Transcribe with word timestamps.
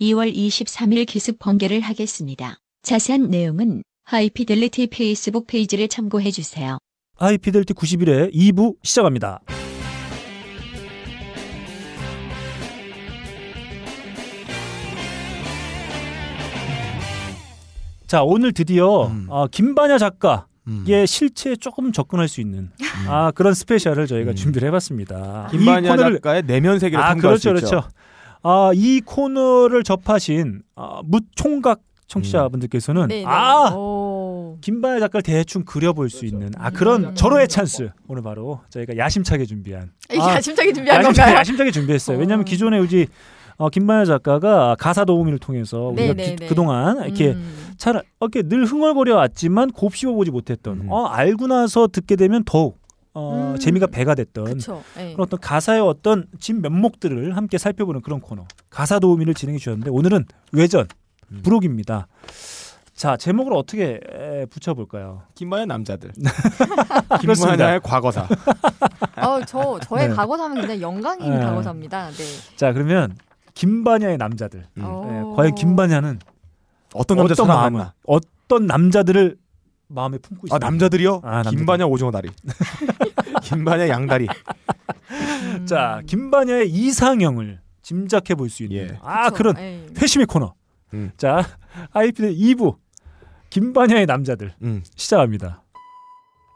2월 0.00 0.32
23일 0.32 1.06
기습 1.06 1.38
번개를 1.38 1.80
하겠습니다. 1.80 2.58
자세한 2.82 3.30
내용은 3.30 3.82
하이피델리티 4.04 4.86
페이스북 4.88 5.46
페이지를 5.46 5.88
참고해 5.88 6.30
주세요. 6.30 6.78
하이피델티 7.16 7.74
91의 7.74 8.32
2부 8.32 8.76
시작합니다. 8.82 9.40
자 18.06 18.22
오늘 18.22 18.52
드디어 18.52 19.06
음. 19.08 19.26
어, 19.28 19.46
김반야 19.48 19.98
작가의 19.98 20.44
음. 20.68 20.84
실체에 21.06 21.56
조금 21.56 21.92
접근할 21.92 22.26
수 22.28 22.40
있는 22.40 22.70
아 23.06 23.30
그런 23.34 23.52
스페셜을 23.54 24.06
저희가 24.06 24.30
음. 24.32 24.34
준비를 24.34 24.66
해봤습니다. 24.68 25.48
김반야 25.50 25.90
이 25.94 25.96
코너를- 25.96 26.14
작가의 26.14 26.42
내면 26.46 26.78
세계를 26.78 27.02
아 27.04 27.08
탐구할 27.10 27.38
그렇죠 27.38 27.50
수 27.50 27.64
있죠. 27.64 27.70
그렇죠. 27.70 27.88
아 28.42 28.70
이 28.74 29.00
코너를 29.04 29.82
접하신 29.84 30.62
아, 30.76 31.00
무총각 31.04 31.80
청취자분들께서는 32.06 33.08
네네. 33.08 33.24
아 33.26 33.70
오. 33.74 34.56
김반야 34.60 34.98
작가를 35.00 35.22
대충 35.22 35.64
그려볼 35.64 36.08
수 36.10 36.24
있는 36.24 36.50
아 36.56 36.70
그런 36.70 37.04
음. 37.04 37.14
절호의 37.14 37.48
찬스 37.48 37.90
오늘 38.08 38.22
바로 38.22 38.60
저희가 38.70 38.96
야심차게 38.96 39.44
준비한 39.44 39.90
이게 40.10 40.20
아, 40.20 40.36
야심차게 40.36 40.72
준비한 40.72 40.98
야심차게, 41.00 41.24
건가요? 41.26 41.38
야심차게 41.40 41.70
준비했어요. 41.70 42.18
왜냐하면 42.18 42.42
어. 42.42 42.44
기존에 42.44 42.78
우리 42.78 43.06
어, 43.58 43.68
김반야 43.68 44.04
작가가 44.04 44.76
가사 44.78 45.04
도우미를 45.04 45.38
통해서 45.40 45.88
우리가 45.88 46.14
네네네. 46.14 46.36
기- 46.36 46.46
그동안 46.46 47.04
이렇게 47.04 47.32
음. 47.32 47.74
잘 47.76 48.02
이렇게 48.20 48.42
늘 48.42 48.64
흥얼거려 48.64 49.16
왔지만 49.16 49.70
곱씹어 49.72 50.12
보지 50.12 50.30
못했던 50.30 50.80
음. 50.82 50.90
어 50.92 51.06
알고 51.06 51.46
나서 51.48 51.88
듣게 51.88 52.16
되면 52.16 52.42
더욱 52.46 52.78
어, 53.14 53.52
음. 53.54 53.58
재미가 53.58 53.88
배가 53.88 54.14
됐던 54.14 54.44
그쵸. 54.44 54.82
예. 54.98 55.12
그런 55.12 55.20
어떤 55.26 55.40
가사의 55.40 55.80
어떤 55.80 56.26
진 56.38 56.60
면목들을 56.62 57.36
함께 57.36 57.58
살펴보는 57.58 58.02
그런 58.02 58.20
코너 58.20 58.44
가사 58.70 58.98
도우미를 58.98 59.34
진행해 59.34 59.58
주셨는데 59.58 59.90
오늘은 59.90 60.26
외전 60.52 60.86
음. 61.32 61.40
부록입니다. 61.42 62.06
자 62.94 63.16
제목을 63.16 63.52
어떻게 63.54 64.00
에, 64.12 64.46
붙여볼까요? 64.46 65.22
김반야 65.34 65.66
남자들. 65.66 66.12
김반야의 67.20 67.80
과거사. 67.80 68.26
어, 69.16 69.40
저 69.46 69.78
저의 69.80 70.08
네. 70.08 70.14
과거사면 70.14 70.56
굉장히 70.58 70.82
영광인 70.82 71.30
네. 71.30 71.38
과거사입니다. 71.38 72.10
네. 72.10 72.24
자 72.56 72.72
그러면 72.72 73.16
김반야의 73.54 74.18
남자들 74.18 74.66
음. 74.78 74.82
어. 74.84 75.32
에, 75.32 75.36
과연 75.36 75.54
김반야는 75.54 76.18
어떤 76.94 77.18
남자 77.18 77.34
어떤 77.34 77.46
사랑하나? 77.46 77.70
마음을 77.70 77.92
어떤 78.06 78.66
남자들을 78.66 79.36
마음에 79.88 80.18
품고 80.18 80.46
있습니다. 80.46 80.54
아 80.54 80.58
남자들이요? 80.70 81.20
아, 81.24 81.30
남자들. 81.36 81.58
김반야 81.58 81.84
오징어 81.86 82.10
다리. 82.10 82.28
김반야 83.42 83.88
양다리. 83.88 84.26
음. 85.10 85.66
자 85.66 86.02
김반야의 86.06 86.70
이상형을 86.70 87.60
짐작해 87.82 88.34
볼 88.34 88.50
수 88.50 88.64
있는 88.64 88.76
예. 88.76 88.98
아 89.02 89.24
그쵸. 89.30 89.34
그런 89.36 89.58
예. 89.58 89.86
회심의 90.00 90.26
코너. 90.26 90.54
음. 90.94 91.10
자 91.16 91.42
아이피드 91.92 92.34
2부 92.34 92.76
김반야의 93.50 94.06
남자들 94.06 94.54
음. 94.62 94.82
시작합니다. 94.96 95.62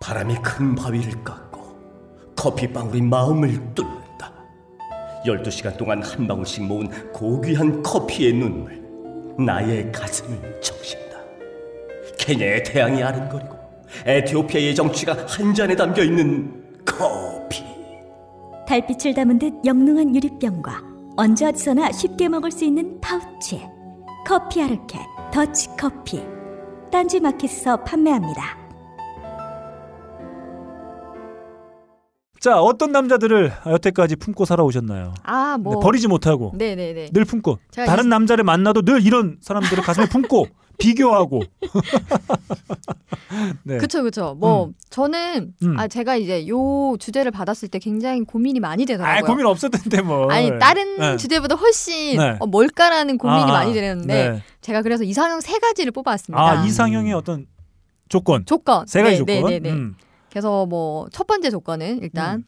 바람이 0.02 0.34
큰 0.42 0.74
바위를 0.74 1.22
깎고 1.24 2.34
커피방울이 2.36 3.00
마음을 3.02 3.48
뚫는다. 3.74 4.32
12시간 5.24 5.76
동안 5.78 6.02
한 6.02 6.26
방울씩 6.26 6.64
모은 6.64 7.12
고귀한 7.12 7.82
커피의 7.82 8.32
눈물 8.34 8.82
나의 9.38 9.90
가슴을 9.92 10.60
적신다. 10.60 11.01
케냐의 12.26 12.62
태양이 12.62 13.02
아른거리고 13.02 13.56
에티오피아의 14.06 14.74
정취가 14.74 15.26
한 15.28 15.52
잔에 15.52 15.74
담겨 15.74 16.02
있는 16.02 16.62
커피. 16.84 17.62
달빛을 18.66 19.12
담은 19.14 19.38
듯 19.38 19.52
영롱한 19.66 20.14
유리병과 20.14 20.82
언제 21.16 21.46
어디서나 21.46 21.90
쉽게 21.92 22.28
먹을 22.28 22.50
수 22.50 22.64
있는 22.64 22.98
파우치 23.00 23.60
커피 24.26 24.62
아르케 24.62 24.98
더치 25.32 25.68
커피 25.78 26.22
딴지 26.90 27.20
마켓에서 27.20 27.76
판매합니다. 27.82 28.62
자 32.40 32.60
어떤 32.60 32.90
남자들을 32.92 33.52
여태까지 33.66 34.16
품고 34.16 34.44
살아오셨나요? 34.46 35.14
아, 35.22 35.58
뭐 35.58 35.74
네, 35.76 35.80
버리지 35.80 36.08
못하고 36.08 36.52
네, 36.56 36.74
네, 36.74 36.92
네. 36.92 37.08
늘 37.12 37.24
품고 37.24 37.58
제가 37.70 37.86
다른 37.86 38.06
이- 38.06 38.08
남자를 38.08 38.42
만나도 38.42 38.82
늘 38.82 39.04
이런 39.04 39.36
사람들을 39.40 39.82
가슴에 39.82 40.06
품고 40.06 40.46
비교하고 40.82 41.42
네. 43.64 43.78
그쵸, 43.78 44.02
그쵸. 44.02 44.36
뭐, 44.38 44.66
음. 44.66 44.74
저는, 44.90 45.54
음. 45.62 45.78
아, 45.78 45.88
제가 45.88 46.16
이제 46.16 46.46
요 46.48 46.96
주제를 46.98 47.30
받았을 47.30 47.68
때 47.68 47.78
굉장히 47.78 48.22
고민이 48.22 48.60
많이 48.60 48.84
되더라고요. 48.84 49.24
아 49.24 49.26
고민 49.26 49.46
없었던데 49.46 50.02
뭐 50.02 50.30
아니, 50.30 50.50
다른 50.58 50.98
네. 50.98 51.16
주제보다 51.16 51.54
훨씬 51.54 52.18
네. 52.18 52.36
어, 52.40 52.46
뭘까라는 52.46 53.18
고민이 53.18 53.42
아, 53.42 53.46
많이 53.46 53.72
되는데, 53.72 54.30
네. 54.30 54.42
제가 54.60 54.82
그래서 54.82 55.04
이상형 55.04 55.40
세 55.40 55.58
가지를 55.58 55.92
뽑아왔습니다. 55.92 56.42
아 56.42 56.64
이상형의 56.64 57.14
어떤 57.14 57.46
조건 58.08 58.44
조건. 58.44 58.86
세 58.86 59.02
가지 59.02 59.24
네, 59.24 59.36
조건 59.36 59.50
네, 59.50 59.58
네, 59.60 59.70
네. 59.70 59.74
음. 59.74 59.94
그래서 60.30 60.66
뭐, 60.66 61.06
첫 61.12 61.26
번째 61.26 61.50
조건은 61.50 62.00
일단, 62.02 62.40
음. 62.40 62.44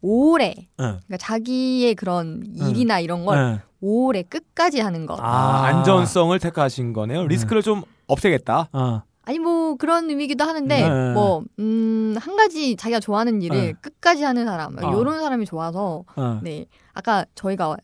오래. 0.00 0.54
네. 0.56 0.66
그러니까 0.76 1.16
자기의 1.18 1.94
그런 1.94 2.44
일이나 2.54 3.00
이런 3.00 3.24
걸 3.24 3.52
네. 3.52 3.60
오래 3.80 4.22
끝까지 4.22 4.80
하는 4.80 5.06
것. 5.06 5.18
아, 5.20 5.64
안전성을 5.66 6.38
택하신 6.38 6.92
거네요. 6.92 7.26
리스크를 7.26 7.62
좀 7.62 7.82
없애겠다. 8.06 8.68
아, 8.72 9.02
아니 9.28 9.38
뭐 9.38 9.76
그런 9.76 10.08
의미기도 10.08 10.42
하는데 10.42 10.88
네. 10.88 11.12
뭐 11.12 11.44
음, 11.58 12.16
한 12.18 12.36
가지 12.36 12.76
자기가 12.76 12.98
좋아하는 12.98 13.42
일을 13.42 13.56
네. 13.56 13.72
끝까지 13.80 14.24
하는 14.24 14.46
사람 14.46 14.78
아. 14.78 14.90
이런 14.90 15.20
사람이 15.20 15.44
좋아서 15.44 16.04
아. 16.16 16.40
네 16.42 16.64
아까 16.94 17.26
저희가 17.34 17.76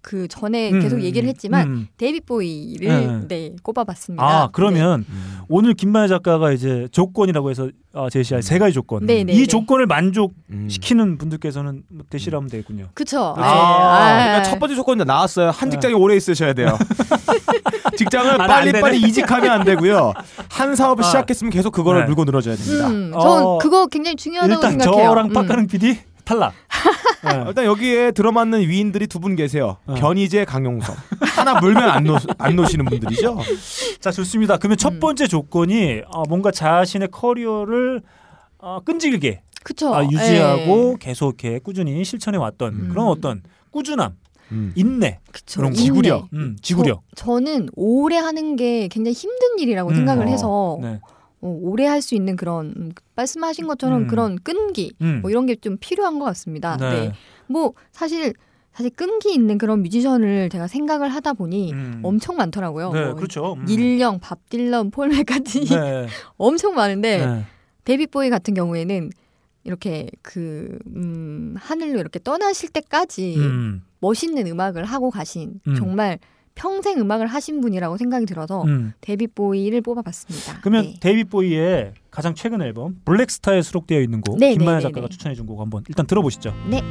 그 0.00 0.26
전에 0.26 0.72
음, 0.72 0.80
계속 0.80 1.00
얘기를 1.02 1.28
했지만 1.28 1.68
음. 1.68 1.88
데이빗 1.98 2.26
보이를 2.26 2.88
네. 2.88 3.28
네, 3.28 3.56
꼽아봤습니다. 3.62 4.24
아 4.24 4.48
그러면 4.50 5.04
음. 5.08 5.37
오늘 5.48 5.74
김만희 5.74 6.08
작가가 6.08 6.52
이제 6.52 6.86
조건이라고 6.92 7.50
해서 7.50 7.68
어, 7.94 8.10
제시할 8.10 8.42
세 8.42 8.58
가지 8.58 8.74
조건. 8.74 9.06
네, 9.06 9.24
네, 9.24 9.32
이 9.32 9.40
네. 9.40 9.46
조건을 9.46 9.86
음. 9.86 9.88
만족시키는 9.88 11.16
분들께서는 11.18 11.82
뭐 11.88 12.04
대시하면 12.10 12.48
되겠군요. 12.48 12.88
그쵸. 12.94 13.34
아, 13.36 13.40
네. 13.40 14.24
그러니까 14.24 14.36
아, 14.38 14.42
첫 14.42 14.58
번째 14.58 14.74
조건은 14.74 15.06
나왔어요. 15.06 15.50
한 15.50 15.70
네. 15.70 15.74
직장에 15.76 15.94
오래 15.94 16.16
있으셔야 16.16 16.52
돼요. 16.52 16.76
직장을 17.96 18.30
안 18.40 18.46
빨리빨리. 18.46 19.00
이직하면 19.00 19.50
안 19.50 19.64
되고요. 19.64 20.12
한 20.50 20.76
사업을 20.76 21.02
아. 21.02 21.06
시작했으면 21.06 21.50
계속 21.50 21.72
그거를 21.72 22.02
네. 22.02 22.06
물고 22.06 22.24
늘어져야 22.24 22.54
됩니다. 22.54 22.88
음, 22.88 23.12
전 23.12 23.42
어, 23.42 23.58
그거 23.58 23.86
굉장히 23.86 24.16
중요하다고 24.16 24.54
일단 24.54 24.70
생각해요. 24.72 25.08
저랑 25.08 25.26
음. 25.26 25.32
빡가는 25.32 25.66
PD 25.66 25.98
탈락. 26.28 26.52
네. 27.24 27.44
일단 27.48 27.64
여기에 27.64 28.12
들어맞는 28.12 28.60
위인들이 28.60 29.06
두 29.06 29.18
분 29.18 29.34
계세요. 29.34 29.78
어. 29.86 29.94
변희재, 29.94 30.44
강용석. 30.44 30.94
하나 31.36 31.58
물면 31.60 31.82
안, 31.90 32.04
놓, 32.04 32.20
안 32.38 32.54
놓으시는 32.54 32.84
분들이죠. 32.84 33.38
자 34.00 34.10
좋습니다. 34.12 34.58
그러면 34.58 34.76
첫 34.76 34.92
음. 34.94 35.00
번째 35.00 35.26
조건이 35.26 36.02
어, 36.06 36.22
뭔가 36.28 36.50
자신의 36.50 37.08
커리어를 37.10 38.02
어, 38.58 38.80
끈질기게 38.84 39.40
그쵸. 39.64 39.94
아, 39.94 40.04
유지하고 40.04 40.92
예. 40.92 40.96
계속 41.00 41.42
이렇게 41.42 41.58
꾸준히 41.58 42.04
실천해 42.04 42.38
왔던 42.38 42.74
음. 42.74 42.88
그런 42.90 43.06
어떤 43.08 43.42
꾸준함, 43.70 44.16
음. 44.52 44.72
인내, 44.76 45.18
그쵸. 45.32 45.60
그런. 45.60 45.72
지구력. 45.74 46.28
음, 46.32 46.56
지구력. 46.62 47.02
저, 47.16 47.24
저는 47.26 47.68
오래 47.74 48.16
하는 48.16 48.56
게 48.56 48.88
굉장히 48.88 49.14
힘든 49.14 49.58
일이라고 49.58 49.90
음, 49.90 49.94
생각을 49.96 50.26
어, 50.26 50.30
해서 50.30 50.78
네. 50.80 51.00
어, 51.40 51.48
오래 51.62 51.86
할 51.86 52.02
수 52.02 52.14
있는 52.14 52.36
그런 52.36 52.74
음, 52.76 52.92
말씀하신 53.16 53.66
것처럼 53.66 54.02
음. 54.02 54.06
그런 54.08 54.38
끈기 54.38 54.94
음. 55.00 55.20
뭐 55.22 55.30
이런 55.30 55.46
게 55.46 55.54
좀 55.56 55.76
필요한 55.78 56.18
것 56.18 56.24
같습니다. 56.26 56.76
네. 56.76 56.90
네. 56.90 57.12
뭐 57.46 57.74
사실 57.92 58.32
사실 58.72 58.90
끈기 58.90 59.32
있는 59.34 59.58
그런 59.58 59.82
뮤지션을 59.82 60.50
제가 60.50 60.68
생각을 60.68 61.08
하다 61.08 61.32
보니 61.32 61.72
음. 61.72 62.00
엄청 62.04 62.36
많더라고요. 62.36 62.92
네, 62.92 63.04
뭐 63.06 63.14
그렇죠. 63.16 63.54
음. 63.54 63.64
닐령, 63.64 64.20
밥 64.20 64.48
딜런, 64.48 64.90
폴 64.92 65.08
맥카트니 65.08 65.66
네. 65.66 66.06
엄청 66.36 66.74
많은데 66.74 67.26
네. 67.26 67.44
데뷔 67.84 68.06
보이 68.06 68.30
같은 68.30 68.54
경우에는 68.54 69.10
이렇게 69.64 70.08
그 70.22 70.78
음, 70.94 71.54
하늘로 71.58 71.98
이렇게 71.98 72.20
떠나실 72.22 72.68
때까지 72.70 73.34
음. 73.38 73.82
멋있는 74.00 74.46
음악을 74.46 74.84
하고 74.84 75.10
가신 75.10 75.60
음. 75.66 75.74
정말 75.74 76.18
평생 76.58 76.98
음악을 77.00 77.26
하신 77.28 77.60
분이라고 77.60 77.96
생각이 77.96 78.26
들어서 78.26 78.62
음. 78.64 78.92
데뷔 79.00 79.26
보이를 79.28 79.80
뽑아봤습니다. 79.80 80.60
그러면 80.60 80.84
네. 80.86 80.94
데이빗 81.00 81.30
보이의 81.30 81.92
가장 82.10 82.34
최근 82.34 82.60
앨범 82.62 83.00
블랙스타에 83.04 83.62
수록되어 83.62 84.00
있는 84.00 84.20
곡 84.20 84.38
네, 84.38 84.54
네, 84.56 84.64
작가가 84.64 84.90
네, 84.90 85.00
네. 85.02 85.08
추천해 85.08 85.34
준 85.34 85.46
곡 85.46 85.60
한번 85.60 85.84
일단 85.88 86.06
들어보시죠. 86.06 86.52
네. 86.68 86.82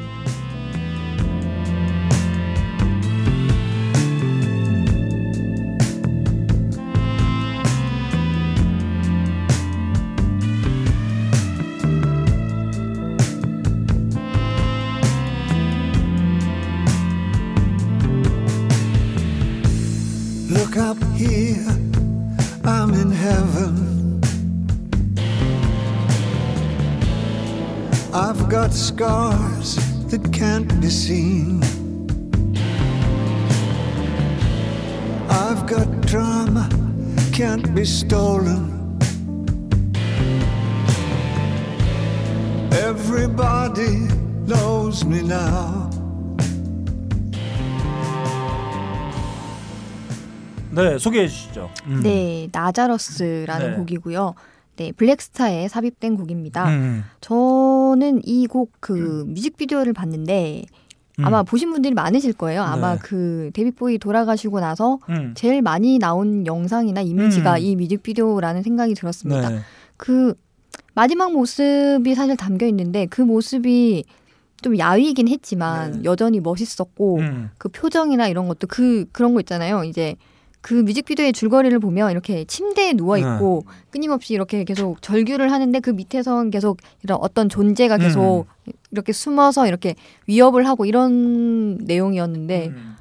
Scars 28.98 29.76
that 30.10 30.24
can't 30.34 30.82
be 30.82 30.90
seen. 30.90 31.62
got 35.68 36.02
drama, 36.08 36.68
can't 37.32 37.76
be 37.76 37.84
stolen. 37.84 38.98
Everybody 42.72 44.08
knows 44.48 45.06
me 45.06 45.20
now. 45.20 45.90
네, 50.72 50.98
소개해 50.98 51.28
주시죠. 51.28 51.70
음. 51.88 52.02
네, 52.02 52.48
나자러스라는 52.52 53.72
네. 53.72 53.78
곡이고요. 53.78 54.36
네, 54.78 54.92
블랙스타에 54.92 55.68
삽입된 55.68 56.16
곡입니다. 56.18 56.70
음. 56.70 57.04
저 57.20 57.36
는 57.96 58.22
이 58.26 58.48
곡 58.48 58.72
그 58.80 59.26
뮤직비디오를 59.28 59.94
봤는데 59.94 60.64
음. 61.20 61.26
아마 61.26 61.44
보신 61.44 61.72
분들이 61.72 61.94
많으실 61.94 62.34
거예요. 62.34 62.62
아마 62.62 62.94
네. 62.94 63.00
그 63.02 63.50
데뷔 63.54 63.72
보이 63.72 63.98
돌아가시고 63.98 64.60
나서 64.60 65.00
음. 65.10 65.34
제일 65.36 65.62
많이 65.62 65.98
나온 66.00 66.46
영상이나 66.46 67.02
이미지가 67.02 67.54
음. 67.56 67.58
이 67.60 67.76
뮤직비디오라는 67.76 68.62
생각이 68.64 68.94
들었습니다. 68.94 69.50
네. 69.50 69.60
그 69.98 70.36
마지막 70.94 71.32
모습이 71.32 72.14
사실 72.16 72.38
담겨 72.38 72.66
있는데 72.68 73.08
그 73.08 73.22
모습이 73.22 74.04
좀 74.62 74.78
야위긴 74.78 75.28
했지만 75.28 75.92
네. 75.92 76.00
여전히 76.04 76.40
멋있었고 76.40 77.18
음. 77.18 77.50
그 77.58 77.70
표정이나 77.70 78.28
이런 78.28 78.48
것도 78.48 78.68
그 78.68 79.06
그런 79.12 79.34
거 79.34 79.40
있잖아요. 79.42 79.84
이제 79.84 80.16
그 80.68 80.74
뮤직비디오의 80.74 81.32
줄거리를 81.32 81.80
보면 81.80 82.12
이렇게 82.12 82.44
침대에 82.44 82.92
누워 82.92 83.18
있고 83.18 83.64
네. 83.66 83.74
끊임없이 83.90 84.34
이렇게 84.34 84.66
계속 84.66 85.02
절규를 85.02 85.50
하는데 85.50 85.80
그 85.80 85.92
밑에선 85.92 86.50
계속 86.52 86.80
이런 87.04 87.20
어떤 87.22 87.48
존재가 87.48 87.98
계속 87.98 88.48
음. 88.68 88.74
이렇게 88.92 89.14
숨어서 89.14 89.66
이렇게 89.66 89.96
위협을 90.28 90.68
하고 90.68 90.84
이런 90.84 91.78
내용이었는데 91.78 92.68
음. 92.68 92.96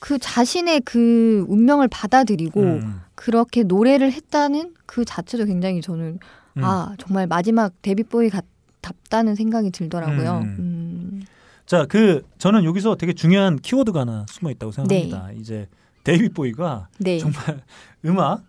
그 0.00 0.18
자신의 0.18 0.80
그 0.80 1.46
운명을 1.48 1.86
받아들이고 1.86 2.60
음. 2.60 3.00
그렇게 3.14 3.62
노래를 3.62 4.10
했다는 4.10 4.74
그 4.84 5.04
자체도 5.04 5.44
굉장히 5.44 5.80
저는 5.82 6.18
음. 6.56 6.64
아 6.64 6.96
정말 6.98 7.28
마지막 7.28 7.72
데뷔보이 7.82 8.30
같답다는 8.30 9.36
생각이 9.36 9.70
들더라고요. 9.70 10.40
음. 10.42 10.56
음. 10.58 11.22
자, 11.66 11.86
그 11.88 12.24
저는 12.38 12.64
여기서 12.64 12.96
되게 12.96 13.12
중요한 13.12 13.60
키워드가 13.60 14.00
하나 14.00 14.26
숨어 14.28 14.50
있다고 14.50 14.72
생각합니다. 14.72 15.28
네. 15.28 15.36
이제 15.38 15.68
데이빗 16.06 16.34
보위가 16.34 16.88
네. 16.98 17.18
정말 17.18 17.62
음악 18.04 18.44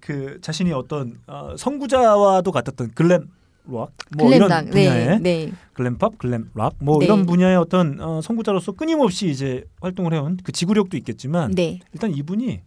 그 0.00 0.40
자신이 0.40 0.72
어떤 0.72 1.18
어, 1.26 1.54
선구자와도 1.56 2.50
같았던 2.50 2.92
glam 2.94 3.28
rock, 3.70 3.92
뭐 4.16 4.32
이런. 4.32 4.48
분야의 4.70 5.06
네. 5.06 5.18
네. 5.20 5.52
glam 5.74 5.95
pop, 5.95 6.16
glam 6.16 6.50
rock, 6.54 6.76
뭐 6.78 6.98
네. 6.98 7.04
이런 7.04 7.26
분야의 7.26 7.56
어떤 7.58 8.00
어, 8.00 8.22
선구자로서 8.22 8.72
끊임없이 8.72 9.28
이제 9.28 9.64
활동을 9.82 10.14
해온 10.14 10.38
그 10.42 10.50
지구력도 10.50 10.96
있겠지만 10.96 11.50
네. 11.50 11.80
일단 11.92 12.14
이분이 12.14 12.62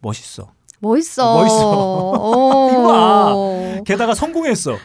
멋있어. 0.00 0.52
멋있어. 0.80 1.40
멋있어. 1.40 2.20
오. 2.20 2.68
이거 2.70 3.82
게다가 3.86 4.14
성공했어. 4.14 4.76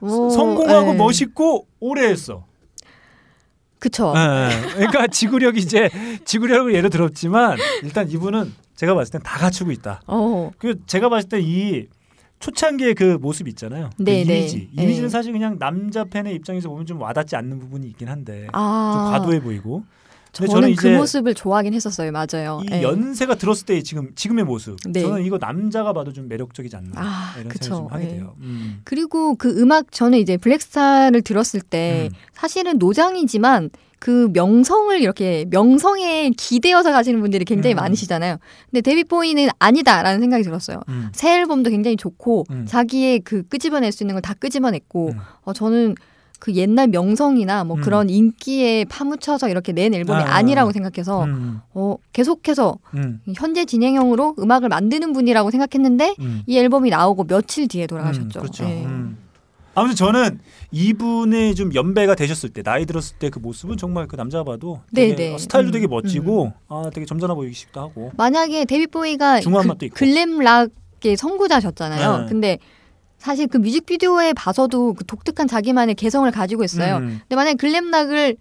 오, 0.00 0.30
성공하고 0.30 0.92
네. 0.92 0.98
멋있고 0.98 1.68
오래 1.78 2.08
했어. 2.08 2.44
그쵸. 3.82 4.14
예, 4.16 4.70
그러니까 4.74 5.08
지구력이 5.10 5.58
이제 5.58 5.90
지구력을 6.24 6.72
예로 6.72 6.88
들었지만 6.88 7.58
일단 7.82 8.08
이분은 8.08 8.52
제가 8.76 8.94
봤을 8.94 9.12
땐 9.12 9.20
다 9.24 9.38
갖추고 9.38 9.72
있다. 9.72 10.02
어. 10.06 10.52
그 10.58 10.76
제가 10.86 11.08
봤을 11.08 11.28
때 11.28 11.40
이 11.40 11.88
초창기의 12.38 12.94
그 12.94 13.18
모습 13.20 13.46
있잖아요. 13.48 13.90
그 13.96 14.02
네, 14.02 14.24
네. 14.24 14.38
이미지. 14.40 14.68
이미지는 14.72 15.02
네. 15.06 15.08
사실 15.08 15.32
그냥 15.32 15.58
남자 15.58 16.04
팬의 16.04 16.34
입장에서 16.34 16.68
보면 16.68 16.86
좀 16.86 17.00
와닿지 17.00 17.36
않는 17.36 17.60
부분이 17.60 17.86
있긴 17.88 18.08
한데 18.08 18.48
아. 18.52 18.92
좀 18.94 19.12
과도해 19.12 19.40
보이고. 19.40 19.84
저는, 20.32 20.74
그 20.76 20.86
모습을 20.86 21.34
좋아하긴 21.34 21.74
했었어요. 21.74 22.10
맞아요. 22.10 22.62
이 22.64 22.70
네. 22.70 22.82
연세가 22.82 23.34
들었을 23.34 23.66
때 23.66 23.82
지금 23.82 24.10
지금의 24.14 24.44
모습. 24.44 24.76
네. 24.88 25.02
저는 25.02 25.24
이거 25.24 25.36
남자가 25.38 25.92
봐도 25.92 26.12
좀 26.12 26.26
매력적이지 26.28 26.74
않나 26.74 26.90
아, 26.94 27.34
이런 27.36 27.48
그쵸. 27.48 27.64
생각을 27.64 27.82
좀 27.88 27.92
하게 27.94 28.04
네. 28.06 28.12
돼요. 28.14 28.34
음. 28.40 28.80
그리고 28.84 29.34
그 29.34 29.60
음악 29.60 29.92
저는 29.92 30.18
이제 30.18 30.36
블랙스타를 30.38 31.20
들었을 31.22 31.60
때 31.60 32.08
음. 32.10 32.16
사실은 32.32 32.78
노장이지만 32.78 33.70
그 33.98 34.30
명성을 34.32 35.00
이렇게 35.00 35.44
명성에 35.50 36.30
기대어서 36.36 36.90
가시는 36.90 37.20
분들이 37.20 37.44
굉장히 37.44 37.74
음. 37.74 37.76
많으시잖아요. 37.76 38.38
근데 38.70 38.80
데뷔 38.80 39.04
보이는 39.04 39.48
아니다라는 39.60 40.18
생각이 40.18 40.42
들었어요. 40.42 40.80
음. 40.88 41.10
새 41.12 41.38
앨범도 41.38 41.70
굉장히 41.70 41.96
좋고 41.96 42.46
음. 42.50 42.64
자기의 42.66 43.20
그 43.20 43.46
끄집어낼 43.46 43.92
수 43.92 44.02
있는 44.02 44.14
걸 44.14 44.22
다 44.22 44.34
끄집어냈고 44.34 45.10
음. 45.10 45.18
어, 45.42 45.52
저는 45.52 45.94
그 46.42 46.52
옛날 46.54 46.88
명성이나 46.88 47.62
뭐 47.62 47.76
음. 47.76 47.82
그런 47.82 48.10
인기에 48.10 48.84
파묻혀서 48.86 49.48
이렇게 49.48 49.70
낸 49.70 49.94
앨범이 49.94 50.24
아. 50.24 50.38
아. 50.38 50.42
니라고 50.42 50.72
생각해서 50.72 51.22
음. 51.22 51.60
어, 51.72 51.94
계속해서 52.12 52.78
음. 52.94 53.20
현재 53.36 53.64
진행형으로 53.64 54.34
음악을 54.40 54.68
만드는 54.68 55.12
분이라고 55.12 55.52
생각했는데 55.52 56.16
음. 56.18 56.42
이 56.48 56.58
앨범이 56.58 56.90
나오고 56.90 57.28
며칠 57.28 57.68
뒤에 57.68 57.86
돌아가셨죠. 57.86 58.40
음, 58.40 58.42
그렇죠. 58.42 58.64
네. 58.64 58.84
음. 58.84 59.18
아무튼 59.76 59.94
저는 59.94 60.40
이분의 60.72 61.54
좀 61.54 61.72
연배가 61.72 62.16
되셨을 62.16 62.48
때 62.48 62.64
나이 62.64 62.86
들었을 62.86 63.18
때 63.20 63.30
그 63.30 63.38
모습은 63.38 63.76
정말 63.76 64.08
그 64.08 64.16
남자 64.16 64.42
봐도 64.42 64.80
되게 64.92 65.14
네, 65.14 65.30
네. 65.30 65.38
스타일도 65.38 65.68
음, 65.68 65.72
되게 65.72 65.86
멋지고 65.86 66.52
아 66.66 66.90
되게 66.92 67.06
점잖아 67.06 67.34
보이기도 67.34 67.80
하고 67.80 68.10
만약에 68.16 68.64
데이빗 68.64 68.88
보위가 68.88 69.40
그 69.42 69.48
맛도 69.48 69.86
있고. 69.86 69.94
glam 69.94 70.40
rock의 70.40 71.16
선구자셨잖아요. 71.16 72.18
네. 72.18 72.26
근데 72.28 72.58
사실 73.22 73.46
그 73.46 73.56
뮤직비디오에 73.56 74.32
봐서도 74.32 74.94
그 74.94 75.06
독특한 75.06 75.46
자기만의 75.46 75.94
개성을 75.94 76.28
가지고 76.32 76.64
있어요. 76.64 76.96
음. 76.96 77.20
근데 77.20 77.36
만약에 77.36 77.54
glam 77.54 77.88
rock을 77.88 78.36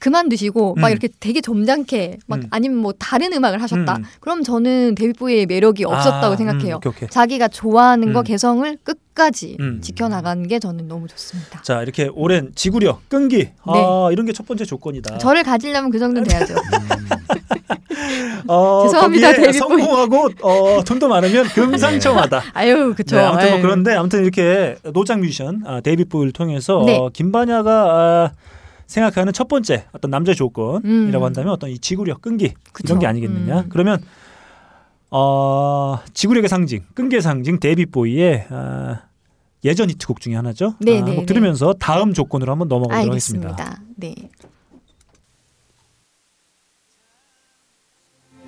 그만두시고 0.00 0.74
막 0.74 0.88
음. 0.88 0.90
이렇게 0.90 1.08
되게 1.20 1.40
점잖게 1.40 2.18
막 2.26 2.40
음. 2.40 2.46
아니면 2.50 2.78
뭐 2.78 2.92
다른 2.98 3.32
음악을 3.32 3.62
하셨다. 3.62 3.96
음. 3.98 4.04
그럼 4.18 4.42
저는 4.42 4.96
데이빗 4.96 5.12
보위의 5.12 5.46
매력이 5.46 5.84
없었다고 5.84 6.34
아, 6.34 6.36
생각해요. 6.36 6.76
음, 6.76 6.78
오케이, 6.78 6.90
오케이. 6.90 7.08
자기가 7.08 7.46
좋아하는 7.48 8.12
거 8.12 8.20
음. 8.20 8.24
개성을 8.24 8.76
끝까지 8.82 9.58
음. 9.60 9.80
지켜나가는 9.80 10.46
게 10.48 10.58
저는 10.58 10.88
너무 10.88 11.06
좋습니다. 11.06 11.62
자 11.62 11.82
이렇게 11.82 12.10
오랜 12.12 12.50
지구력 12.56 13.08
끈기 13.08 13.50
아 13.64 14.08
이런 14.10 14.26
게 14.26 14.32
첫 14.40 14.46
번째 14.46 14.64
조건이다. 14.64 15.12
네. 15.12 15.18
저를 15.18 15.42
가지려면 15.42 15.90
그 15.90 15.98
정도는 15.98 16.26
돼야죠. 16.26 16.54
어, 18.48 18.84
죄송합니다, 18.88 19.32
데뷔. 19.34 19.52
성공하고 19.52 20.30
어, 20.40 20.82
돈도 20.82 21.08
많으면 21.08 21.44
금상첨화다. 21.48 22.42
아유, 22.54 22.94
그쵸. 22.96 23.16
네, 23.16 23.22
아무튼 23.22 23.50
뭐. 23.50 23.60
그런데 23.60 23.94
아무튼 23.94 24.22
이렇게 24.22 24.76
노장 24.94 25.20
뮤지션 25.20 25.62
아, 25.66 25.82
보이를 26.08 26.32
통해서 26.32 26.82
네. 26.86 26.96
어, 26.96 27.10
김반야가 27.12 27.70
아, 27.70 28.30
생각하는 28.90 29.32
첫 29.32 29.46
번째 29.46 29.84
어떤 29.92 30.10
남자 30.10 30.34
조건이라고 30.34 30.84
음. 30.84 31.24
한다면 31.24 31.52
어떤 31.52 31.70
이 31.70 31.78
지구력 31.78 32.20
끈기 32.20 32.54
그쵸. 32.72 32.88
이런 32.88 32.98
게 32.98 33.06
아니겠느냐? 33.06 33.60
음. 33.60 33.66
그러면 33.68 34.02
어, 35.10 36.00
지구력의 36.12 36.48
상징, 36.48 36.82
끈기의 36.94 37.22
상징 37.22 37.60
데이빗 37.60 37.92
보이의 37.92 38.46
아, 38.50 39.02
예전 39.64 39.90
히트곡 39.90 40.20
중에 40.20 40.34
하나죠. 40.34 40.74
네, 40.80 40.98
아, 40.98 41.04
네, 41.04 41.10
한곡 41.10 41.16
네. 41.20 41.26
들으면서 41.26 41.72
다음 41.74 42.12
조건으로 42.12 42.50
한번 42.50 42.66
넘어가 42.68 42.96
보도록 42.96 43.12
하겠습니다. 43.12 43.50
알겠습니다. 43.50 43.82
네. 43.96 44.14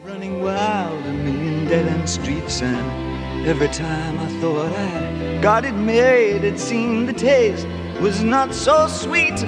Running 0.04 0.42
wild, 0.44 1.06
a 1.06 1.12
million 1.12 1.68
dead 1.68 1.86
end 1.86 2.08
streets, 2.08 2.64
and 2.64 3.46
every 3.46 3.70
time 3.70 4.18
I 4.18 4.26
thought 4.40 4.74
I 4.76 5.40
got 5.40 5.64
it 5.64 5.76
made, 5.76 6.44
it 6.44 6.58
seemed 6.58 7.08
the 7.08 7.14
taste 7.14 7.68
was 8.00 8.24
not 8.24 8.52
so 8.52 8.88
sweet. 8.88 9.46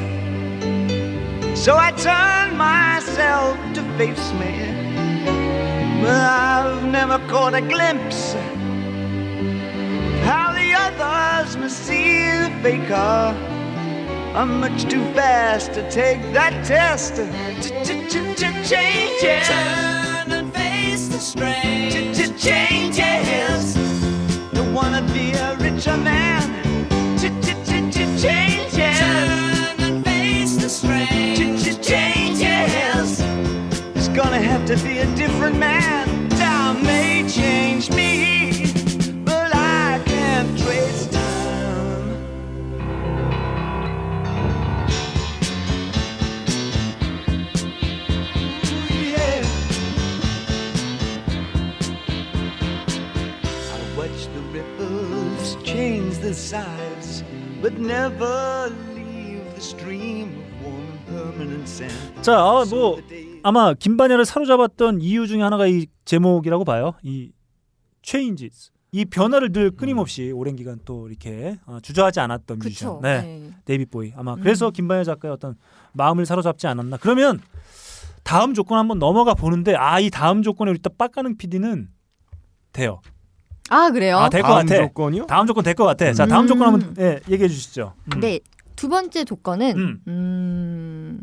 So 1.54 1.76
I 1.76 1.92
turned 1.92 2.58
myself 2.58 3.56
to 3.74 3.82
face 3.96 4.32
me, 4.34 4.52
but 6.02 6.10
I've 6.10 6.84
never 6.84 7.18
caught 7.28 7.54
a 7.54 7.60
glimpse 7.60 8.34
how 10.24 10.52
the 10.52 10.74
others 10.74 11.56
must 11.56 11.78
see 11.86 12.18
the 12.42 12.50
faker. 12.62 13.34
I'm 14.34 14.60
much 14.60 14.84
too 14.90 15.04
fast 15.14 15.72
to 15.74 15.88
take 15.90 16.20
that 16.32 16.64
test. 16.64 17.16
Changes. 18.68 19.48
Turn 19.48 20.32
and 20.32 20.52
face 20.52 21.08
the 21.08 21.18
strain. 21.18 22.12
Changes. 22.36 23.74
Don't 24.52 24.74
wanna 24.74 25.02
be 25.14 25.32
a 25.32 25.56
richer 25.60 25.96
man. 25.96 26.42
Changes. 28.20 28.98
Turn 28.98 29.33
gonna 34.14 34.40
have 34.40 34.64
to 34.64 34.76
be 34.76 34.98
a 34.98 35.06
different 35.16 35.58
man. 35.58 36.28
Time 36.30 36.80
may 36.84 37.28
change 37.28 37.90
me, 37.90 38.72
but 39.24 39.52
I 39.52 40.00
can't 40.06 40.56
trace 40.56 41.08
time. 41.08 42.22
Ooh, 48.70 48.94
yeah. 49.02 49.42
I 53.72 53.96
watch 53.98 54.28
the 54.32 54.40
ripples 54.52 55.56
change 55.64 56.18
the 56.18 56.32
size, 56.32 57.24
but 57.60 57.78
never 57.80 58.70
leave 58.94 59.52
the 59.56 59.60
stream 59.60 60.38
of 60.38 60.62
warm 60.62 60.86
and 60.88 61.06
permanent 61.08 61.68
sand. 61.68 62.22
자, 62.22 62.64
뭐 62.70 63.02
아마 63.44 63.74
김반야를 63.74 64.24
사로잡았던 64.24 65.02
이유 65.02 65.26
중에 65.26 65.42
하나가 65.42 65.66
이 65.66 65.86
제목이라고 66.06 66.64
봐요. 66.64 66.94
이 67.02 67.30
changes. 68.02 68.70
이 68.90 69.04
변화를 69.04 69.52
늘 69.52 69.70
끊임없이 69.70 70.30
오랜 70.32 70.56
기간 70.56 70.80
또 70.86 71.08
이렇게 71.08 71.58
어, 71.66 71.78
주저하지 71.82 72.20
않았던 72.20 72.58
뮤지션. 72.58 73.00
네. 73.02 73.20
네. 73.20 73.50
데이빗 73.66 73.84
보위. 73.84 74.14
아마 74.16 74.32
음. 74.32 74.40
그래서 74.40 74.70
김반야 74.70 75.04
작가의 75.04 75.34
어떤 75.34 75.56
마음을 75.92 76.24
사로잡지 76.24 76.66
않았나. 76.68 76.96
그러면 76.96 77.38
다음 78.22 78.54
조건 78.54 78.78
한번 78.78 78.98
넘어가 78.98 79.34
보는데 79.34 79.74
아 79.74 80.00
이 80.00 80.08
다음 80.08 80.40
조건에 80.42 80.70
우리 80.70 80.78
또 80.78 80.88
빡가는 80.88 81.36
PD는 81.36 81.88
돼요. 82.72 83.02
아 83.68 83.90
그래요? 83.90 84.16
아 84.16 84.30
될 84.30 84.39
것 84.39 84.48
다음 84.50 84.66
같아. 84.66 84.86
조건이요? 84.86 85.26
다음 85.26 85.46
조건 85.46 85.64
될 85.64 85.74
것 85.74 85.84
같아. 85.84 86.10
자 86.14 86.24
다음 86.24 86.44
음. 86.44 86.48
조건 86.48 86.66
한번 86.72 86.94
예, 86.98 87.20
얘기해 87.28 87.46
주시죠. 87.48 87.92
음. 88.14 88.20
네. 88.20 88.40
두 88.74 88.88
번째 88.88 89.24
조건은 89.26 90.00
음. 90.08 91.20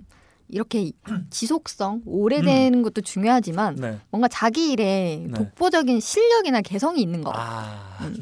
음, 0.52 0.54
이렇게 0.54 0.92
지속성 1.30 2.02
오래되는 2.06 2.82
것도 2.84 3.02
중요하지만 3.02 3.76
네. 3.76 3.98
뭔가 4.10 4.28
자기 4.28 4.72
일에 4.72 5.24
네. 5.28 5.34
독보적인 5.34 6.00
실력이나 6.00 6.62
개성이 6.62 7.02
있는 7.02 7.22
거. 7.24 7.32
아. 7.34 7.98
음. 8.02 8.22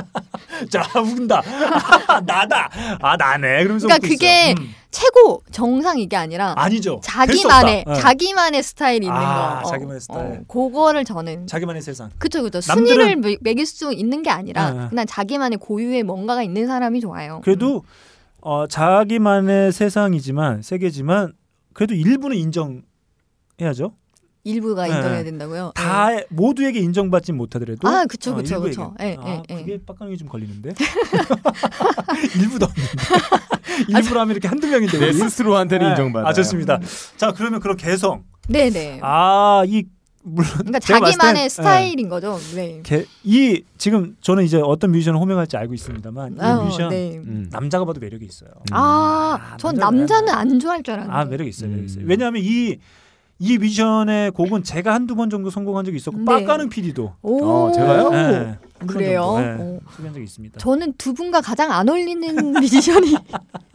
자 0.70 0.82
웃는다. 0.98 1.42
나다. 2.26 2.70
아 3.00 3.16
나네. 3.16 3.62
그러면서 3.62 3.86
그러니까 3.86 4.08
그게. 4.08 4.54
음. 4.58 4.74
최고 4.90 5.42
정상 5.50 5.98
이게 5.98 6.16
아니라 6.16 6.54
아니죠. 6.56 7.00
자기만의. 7.04 7.84
어. 7.86 7.94
자기만의 7.96 8.62
스타일이 8.62 9.04
있는 9.06 9.18
아, 9.20 9.60
거. 9.62 9.68
자기만의 9.68 10.00
스타일. 10.00 10.44
그거를 10.48 11.04
저는 11.04 11.46
자기만의 11.46 11.82
세상. 11.82 12.08
그쵸 12.16 12.40
남들은- 12.48 12.62
순위를 12.62 13.16
매- 13.16 13.36
매길 13.42 13.66
수 13.66 13.92
있는 13.92 14.22
게 14.22 14.30
아니라 14.30 14.70
네. 14.70 14.88
그냥 14.88 15.04
자기만의 15.04 15.58
고유의 15.58 16.02
뭔가가 16.04 16.42
있는 16.42 16.66
사람이 16.66 17.00
좋아요. 17.02 17.42
그래도 17.44 17.84
어, 18.40 18.66
자기만의 18.68 19.72
세상이지만 19.72 20.62
세계지만 20.62 21.34
그래도 21.76 21.94
일부는 21.94 22.38
인정해야죠. 22.38 23.92
일부가 24.44 24.86
네. 24.86 24.96
인정해야 24.96 25.24
된다고요. 25.24 25.72
다 25.74 26.08
모두에게 26.30 26.78
인정받지 26.80 27.32
못하더라도 27.32 27.86
아, 27.86 28.06
그쵸, 28.06 28.32
어, 28.32 28.36
그쵸, 28.36 28.54
일부에게. 28.54 28.76
그쵸. 28.76 28.94
예, 29.00 29.16
아, 29.20 29.28
예, 29.28 29.42
예. 29.50 29.54
그게 29.56 29.78
빡강이 29.84 30.16
좀 30.16 30.26
걸리는데 30.26 30.72
일부도 32.40 32.64
없는데 32.64 32.92
일부로 33.98 34.20
하면 34.20 34.30
이렇게 34.30 34.48
한두 34.48 34.68
명인데 34.68 34.98
내? 34.98 35.12
스스로한테는 35.12 35.84
네. 35.86 35.90
인정받아요. 35.90 36.30
아 36.30 36.32
좋습니다. 36.32 36.80
자 37.18 37.32
그러면 37.32 37.60
그런 37.60 37.76
개성 37.76 38.24
네, 38.48 38.70
네. 38.70 38.98
아이 39.02 39.84
물론 40.28 40.50
그러니까 40.58 40.80
자기만의 40.80 41.42
땐, 41.42 41.48
스타일인 41.48 42.08
거죠. 42.08 42.36
네. 42.56 42.78
예, 42.78 42.82
개- 42.82 43.06
이 43.22 43.62
지금 43.78 44.16
저는 44.20 44.42
이제 44.42 44.60
어떤 44.60 44.90
뮤지션을 44.90 45.20
호명할지 45.20 45.56
알고 45.56 45.72
있습니다만 45.74 46.32
이 46.34 46.40
아, 46.40 46.56
뮤지션 46.64 46.88
네. 46.90 47.16
음. 47.18 47.48
남자가 47.52 47.84
봐도 47.84 48.00
매력이 48.00 48.24
있어요. 48.24 48.50
아, 48.72 49.38
아, 49.52 49.56
전 49.56 49.76
남자는 49.76 50.28
안 50.34 50.58
좋아할 50.58 50.82
줄 50.82 50.94
알았는데. 50.94 51.16
아 51.16 51.24
매력 51.26 51.46
있어요, 51.46 51.70
매력 51.70 51.84
있어요. 51.84 52.02
음. 52.04 52.08
왜냐하면 52.08 52.42
이이 52.42 52.76
뮤지션의 53.38 54.32
곡은 54.32 54.64
제가 54.64 54.94
한두 54.94 55.14
번 55.14 55.30
정도 55.30 55.48
성공한 55.50 55.84
적이 55.84 55.98
있었고 55.98 56.18
네. 56.18 56.24
빡가는 56.24 56.70
PD도 56.70 57.12
오, 57.22 57.44
어, 57.44 57.72
제가요? 57.72 58.10
네, 58.10 58.58
그래요? 58.84 59.38
네, 59.38 59.56
어. 59.60 59.78
소개한 59.92 60.12
적이 60.12 60.24
있습니다. 60.24 60.58
저는 60.58 60.94
두 60.98 61.14
분과 61.14 61.40
가장 61.40 61.70
안 61.70 61.88
어울리는 61.88 62.34
뮤지션이 62.52 63.14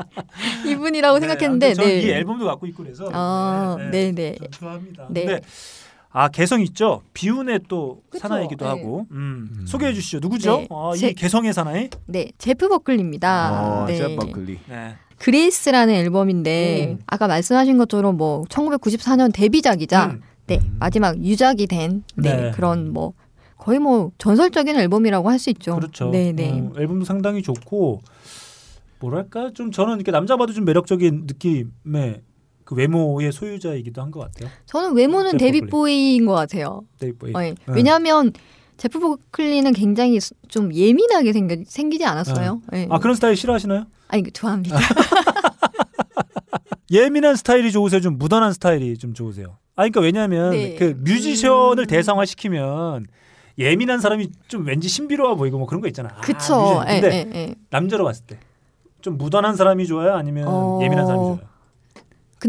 이분이라고 0.67 1.19
네, 1.19 1.27
생각했는데, 1.27 1.73
네. 1.75 1.99
이 2.01 2.09
앨범도 2.09 2.45
갖고 2.45 2.65
있고 2.67 2.83
그래서 2.83 3.09
아, 3.13 3.77
네, 3.89 4.11
네. 4.11 4.35
전 4.37 4.51
좋아합니다. 4.51 5.07
네. 5.11 5.39
아 6.13 6.27
개성 6.27 6.61
있죠. 6.61 7.01
비운의 7.13 7.61
또 7.69 8.01
그쵸, 8.09 8.21
사나이기도 8.27 8.65
네. 8.65 8.69
하고 8.69 9.05
음. 9.11 9.49
음. 9.59 9.65
소개해 9.65 9.93
주시죠. 9.93 10.19
누구죠? 10.19 10.57
네, 10.57 10.67
아, 10.69 10.91
제- 10.95 11.09
이 11.09 11.13
개성의 11.13 11.53
사나이? 11.53 11.89
네, 12.05 12.31
제프 12.37 12.67
버클리입니다. 12.67 13.83
어, 13.83 13.85
네. 13.87 13.95
제프 13.97 14.15
버클리. 14.27 14.59
네. 14.67 14.95
Grace라는 15.19 15.93
앨범인데 15.93 16.97
음. 16.97 16.99
아까 17.07 17.27
말씀하신 17.27 17.77
것처럼 17.77 18.17
뭐 18.17 18.43
1994년 18.45 19.31
데뷔작이자 19.33 20.05
음. 20.07 20.21
네, 20.47 20.59
마지막 20.79 21.17
유작이 21.23 21.67
된 21.67 22.03
네, 22.15 22.35
네. 22.35 22.51
그런 22.51 22.91
뭐 22.91 23.13
거의 23.57 23.77
뭐 23.79 24.11
전설적인 24.17 24.75
앨범이라고 24.75 25.29
할 25.29 25.37
수 25.39 25.49
있죠. 25.51 25.75
그렇죠. 25.75 26.09
네, 26.09 26.31
네. 26.33 26.49
어, 26.59 26.73
앨범도 26.77 27.05
상당히 27.05 27.41
좋고 27.43 28.01
뭐랄까 28.99 29.51
좀 29.53 29.71
저는 29.71 29.95
이렇게 29.95 30.11
남자 30.11 30.35
봐도 30.35 30.51
좀 30.53 30.65
매력적인 30.65 31.27
느낌의 31.27 32.21
그 32.71 32.75
외모의 32.75 33.31
소유자이기도 33.33 34.01
한 34.01 34.11
것 34.11 34.21
같아요. 34.21 34.49
저는 34.65 34.93
외모는 34.95 35.37
데이빗. 35.37 35.59
보위인 35.61 36.25
것 36.25 36.33
같아요. 36.33 36.83
데이빗 36.99 37.17
보위. 37.17 37.33
어, 37.35 37.43
예. 37.43 37.49
네. 37.51 37.55
왜냐하면 37.67 38.31
제프 38.77 38.99
버클리는 38.99 39.69
굉장히 39.73 40.19
수- 40.21 40.33
좀 40.47 40.73
예민하게 40.73 41.33
생겨, 41.33 41.55
생기지 41.67 42.05
않았어요. 42.05 42.61
예. 42.73 42.87
아 42.89 42.99
그런 42.99 43.15
스타일 43.15 43.35
싫어하시나요? 43.35 43.85
아니 44.07 44.23
좋아합니다. 44.31 44.77
예민한 46.91 47.35
스타일이 47.35 47.71
좋으세요? 47.71 48.01
좀 48.01 48.17
무던한 48.17 48.53
스타일이 48.53 48.97
좀 48.97 49.13
좋으세요? 49.13 49.57
아 49.75 49.83
그러니까 49.83 50.01
왜냐하면 50.01 50.51
네. 50.51 50.75
그 50.75 50.95
뮤지션을 50.97 51.83
음. 51.83 51.87
대상화 51.87 52.25
시키면 52.25 53.05
예민한 53.57 53.99
사람이 53.99 54.29
좀 54.47 54.65
왠지 54.65 54.87
신비로워 54.87 55.35
보이고 55.35 55.57
뭐 55.57 55.67
그런 55.67 55.81
거 55.81 55.87
있잖아. 55.87 56.09
아, 56.15 56.21
그쵸. 56.21 56.57
뮤지션. 56.57 56.87
예, 56.89 57.01
근데 57.01 57.15
예, 57.15 57.31
예. 57.39 57.55
남자로 57.69 58.03
봤을 58.05 58.25
때 58.25 58.39
좀 59.01 59.17
무던한 59.17 59.55
사람이 59.55 59.87
좋아요? 59.87 60.13
아니면 60.13 60.45
어. 60.47 60.77
예민한 60.79 61.07
사람이 61.07 61.23
좋아요? 61.25 61.39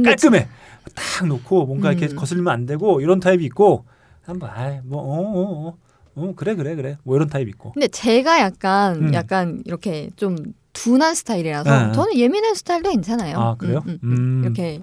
깔끔해. 0.00 0.48
딱 0.94 1.26
놓고 1.26 1.66
뭔가 1.66 1.92
이렇게 1.92 2.12
음. 2.12 2.16
거슬리면 2.16 2.52
안 2.52 2.66
되고 2.66 3.00
이런 3.00 3.20
타입이 3.20 3.44
있고 3.44 3.84
한번 4.24 4.50
아뭐 4.50 4.82
어 4.92 5.20
어 5.20 5.68
어, 5.68 5.78
어, 6.14 6.32
그래 6.36 6.54
그래 6.54 6.74
그래 6.74 6.96
뭐 7.04 7.16
이런 7.16 7.28
타입 7.28 7.48
있고. 7.48 7.72
근데 7.72 7.88
제가 7.88 8.40
약간 8.40 9.08
음. 9.08 9.14
약간 9.14 9.62
이렇게 9.64 10.10
좀 10.16 10.36
둔한 10.72 11.14
스타일이라서 11.14 11.86
네. 11.88 11.92
저는 11.92 12.16
예민한 12.16 12.54
스타일도 12.54 12.90
괜찮아요. 12.90 13.38
아 13.38 13.54
그래요? 13.56 13.82
음, 13.86 13.98
음, 14.02 14.10
음. 14.10 14.12
음. 14.12 14.42
이렇게 14.44 14.80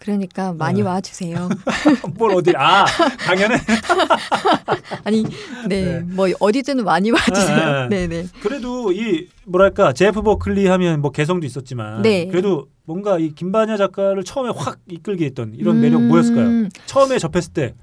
그러니까 0.00 0.52
많이 0.54 0.80
네. 0.82 0.88
와 0.88 1.00
주세요. 1.00 1.48
뭘 2.16 2.32
어디 2.34 2.52
아 2.56 2.84
강연에 3.18 3.54
아니 5.04 5.24
네, 5.68 6.00
뭐 6.00 6.26
어디든 6.40 6.82
많이 6.84 7.10
와 7.10 7.18
주세요. 7.32 7.86
네, 7.88 8.06
네, 8.06 8.22
네. 8.22 8.28
그래도 8.42 8.92
이 8.92 9.28
뭐랄까 9.44 9.92
제프 9.92 10.22
버클리 10.22 10.66
하면 10.66 11.00
뭐 11.02 11.10
개성도 11.10 11.46
있었지만 11.46 12.02
네. 12.02 12.26
그래도 12.28 12.68
뭔가 12.84 13.18
이 13.18 13.34
김반야 13.34 13.76
작가를 13.76 14.24
처음에 14.24 14.50
확 14.56 14.78
이끌게 14.88 15.26
했던 15.26 15.52
이런 15.54 15.80
매력 15.80 16.02
뭐였을까요? 16.02 16.46
음, 16.46 16.68
처음에 16.86 17.18
접했을 17.18 17.52
때 17.52 17.74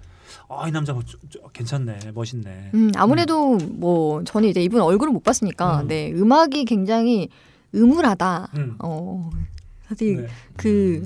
아이 0.50 0.72
남자 0.72 0.94
뭐 0.94 1.04
저- 1.06 1.18
저- 1.30 1.48
괜찮네 1.50 2.00
멋있네. 2.14 2.72
음, 2.74 2.92
아무래도 2.96 3.58
뭐 3.58 4.24
저는 4.24 4.50
이제 4.50 4.62
이분 4.62 4.82
얼굴을 4.82 5.14
못 5.14 5.24
봤으니까 5.24 5.82
음. 5.82 5.88
네 5.88 6.12
음악이 6.14 6.66
굉장히 6.66 7.30
음울하다. 7.76 8.50
음. 8.56 8.76
어 8.80 9.30
사실 9.88 10.24
네. 10.24 10.28
그 10.56 11.04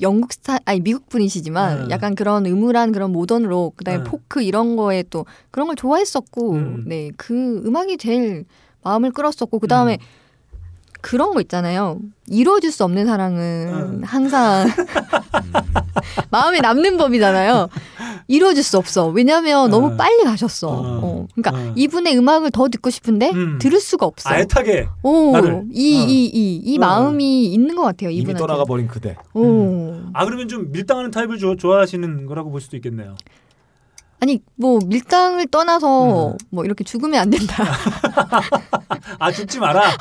영국 0.00 0.32
스타 0.32 0.58
아니 0.64 0.80
미국 0.80 1.08
분이시지만 1.08 1.88
네. 1.88 1.94
약간 1.94 2.14
그런 2.14 2.46
음울한 2.46 2.92
그런 2.92 3.12
모던 3.12 3.42
록 3.44 3.76
그다음에 3.76 4.02
네. 4.02 4.04
포크 4.04 4.42
이런 4.42 4.76
거에 4.76 5.04
또 5.10 5.26
그런 5.50 5.66
걸 5.66 5.76
좋아했었고 5.76 6.52
음. 6.52 6.84
네그 6.86 7.62
음악이 7.66 7.98
제일 7.98 8.44
마음을 8.82 9.12
끌었었고 9.12 9.58
그다음에 9.58 9.98
음. 10.00 10.22
그런 11.02 11.34
거 11.34 11.40
있잖아요 11.40 11.98
이루어질 12.28 12.70
수 12.72 12.84
없는 12.84 13.06
사랑은 13.06 13.68
음. 13.68 14.02
항상 14.04 14.66
마음에 16.30 16.60
남는 16.60 16.96
법이잖아요 16.96 17.68
이루어질 18.28 18.62
수 18.62 18.78
없어 18.78 19.06
왜냐하면 19.08 19.70
너무 19.70 19.88
음. 19.88 19.96
빨리 19.96 20.22
가셨어 20.24 20.80
음. 20.80 21.00
어, 21.02 21.26
그러니까 21.34 21.50
음. 21.62 21.72
이분의 21.76 22.16
음악을 22.16 22.50
더 22.50 22.68
듣고 22.68 22.90
싶은데 22.90 23.30
음. 23.30 23.58
들을 23.60 23.80
수가 23.80 24.06
없어 24.06 24.30
아 24.30 24.38
애타게 24.38 24.88
오, 25.02 25.32
나를. 25.32 25.64
이, 25.72 25.96
어. 26.00 26.06
이, 26.06 26.24
이, 26.26 26.56
이 26.56 26.76
어. 26.78 26.80
마음이 26.80 27.46
있는 27.52 27.74
것 27.76 27.82
같아요, 27.82 28.10
이미 28.10 28.20
이분한테. 28.22 28.38
떠나가 28.38 28.64
버린 28.64 28.86
그대. 28.86 29.16
오. 29.34 30.00
아 30.12 30.24
그러면 30.24 30.48
좀 30.48 30.70
밀당하는 30.72 31.10
타입을 31.10 31.38
좋아, 31.38 31.54
좋아하시는 31.56 32.26
거라고 32.26 32.50
볼 32.50 32.60
수도 32.60 32.76
있겠네요. 32.76 33.16
아니, 34.22 34.40
뭐, 34.54 34.78
밀당을 34.86 35.48
떠나서, 35.48 36.28
음. 36.28 36.38
뭐, 36.50 36.64
이렇게 36.64 36.84
죽으면 36.84 37.20
안 37.20 37.28
된다. 37.28 37.64
아 39.18 39.32
죽지 39.32 39.58
마라. 39.58 39.82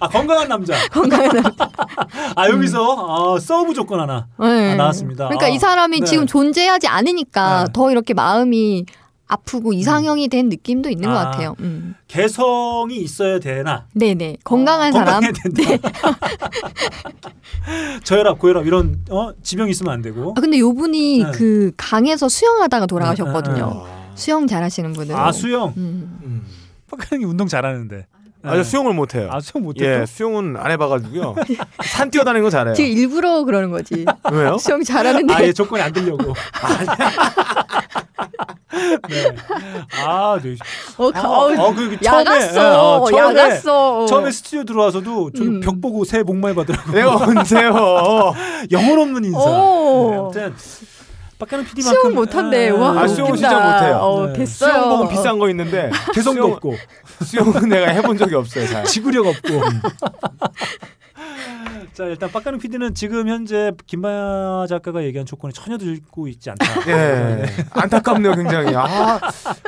아 0.00 0.08
건강한 0.08 0.48
남자. 0.48 0.74
건강한 0.92 1.30
남자. 1.42 1.70
아 2.36 2.48
여기서 2.50 3.34
아, 3.34 3.40
sub 3.40 3.72
조건 3.72 4.00
하나 4.00 4.26
네. 4.38 4.72
아, 4.72 4.74
나왔습니다. 4.74 5.28
그러니까 5.28 5.46
아, 5.46 5.48
이 5.48 5.58
사람이 5.58 6.00
네. 6.00 6.06
지금 6.06 6.26
존재하지 6.26 6.88
않으니까 6.88 7.64
네. 7.64 7.72
더 7.72 7.90
이렇게 7.90 8.14
마음이 8.14 8.84
아프고 9.32 9.72
이상형이 9.72 10.28
된 10.28 10.50
느낌도 10.50 10.90
있는 10.90 11.08
것 11.08 11.16
아. 11.16 11.24
같아요. 11.24 11.56
음. 11.60 11.94
개성이 12.06 12.96
있어야 12.96 13.38
되나? 13.38 13.86
네네. 13.94 14.38
건강한 14.44 14.90
어, 14.90 14.98
사람. 14.98 15.22
건강해야 15.22 15.32
된다. 15.32 15.90
저혈압, 18.04 18.38
고혈압 18.38 18.66
이런 18.66 19.00
어, 19.10 19.32
지병 19.42 19.70
있으면 19.70 19.94
안 19.94 20.02
되고. 20.02 20.34
아, 20.36 20.40
근데 20.40 20.58
요 20.58 20.74
분이 20.74 21.24
네. 21.24 21.30
그 21.32 21.72
강에서 21.76 22.28
수영하다가 22.28 22.86
돌아가셨거든요. 22.86 23.84
네, 23.86 24.10
수영 24.14 24.46
잘하시는 24.46 24.92
분은. 24.92 25.14
아 25.14 25.32
수영. 25.32 25.72
음. 25.78 26.18
음. 26.22 26.42
빡가능이 26.90 27.24
운동 27.24 27.48
잘하는데. 27.48 28.06
아, 28.44 28.56
저 28.56 28.62
수영을 28.64 28.92
못해요. 28.94 29.28
아 29.30 29.40
수영 29.40 29.62
못해. 29.64 30.00
예, 30.00 30.06
수영은 30.06 30.56
안 30.58 30.70
해봐가지고요. 30.72 31.34
산 31.84 32.10
뛰어다니는 32.10 32.42
거 32.42 32.50
잘해요. 32.50 32.74
지금 32.74 32.90
일부러 32.90 33.44
그러는 33.44 33.70
거지. 33.70 34.04
왜요? 34.32 34.58
수영 34.58 34.82
잘하는데. 34.82 35.32
아예 35.32 35.52
조건이 35.52 35.82
안 35.82 35.92
들려고. 35.92 36.32
네. 39.08 39.34
아, 40.04 40.38
네. 40.42 40.56
어, 40.96 41.10
가- 41.10 41.28
어, 41.30 41.44
어, 41.52 41.52
어, 41.68 41.74
그 41.74 41.98
처음에, 42.00 42.24
야갔어. 42.24 42.60
예, 42.60 42.76
어, 42.76 43.04
처음에, 43.10 43.38
야갔어. 43.40 44.06
처음에 44.06 44.30
스튜디오 44.32 44.64
들어와서도 44.64 45.30
저기 45.36 45.48
음. 45.48 45.60
벽 45.60 45.80
보고 45.80 46.04
새해 46.04 46.22
복 46.22 46.36
많이 46.36 46.54
받으라고. 46.54 46.90
내가 46.92 47.16
언제요? 47.16 48.32
영혼 48.72 48.98
없는 48.98 49.24
인사. 49.24 49.38
오. 49.38 50.32
네, 50.34 50.44
아무튼 50.44 50.54
빡가는 51.42 51.64
PD만큼 51.64 52.00
수영 52.00 52.14
못한대. 52.14 52.70
와, 52.70 53.00
아, 53.00 53.08
수영은. 53.08 53.34
진짜 53.36 53.58
못해요. 53.58 53.96
어, 53.96 54.26
네. 54.28 54.32
됐어요. 54.34 54.72
수영복은 54.72 55.08
비싼 55.08 55.38
거 55.40 55.50
있는데 55.50 55.90
개성도 56.14 56.42
수영- 56.42 56.52
없고 56.52 56.76
수영은 57.24 57.68
내가 57.68 57.90
해본 57.90 58.16
적이 58.16 58.36
없어요. 58.36 58.66
잘. 58.68 58.84
지구력 58.84 59.26
없고. 59.26 59.48
자 61.94 62.04
일단 62.04 62.30
빡가는 62.30 62.58
PD는 62.58 62.94
지금 62.94 63.28
현재 63.28 63.70
김마야 63.86 64.64
작가가 64.66 65.02
얘기한 65.04 65.26
조건에 65.26 65.52
전혀 65.52 65.76
들고 65.76 66.26
있지 66.28 66.48
않다. 66.50 66.64
예, 66.90 67.44
안타깝네요, 67.70 68.34
굉장히. 68.34 68.74
아, 68.74 69.20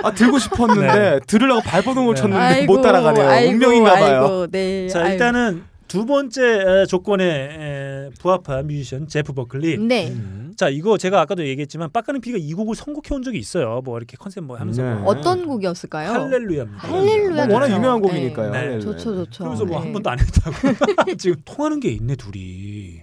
아 0.02 0.11
들고 0.12 0.38
싶었는데 0.38 1.21
들으려고 1.26 1.61
발버둥을 1.61 2.14
네. 2.14 2.21
쳤는데 2.21 2.64
못 2.66 2.81
따라가네요. 2.81 3.50
운명인가봐요. 3.50 4.23
아이고, 4.23 4.47
네. 4.50 4.88
자 4.88 5.00
아이고. 5.00 5.12
일단은 5.12 5.64
두 5.87 6.07
번째 6.07 6.43
에, 6.83 6.87
조건에 6.87 7.25
에, 7.25 8.09
부합한 8.19 8.69
뮤지션 8.69 9.07
제프 9.07 9.35
버클리. 9.35 9.78
네. 9.78 10.09
음. 10.09 10.44
자 10.56 10.68
이거 10.68 10.96
제가 10.99 11.20
아까도 11.20 11.46
얘기했지만 11.46 11.90
빡가는 11.92 12.20
PD가 12.21 12.38
이 12.38 12.52
곡을 12.54 12.75
선곡해 12.76 13.14
온 13.14 13.23
적이 13.23 13.38
있어요. 13.38 13.80
뭐 13.84 13.96
이렇게 13.99 14.16
컨셉 14.16 14.44
뭐 14.44 14.56
하면서 14.56 14.82
네. 14.82 14.94
뭐 14.94 15.12
어떤 15.12 15.46
곡이었을까요? 15.46 16.11
할렐루야입니다. 16.11 16.88
할렐루야 16.88 17.46
뭐 17.46 17.54
워낙 17.54 17.66
좋죠. 17.66 17.76
유명한 17.76 18.02
네. 18.02 18.08
곡이니까요. 18.08 18.50
네. 18.50 18.58
할렐루야. 18.58 18.80
좋죠, 18.80 19.14
좋죠. 19.16 19.38
그러면서 19.38 19.64
뭐 19.64 19.77
한 19.77 19.87
네. 19.87 19.92
번도 19.92 20.11
안 20.11 20.18
했다고. 20.18 21.14
지금 21.18 21.37
통하는 21.44 21.80
게 21.80 21.90
있네 21.90 22.16
둘이. 22.16 23.02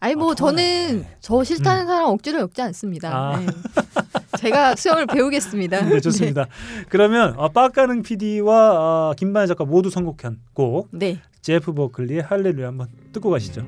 아니 0.00 0.14
뭐 0.14 0.32
아. 0.32 0.34
저는 0.34 1.04
저 1.20 1.44
싫다는 1.44 1.86
사람 1.86 2.06
억지로 2.08 2.40
엮지 2.40 2.62
않습니다. 2.62 3.10
아. 3.14 3.38
네. 3.38 3.46
제가 4.38 4.74
수영을 4.74 5.06
배우겠습니다. 5.06 5.82
네 5.88 6.00
좋습니다. 6.00 6.46
그러면 6.88 7.34
어, 7.36 7.48
빡가는 7.48 8.02
PD와 8.02 9.10
어, 9.10 9.14
김반야 9.16 9.48
작가 9.48 9.64
모두 9.64 9.90
선곡한 9.90 10.38
곡 10.54 10.88
네. 10.92 11.20
제프 11.42 11.74
버클리의 11.74 12.22
할렐루야 12.22 12.68
한번 12.68 12.88
듣고 13.12 13.30
가시죠. 13.30 13.66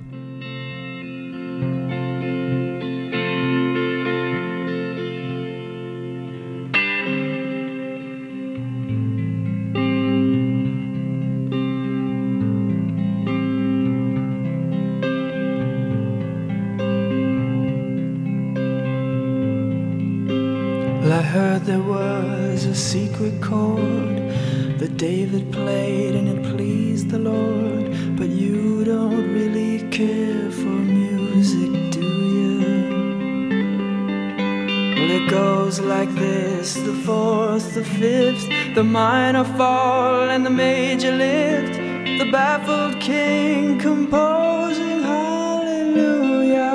The 38.75 38.83
minor 38.83 39.45
fall, 39.57 40.29
and 40.31 40.45
the 40.45 40.51
major 40.51 41.13
lift. 41.13 41.75
The 42.19 42.31
baffled 42.31 43.01
king 43.01 43.79
composing 43.79 45.03
hallelujah. 45.03 46.71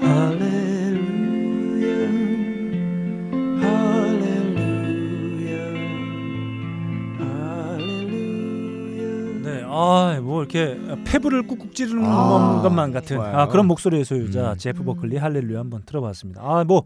Hallelujah. 0.00 2.08
Hallelujah. 3.60 5.68
Hallelujah. 7.18 9.42
네, 9.42 9.62
아, 9.66 10.18
뭐 10.22 10.42
이렇게 10.42 10.78
페브를 11.04 11.46
꾹꾹 11.46 11.72
찌르는 11.74 12.04
아, 12.04 12.60
것만 12.62 12.92
같은. 12.92 13.20
아, 13.20 13.48
그런 13.48 13.66
목소리의 13.66 14.04
소유자 14.04 14.52
음. 14.52 14.56
제프 14.58 14.84
버클리 14.84 15.16
할렐루야 15.16 15.58
한번 15.58 15.82
들어봤습니다. 15.84 16.40
아, 16.44 16.64
뭐 16.64 16.84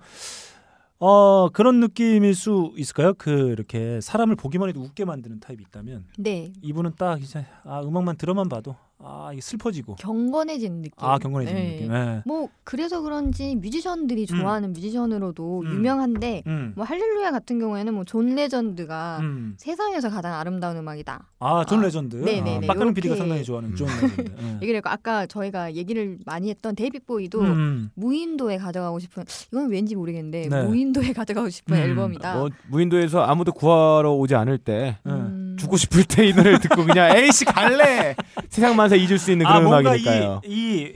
어, 1.04 1.48
그런 1.48 1.80
느낌일 1.80 2.32
수 2.36 2.72
있을까요? 2.76 3.12
그 3.14 3.50
이렇게 3.50 4.00
사람을 4.00 4.36
보기만 4.36 4.68
해도 4.68 4.80
웃게 4.80 5.04
만드는 5.04 5.40
타입이 5.40 5.60
있다면 5.66 6.04
네. 6.16 6.52
이분은 6.62 6.92
딱 6.96 7.20
이제 7.20 7.44
아, 7.64 7.82
음악만 7.82 8.16
들어만 8.16 8.48
봐도 8.48 8.76
아, 9.04 9.30
이게 9.32 9.40
슬퍼지고 9.40 9.96
경건해지는 9.96 10.82
느낌. 10.82 10.92
아, 10.98 11.18
경건해지는 11.18 11.60
네. 11.62 11.72
느낌. 11.76 11.92
예. 11.94 12.22
뭐 12.24 12.48
그래서 12.64 13.00
그런지 13.00 13.56
뮤지션들이 13.56 14.26
좋아하는 14.26 14.72
뮤지션으로도 14.72 15.60
음. 15.60 15.72
유명한데 15.74 16.42
음. 16.46 16.72
뭐 16.76 16.84
할렐루야 16.84 17.30
같은 17.32 17.58
경우에는 17.58 17.94
뭐 17.94 18.04
존 18.04 18.34
레전드가 18.34 19.18
음. 19.22 19.54
세상에서 19.56 20.10
가장 20.10 20.34
아름다운 20.34 20.76
음악이다. 20.76 21.26
아, 21.40 21.64
존 21.66 21.80
아, 21.80 21.82
레전드. 21.84 22.16
네 22.16 22.40
네네. 22.42 22.66
아, 22.66 22.66
빡가는 22.68 22.94
PD가 22.94 23.14
요렇게- 23.14 23.18
상당히 23.18 23.42
좋아하는 23.44 23.74
존 23.74 23.88
레전드. 23.88 24.34
예. 24.40 24.54
얘기를 24.62 24.76
했고 24.76 24.90
아까 24.90 25.26
저희가 25.26 25.74
얘기를 25.74 26.18
많이 26.26 26.50
했던 26.50 26.74
데이빗 26.76 27.06
보위도 27.06 27.40
음. 27.40 27.90
무인도에 27.94 28.58
가져가고 28.58 28.98
싶은 28.98 29.24
이건 29.52 29.70
왠지 29.70 29.94
모르겠는데 29.96 30.48
네. 30.48 30.62
무인도에 30.64 31.12
가져가고 31.14 31.48
싶은 31.48 31.76
음. 31.76 31.80
앨범이다. 31.82 32.36
뭐 32.38 32.48
무인도에서 32.68 33.22
아무도 33.22 33.52
구하러 33.52 34.12
오지 34.12 34.34
않을 34.34 34.58
때 34.58 34.98
예. 35.06 35.10
음. 35.52 35.56
죽고 35.56 35.76
싶을 35.76 36.04
때 36.04 36.22
이 36.28 36.32
노래를 36.34 36.60
듣고 36.60 36.84
그냥 36.84 37.16
에이씨 37.16 37.44
갈래 37.44 38.14
세상 38.48 38.76
만사 38.76 38.94
잊을 38.96 39.18
수 39.18 39.32
있는 39.32 39.46
아 39.46 39.54
그런 39.58 39.64
뭔가 39.64 39.80
음악이니까요. 39.90 40.40
이, 40.44 40.48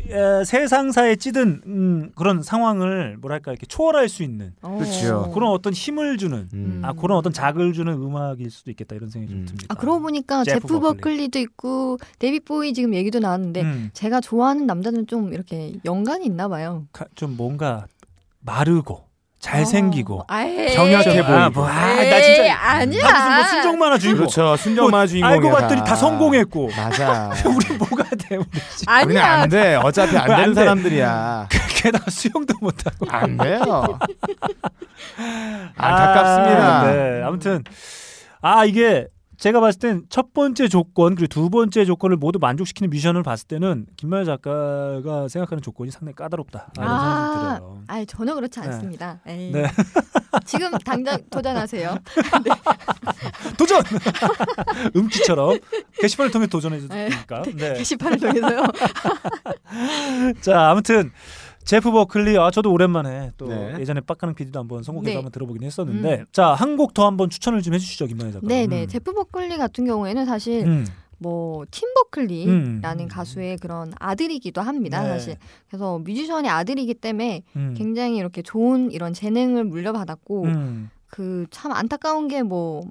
이 0.09 0.13
에, 0.13 0.45
세상사에 0.45 1.17
찌든 1.17 1.61
음, 1.67 2.11
그런 2.15 2.43
상황을 2.43 3.17
뭐랄까 3.21 3.53
이렇게 3.53 3.67
초월할 3.67 4.09
수 4.09 4.23
있는 4.23 4.53
어. 4.63 4.77
그렇죠. 4.79 5.31
그런 5.33 5.51
어떤 5.51 5.73
힘을 5.73 6.17
주는 6.19 6.49
음. 6.53 6.81
아 6.85 6.93
그런 6.93 7.19
어떤 7.19 7.33
자극을 7.33 7.73
주는 7.73 7.93
음악일 7.93 8.51
수도 8.51 8.71
있겠다 8.71 8.95
이런 8.95 9.11
생각이 9.11 9.33
좀 9.33 9.41
음. 9.41 9.47
듭니다. 9.47 9.67
아 9.69 9.75
그러고 9.75 10.01
보니까 10.01 10.45
제프 10.45 10.61
제프, 10.61 10.81
버클리. 10.81 10.97
버클리도 11.01 11.39
있고 11.41 11.99
데이빗 12.19 12.45
보위 12.45 12.73
지금 12.73 12.95
얘기도 12.95 13.19
나왔는데 13.19 13.63
음, 13.63 13.91
제가 13.93 14.21
좋아하는 14.21 14.67
남자는 14.67 15.07
좀 15.07 15.33
이렇게 15.33 15.75
연관이 15.85 16.25
있나 16.27 16.49
봐요. 16.49 16.87
가- 16.93 17.07
좀 17.15 17.37
뭔가 17.37 17.87
마르고 18.41 19.06
잘생기고 19.39 20.21
어. 20.21 20.25
아이. 20.29 20.73
정약해 20.73 21.21
아, 21.21 21.25
보이고. 21.49 21.61
뭐, 21.61 21.69
아, 21.69 21.95
나 21.95 22.21
진짜 22.23 22.59
아니야. 22.59 23.07
다 23.07 23.13
무슨 23.29 23.35
뭐 23.37 23.45
순정 23.53 23.79
만화 23.79 23.99
주인공 23.99 24.19
그렇죠. 24.21 24.57
순정 24.57 24.85
만화 24.87 24.97
뭐, 24.99 25.07
주인공이야. 25.07 25.35
알고 25.35 25.51
봤더니 25.51 25.85
다 25.85 25.95
성공했고 25.95 26.71
맞아. 26.77 27.31
우리 27.47 27.77
뭐가 27.77 28.05
돼 28.19 28.37
우리 28.37 28.47
아니야. 28.87 29.25
안 29.43 29.49
돼. 29.49 29.75
어차피 29.77 30.17
안 30.17 30.27
되는 30.29 30.55
돼? 30.55 30.61
사람들이야. 30.61 31.49
게다가 31.77 32.11
수영도 32.11 32.55
못하고 32.61 33.07
안 33.09 33.37
돼요. 33.37 33.61
안타깝습니다. 35.77 36.81
아, 36.81 36.93
네. 36.93 37.23
아무튼 37.23 37.63
아 38.41 38.65
이게 38.65 39.07
제가 39.39 39.61
봤을 39.61 39.79
땐 39.79 40.03
첫 40.09 40.33
번째 40.33 40.69
조건 40.69 41.15
그리고 41.15 41.29
두 41.29 41.51
번째 41.51 41.85
조건을 41.85 42.17
모두 42.17 42.39
만족시키는 42.39 42.91
뮤지션을 42.91 43.23
봤을 43.23 43.47
때는 43.49 43.87
김만희 43.97 44.25
작가가 44.25 45.29
생각하는 45.29 45.63
조건이 45.63 45.91
상당히 45.91 46.15
까다롭다. 46.15 46.73
아, 46.79 46.83
이런 46.83 46.91
아, 46.91 47.29
생각이 47.33 47.57
들어요. 47.59 47.83
아 47.87 48.05
전혀 48.07 48.35
그렇지 48.35 48.61
네. 48.61 48.67
않습니다. 48.67 49.21
에이. 49.27 49.51
네. 49.53 49.65
지금 50.45 50.71
당장 50.79 51.19
도전하세요. 51.31 51.99
도전! 53.59 53.83
음치처럼 54.97 55.59
게시판을 56.01 56.31
통해 56.31 56.47
도전해 56.47 56.79
네. 56.81 57.11
주니까. 57.11 57.43
네. 57.43 57.75
게시판을 57.75 58.19
통해서요. 58.19 58.65
자, 60.41 60.71
아무튼 60.71 61.11
제프 61.67 61.91
버클리 61.91 62.39
아 62.39 62.51
저도 62.51 62.73
오랜만에 62.73 63.33
또 63.37 63.49
네. 63.49 63.75
예전에 63.81 64.01
빡가는 64.01 64.35
PD도 64.35 64.59
한번 64.61 64.83
선곡해서 64.85 65.11
네. 65.11 65.17
한번 65.17 65.33
들어보긴 65.33 65.63
했었는데 65.65 66.25
자, 66.33 66.55
한 66.55 66.77
곡 66.77 66.95
더 66.95 67.07
한번 67.07 67.29
추천을 67.29 67.61
좀 67.61 67.75
해주시죠, 67.75 68.07
김만희 68.07 68.33
작가. 68.33 68.47
네네. 68.47 68.83
음. 68.85 68.89
제프 68.89 69.13
버클리 69.13 69.57
같은 69.59 69.85
경우에는 69.85 70.25
사실 70.27 70.65
음. 70.65 70.87
뭐 71.19 71.65
팀 71.71 71.89
버클리라는 71.95 73.05
음. 73.05 73.09
가수의 73.09 73.57
그런 73.59 73.93
아들이기도 73.99 74.61
합니다. 74.61 75.03
네. 75.03 75.09
사실 75.09 75.37
그래서 75.69 75.99
뮤지션의 75.99 76.51
아들이기 76.51 76.95
때문에 76.95 77.43
음. 77.57 77.75
굉장히 77.77 78.17
이렇게 78.19 78.43
좋은 78.43 78.91
이런 78.93 79.13
재능을 79.13 79.65
물려받았고 79.65 80.45
음. 80.45 80.91
그참 81.09 81.73
안타까운 81.73 82.29
게뭐 82.29 82.83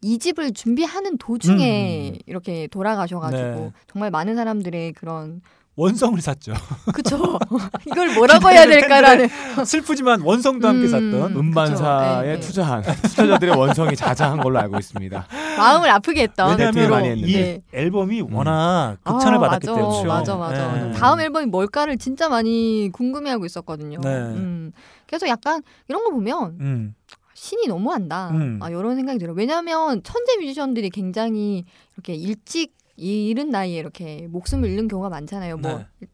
이 0.00 0.18
집을 0.18 0.52
준비하는 0.52 1.18
도중에 1.18 2.12
음. 2.14 2.18
이렇게 2.26 2.66
돌아가셔가지고 2.68 3.42
네. 3.42 3.72
정말 3.92 4.10
많은 4.10 4.36
사람들의 4.36 4.92
그런 4.94 5.42
원성을 5.76 6.20
샀죠. 6.20 6.54
그쵸 6.92 7.38
이걸 7.86 8.14
뭐라고 8.14 8.48
해야 8.48 8.64
될까라는 8.66 9.28
슬프지만 9.64 10.20
원성도 10.20 10.68
함께 10.68 10.86
음. 10.86 10.88
샀던. 10.88 11.36
음반사에. 11.36 12.22
네, 12.26 12.32
네. 12.34 12.40
투자한 12.40 12.82
투자자들의 12.82 13.56
원성이 13.56 13.96
자자한 13.96 14.40
걸로 14.40 14.60
알고 14.60 14.78
있습니다. 14.78 15.26
마음을 15.58 15.90
아프게 15.90 16.22
했던 16.22 16.56
왜냐하면 16.56 17.18
이. 17.18 17.32
네. 17.32 17.62
앨범이 17.72 18.22
음. 18.22 18.34
워낙 18.34 18.98
극찬을 19.02 19.38
아, 19.38 19.40
받았기 19.40 19.66
맞아, 19.66 19.80
때문에. 19.80 20.04
맞아, 20.04 20.36
맞아. 20.36 20.72
네. 20.72 20.92
다음 20.92 21.20
앨범이 21.20 21.46
뭘까를 21.46 21.98
진짜 21.98 22.28
많이 22.28 22.90
궁금해하고 22.92 23.44
있었거든요. 23.44 23.98
네. 24.00 24.08
음. 24.08 24.72
그래서 25.06 25.26
약간 25.28 25.62
이런 25.88 26.04
거 26.04 26.10
보면 26.10 26.56
음. 26.60 26.94
신이 27.34 27.66
너무한다. 27.66 28.30
음. 28.30 28.60
아, 28.62 28.70
이런 28.70 28.94
생각이 28.94 29.18
들어요. 29.18 29.34
왜냐하면 29.36 30.02
천재 30.04 30.36
뮤지션들이 30.38 30.88
굉장히 30.90 31.64
이렇게 31.94 32.14
일찍 32.14 32.72
이른 32.96 33.50
나이에 33.50 33.78
이렇게 33.78 34.26
목숨을 34.28 34.68
잃는 34.68 34.88
경우가 34.88 35.08
많잖아요. 35.08 35.56
뭐, 35.58 35.78
네. 36.00 36.08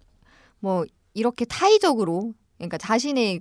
뭐 0.60 0.84
이렇게 1.14 1.44
타의적으로 1.44 2.34
그러니까 2.58 2.78
자신의 2.78 3.40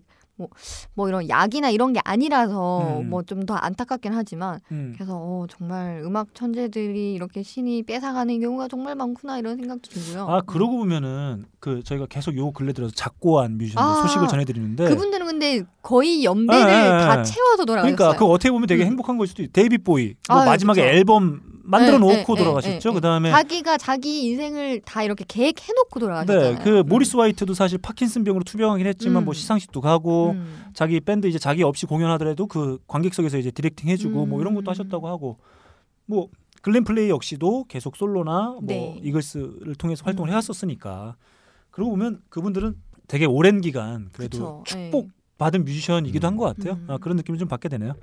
뭐 0.93 1.09
이런 1.09 1.27
약이나 1.27 1.69
이런 1.69 1.91
게 1.93 1.99
아니라서 2.03 2.99
음. 3.01 3.09
뭐좀 3.09 3.45
더 3.45 3.55
안타깝긴 3.55 4.13
하지만 4.13 4.59
음. 4.71 4.93
그래서 4.95 5.17
어, 5.17 5.45
정말 5.49 6.01
음악 6.05 6.33
천재들이 6.33 7.13
이렇게 7.13 7.43
신이 7.43 7.83
뺏어가는 7.83 8.39
경우가 8.39 8.67
정말 8.67 8.95
많구나 8.95 9.37
이런 9.37 9.57
생각도 9.57 9.89
들고요. 9.89 10.27
아 10.29 10.41
그러고 10.41 10.77
보면은 10.77 11.45
그 11.59 11.83
저희가 11.83 12.05
계속 12.05 12.37
요 12.37 12.51
근래 12.51 12.71
들어서 12.73 12.93
작고한 12.95 13.57
뮤지션들 13.57 13.91
아, 13.91 14.01
소식을 14.01 14.27
전해드리는데 14.27 14.87
그분들은 14.87 15.25
근데 15.25 15.63
거의 15.81 16.23
연배를 16.23 16.65
네, 16.65 16.83
네, 16.83 16.89
다 16.89 17.17
네. 17.17 17.23
채워서 17.23 17.65
돌아가셨어요. 17.65 17.95
그러니까 17.95 18.17
그 18.17 18.25
어떻게 18.25 18.51
보면 18.51 18.67
되게 18.67 18.83
음. 18.83 18.87
행복한 18.87 19.17
걸 19.17 19.27
수도 19.27 19.43
있. 19.43 19.51
데이빗 19.51 19.83
보위 19.83 20.13
뭐 20.29 20.37
아유, 20.37 20.49
마지막에 20.49 20.81
그쵸. 20.81 20.93
앨범 20.95 21.41
만들어 21.69 21.99
네, 21.99 22.17
놓고 22.19 22.35
네, 22.35 22.41
돌아가셨죠. 22.43 22.79
네, 22.79 22.89
네, 22.89 22.93
그다음에 22.93 23.29
자기가 23.31 23.77
자기 23.77 24.23
인생을 24.23 24.81
다 24.81 25.03
이렇게 25.03 25.23
계획해 25.27 25.73
놓고 25.75 25.99
돌아가셨잖아요. 25.99 26.57
네, 26.57 26.63
그 26.63 26.83
모리스 26.85 27.15
화이트도 27.15 27.53
사실 27.53 27.77
파킨슨 27.77 28.23
병으로 28.23 28.43
투병하긴 28.43 28.87
했지만 28.87 29.23
음. 29.23 29.25
뭐 29.25 29.33
시상식도 29.33 29.79
가고 29.81 30.31
음. 30.31 30.65
자기 30.73 30.99
밴드 30.99 31.27
이제 31.27 31.37
자기 31.37 31.61
없이 31.63 31.85
공연하더라도 31.85 32.47
그 32.47 32.79
관객석에서 32.87 33.37
이제 33.37 33.51
directing 33.51 33.87
해주고 33.89 34.25
뭐 34.25 34.41
이런 34.41 34.55
것도 34.55 34.69
음. 34.69 34.71
하셨다고 34.71 35.07
하고 35.07 35.37
뭐 36.05 36.29
글렌 36.61 36.83
프라이 36.83 37.09
역시도 37.09 37.65
계속 37.67 37.95
솔로나 37.95 38.57
뭐 38.61 38.61
네. 38.63 38.99
이글스를 39.03 39.75
통해서 39.75 40.03
활동을 40.05 40.29
음. 40.29 40.31
해왔었으니까 40.31 41.15
그러고 41.69 41.91
보면 41.91 42.21
그분들은 42.29 42.75
되게 43.07 43.25
오랜 43.25 43.61
기간 43.61 44.09
그래도 44.11 44.63
그쵸. 44.63 44.81
축복 44.81 45.05
네. 45.05 45.11
받은 45.37 45.63
뮤지션이기도 45.65 46.27
한 46.27 46.35
것 46.35 46.45
같아요. 46.45 46.73
음. 46.73 46.85
아, 46.89 46.97
그런 46.97 47.15
느낌을 47.17 47.37
좀 47.37 47.47
받게 47.47 47.69
되네요. 47.69 47.93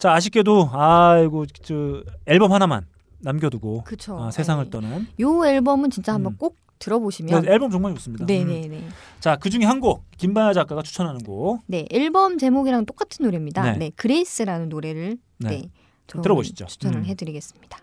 자 0.00 0.14
아쉽게도 0.14 0.70
아이고 0.72 1.44
저 1.62 2.02
앨범 2.24 2.52
하나만 2.52 2.86
남겨두고. 3.18 3.84
아, 4.18 4.30
세상을 4.30 4.64
네. 4.64 4.70
떠난 4.70 5.06
요 5.20 5.46
앨범은 5.46 5.90
진짜 5.90 6.14
한번 6.14 6.32
음. 6.32 6.36
꼭 6.38 6.56
들어보시면 6.78 7.42
네, 7.42 7.52
앨범 7.52 7.70
정말 7.70 7.94
좋습니다. 7.94 8.24
음. 8.24 8.26
네네네. 8.26 8.88
자, 9.20 9.36
그 9.36 9.50
중에 9.50 9.64
한 9.64 9.78
곡, 9.80 10.04
김반야 10.16 10.54
작가가 10.54 10.80
추천하는 10.80 11.22
곡. 11.22 11.60
네, 11.66 11.84
앨범 11.90 12.38
제목이랑 12.38 12.86
똑같은 12.86 13.26
노래입니다. 13.26 13.72
네. 13.72 13.76
네, 13.76 13.90
Grace라는 13.94 14.70
노래를 14.70 15.18
네. 15.36 15.48
네, 15.48 15.70
들어보시죠. 16.06 16.64
추천을 16.64 17.00
음. 17.00 17.04
해드리겠습니다. 17.04 17.78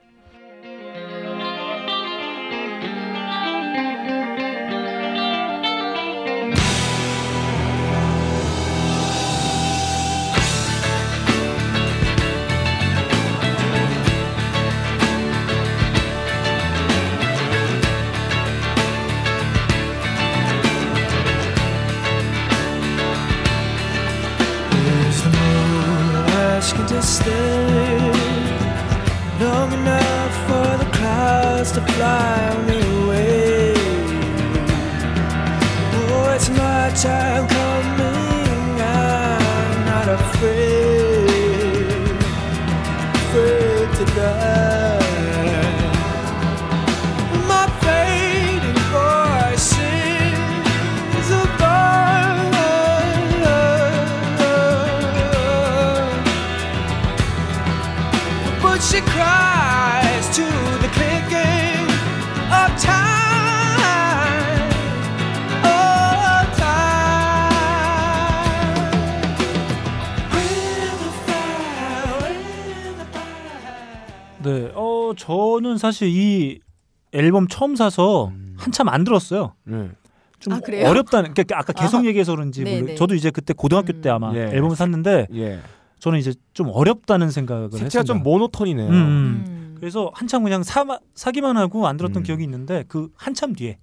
Asking 26.67 26.86
to 26.88 27.01
stay 27.01 27.97
long 29.39 29.71
enough 29.71 30.36
for 30.47 30.84
the 30.84 30.89
clouds 30.97 31.71
to 31.71 31.80
fly 31.80 32.65
me 32.67 32.75
away? 32.75 32.87
저는 75.17 75.77
사실 75.77 76.08
이 76.08 76.60
앨범 77.12 77.47
처음 77.47 77.75
사서 77.75 78.27
음. 78.27 78.56
한참 78.58 78.89
안 78.89 79.03
들었어요. 79.03 79.53
네. 79.63 79.89
좀 80.39 80.53
아, 80.53 80.60
그래요? 80.60 80.88
어렵다는 80.88 81.34
그러니까 81.34 81.58
아까 81.58 81.73
계속 81.73 82.03
아. 82.03 82.06
얘기해서 82.06 82.34
그런지 82.36 82.63
네, 82.63 82.80
모르 82.80 82.91
네. 82.91 82.95
저도 82.95 83.15
이제 83.15 83.32
그때 83.32 83.53
고등학교 83.53 84.01
때 84.01 84.10
음. 84.10 84.15
아마 84.15 84.36
예. 84.36 84.49
앨범을 84.53 84.75
샀는데 84.75 85.27
예. 85.34 85.60
저는 85.99 86.19
이제 86.19 86.34
좀 86.53 86.69
어렵다는 86.71 87.32
생각을 87.32 87.71
색채가. 87.71 88.03
좀 88.03 88.21
모노톤이네요. 88.21 88.88
음, 88.88 88.93
음. 88.93 89.45
음. 89.47 89.75
그래서 89.80 90.12
한참 90.13 90.43
그냥 90.43 90.62
사, 90.63 90.86
사기만 91.15 91.58
하고 91.58 91.88
안 91.88 91.97
들었던 91.97 92.21
음. 92.21 92.23
기억이 92.23 92.43
있는데 92.43 92.84
그 92.88 93.10
한참 93.15 93.53
뒤에 93.53 93.80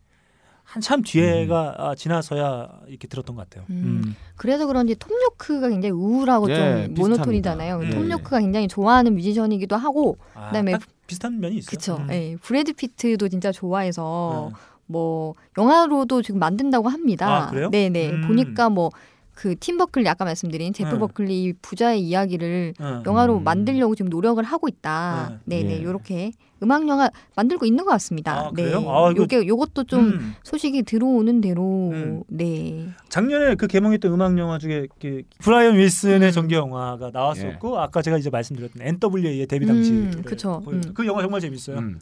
한참 0.62 1.02
뒤에가 1.02 1.74
아, 1.76 1.94
지나서야 1.94 2.68
이렇게 2.88 3.06
들었던 3.06 3.36
것 3.36 3.48
같아요. 3.48 3.66
음. 3.70 4.02
음. 4.04 4.16
그래서 4.36 4.66
그런지 4.66 4.94
톰 4.94 5.10
요크가 5.12 5.68
굉장히 5.68 5.90
우울하고 5.92 6.50
예, 6.50 6.54
좀 6.54 6.64
비슷합니다. 6.94 7.02
모노톤이잖아요. 7.02 7.80
예. 7.84 7.90
톰 7.90 8.10
요크가 8.10 8.40
굉장히 8.40 8.66
좋아하는 8.66 9.14
뮤지션이기도 9.14 9.76
하고, 9.76 10.16
아, 10.34 10.46
그다음에 10.46 10.72
딱 10.72 10.82
비슷한 11.06 11.40
면이 11.40 11.56
있어요. 11.56 11.70
그쵸. 11.70 11.96
음. 12.08 12.10
예, 12.10 12.36
브래드 12.40 12.72
피트도 12.72 13.28
진짜 13.28 13.52
좋아해서 13.52 14.50
네. 14.52 14.58
뭐 14.86 15.34
영화로도 15.56 16.22
지금 16.22 16.40
만든다고 16.40 16.88
합니다. 16.88 17.46
아, 17.46 17.50
그래요? 17.50 17.70
네네 17.70 18.10
음. 18.12 18.20
보니까 18.26 18.68
뭐 18.68 18.90
그 19.34 19.54
팀 19.56 19.78
버클리 19.78 20.08
아까 20.08 20.24
말씀드린 20.24 20.72
제프 20.72 20.92
네. 20.94 20.98
버클리 20.98 21.54
부자의 21.60 22.00
이야기를 22.00 22.74
네. 22.78 22.86
영화로 23.04 23.38
음. 23.38 23.44
만들려고 23.44 23.94
지금 23.94 24.08
노력을 24.08 24.42
하고 24.42 24.68
있다. 24.68 25.40
네. 25.44 25.62
네네 25.62 25.78
예. 25.80 25.82
요렇게 25.82 26.32
음악 26.62 26.86
영화 26.88 27.10
만들고 27.36 27.66
있는 27.66 27.84
것 27.84 27.90
같습니다. 27.90 28.46
아, 28.46 28.50
네. 28.54 28.62
그래요? 28.62 28.78
아, 28.88 29.10
이거- 29.10 29.22
요게 29.22 29.46
요것도 29.46 29.84
좀 29.84 30.00
음. 30.06 30.34
소식이 30.44 30.84
들어오는 30.84 31.40
대로 31.40 31.90
음. 31.92 32.22
네. 32.28 32.88
작년에 33.08 33.56
그 33.56 33.66
개봉했던 33.66 34.12
음악 34.12 34.38
영화 34.38 34.58
중에 34.58 34.86
그 35.00 35.22
브라이언 35.40 35.76
윌슨의 35.76 36.28
음. 36.28 36.32
전개 36.32 36.54
영화가 36.56 37.10
나왔었고 37.12 37.78
아까 37.80 38.00
제가 38.02 38.16
이제 38.18 38.30
말씀드렸던 38.30 38.82
NWA의 39.02 39.46
데뷔 39.46 39.64
음, 39.66 39.68
당시 39.68 40.22
그쵸. 40.24 40.62
음. 40.68 40.80
그 40.94 41.04
영화 41.06 41.20
정말 41.22 41.40
재밌어요. 41.40 41.78
음. 41.78 41.98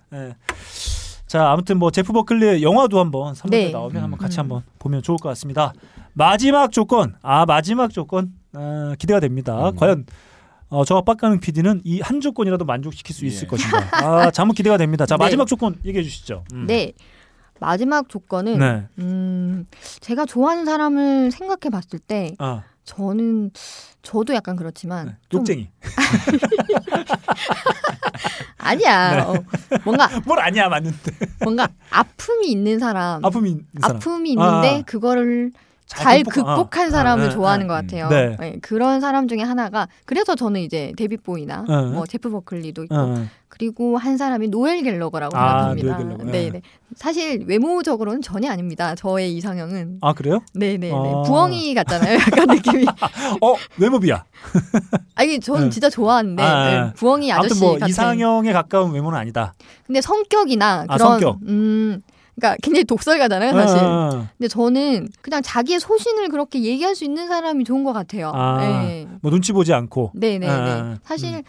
예. 1.33 1.38
자 1.38 1.51
아무튼 1.51 1.79
뭐 1.79 1.90
제프 1.90 2.12
버클리의 2.12 2.62
영화도 2.62 3.01
한번 3.01 3.33
3월에 3.35 3.51
네. 3.51 3.71
나오면 3.71 4.03
한번 4.03 4.18
같이 4.18 4.38
음. 4.38 4.40
한번 4.40 4.62
보면 4.79 5.03
좋을 5.03 5.16
것 5.18 5.29
같습니다. 5.31 5.73
마지막 6.12 6.71
조건 6.73 7.14
아 7.23 7.47
마지막 7.47 7.90
조건 7.90 8.33
아, 8.55 8.95
기대가 8.99 9.18
됩니다. 9.21 9.71
음. 9.71 9.77
과연 9.77 10.05
어, 10.68 10.85
저 10.85 11.01
빡가는 11.03 11.40
PD는 11.40 11.83
이 11.85 12.01
한 12.01 12.21
조건이라도 12.21 12.64
만족시킬 12.64 13.14
수 13.14 13.25
있을 13.25 13.45
예. 13.45 13.47
것인가. 13.49 13.79
아 13.92 14.31
자무 14.31 14.53
기대가 14.53 14.77
됩니다. 14.77 15.07
자 15.07 15.16
네. 15.16 15.25
마지막 15.25 15.47
조건 15.47 15.77
얘기해 15.85 16.03
주시죠. 16.03 16.45
음. 16.53 16.66
네. 16.66 16.92
마지막 17.61 18.09
조건은 18.09 18.59
네. 18.59 18.87
음, 18.99 19.66
제가 20.01 20.27
좋아하는 20.27 20.64
사람을 20.64 21.31
생각해 21.31 21.71
봤을 21.71 22.01
때 22.01 22.35
아, 22.38 22.64
저는 22.85 23.51
저도 24.03 24.35
약간 24.35 24.57
그렇지만 24.57 25.07
네. 25.07 25.16
좀 25.29 25.40
욕쟁이. 25.40 25.71
아니야. 28.59 29.14
네. 29.16 29.21
어, 29.23 29.35
뭔가 29.85 30.09
뭘 30.27 30.38
아니야 30.40 30.68
맞는데. 30.68 31.12
뭔가 31.42 31.68
아픔이 31.90 32.51
있는 32.51 32.79
사람, 32.79 33.25
아픔이 33.25 33.51
있는 33.51 33.64
사람. 33.81 33.97
아픔이 33.97 34.31
있는데 34.31 34.81
아. 34.81 34.83
그거를 34.87 35.53
잘 35.96 36.22
극복- 36.24 36.48
아. 36.48 36.57
극복한 36.57 36.87
아, 36.88 36.90
사람을 36.90 37.24
네, 37.28 37.31
좋아하는 37.31 37.66
네. 37.66 37.68
것 37.68 37.74
같아요. 37.74 38.09
네. 38.09 38.37
네, 38.38 38.59
그런 38.62 39.00
사람 39.00 39.28
중에 39.28 39.40
하나가 39.40 39.88
그래서 40.05 40.35
저는 40.35 40.61
이제 40.61 40.92
데뷔 40.96 41.16
보이나 41.16 41.64
네. 41.68 41.76
뭐 41.90 42.07
제프 42.07 42.31
버클리도 42.31 42.85
있고 42.85 42.94
어, 42.94 42.98
어. 43.18 43.24
그리고 43.48 43.98
한 43.98 44.16
사람이 44.16 44.48
노엘 44.48 44.83
갤러거라고 44.83 45.37
아, 45.37 45.74
생각합니다. 45.74 45.92
노엘 45.98 46.07
갤러거. 46.09 46.24
네, 46.24 46.33
네. 46.44 46.50
네. 46.50 46.62
사실 46.96 47.44
외모적으로는 47.46 48.22
전혀 48.22 48.50
아닙니다. 48.50 48.94
저의 48.94 49.35
이상형은 49.37 49.98
아 50.00 50.12
그래요? 50.14 50.40
네, 50.55 50.76
네, 50.78 50.88
네. 50.88 50.92
아. 50.92 51.22
부엉이 51.22 51.74
같잖아요. 51.74 52.14
약간 52.33 52.46
느낌이. 52.48 52.87
어 53.40 53.55
외모비야. 53.78 54.24
아니 55.14 55.38
저는 55.40 55.64
네. 55.64 55.70
진짜 55.70 55.90
좋아하는데 55.90 56.42
아, 56.42 56.64
네, 56.70 56.76
아. 56.78 56.92
부엉이 56.96 57.31
아저씨 57.33 57.52
아무튼 57.52 57.61
뭐 57.66 57.72
같은. 57.74 57.88
이상형에 57.88 58.52
가까운 58.52 58.92
외모는 58.92 59.18
아니다. 59.18 59.55
근데 59.87 60.00
성격이나 60.00 60.87
아, 60.88 60.96
그런 60.96 60.98
성격. 60.98 61.38
음 61.46 62.00
그러니까 62.35 62.57
굉장히 62.62 62.85
독설가잖아요, 62.85 63.53
사실. 63.53 63.79
어, 63.79 63.83
어. 63.83 64.27
근데 64.38 64.49
저는 64.49 65.09
그냥 65.21 65.42
자기의 65.42 65.81
소신을 65.81 66.29
그렇게 66.29 66.62
얘기할 66.62 66.95
수 66.95 67.05
있는 67.05 67.29
사람이 67.29 67.64
좋은 67.64 67.85
것 67.85 67.92
같아요. 67.92 68.33
아, 68.35 68.59
네. 68.61 69.07
뭐 69.21 69.31
눈치 69.31 69.53
보지 69.53 69.73
않고. 69.73 70.12
네, 70.14 70.38
네, 70.38 70.49
아, 70.49 70.64
네. 70.64 70.81
음. 70.81 70.99
사실 71.05 71.42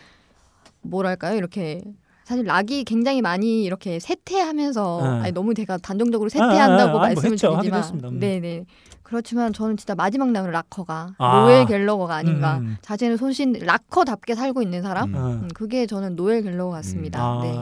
뭐랄까요, 0.81 1.37
이렇게 1.37 1.81
사실 2.25 2.45
락이 2.45 2.83
굉장히 2.85 3.21
많이 3.21 3.63
이렇게 3.63 3.99
쇠퇴하면서 3.99 5.01
아. 5.03 5.21
아니, 5.23 5.31
너무 5.33 5.53
제가 5.53 5.77
단정적으로 5.77 6.27
아, 6.27 6.29
쇠퇴한다고 6.29 6.81
아, 6.81 6.83
아, 6.83 6.87
뭐 6.91 6.99
말씀을 6.99 7.31
했죠. 7.33 7.55
하기도 7.55 7.81
드리지만. 7.81 8.13
음. 8.13 8.19
네, 8.19 8.39
네. 8.39 8.65
그렇지만 9.03 9.51
저는 9.53 9.77
진짜 9.77 9.93
마지막 9.93 10.31
남은 10.31 10.51
락커가 10.51 11.15
아. 11.17 11.39
노엘 11.41 11.65
갤러거가 11.65 12.15
아닌가. 12.15 12.57
음. 12.57 12.77
자신의 12.81 13.17
소신 13.17 13.53
락커답게 13.53 14.35
살고 14.35 14.61
있는 14.61 14.81
사람. 14.81 15.09
음. 15.13 15.15
어. 15.15 15.27
음, 15.27 15.47
그게 15.53 15.85
저는 15.85 16.15
노엘 16.15 16.43
갤러거 16.43 16.71
같습니다. 16.71 17.21
아, 17.21 17.39
네. 17.43 17.53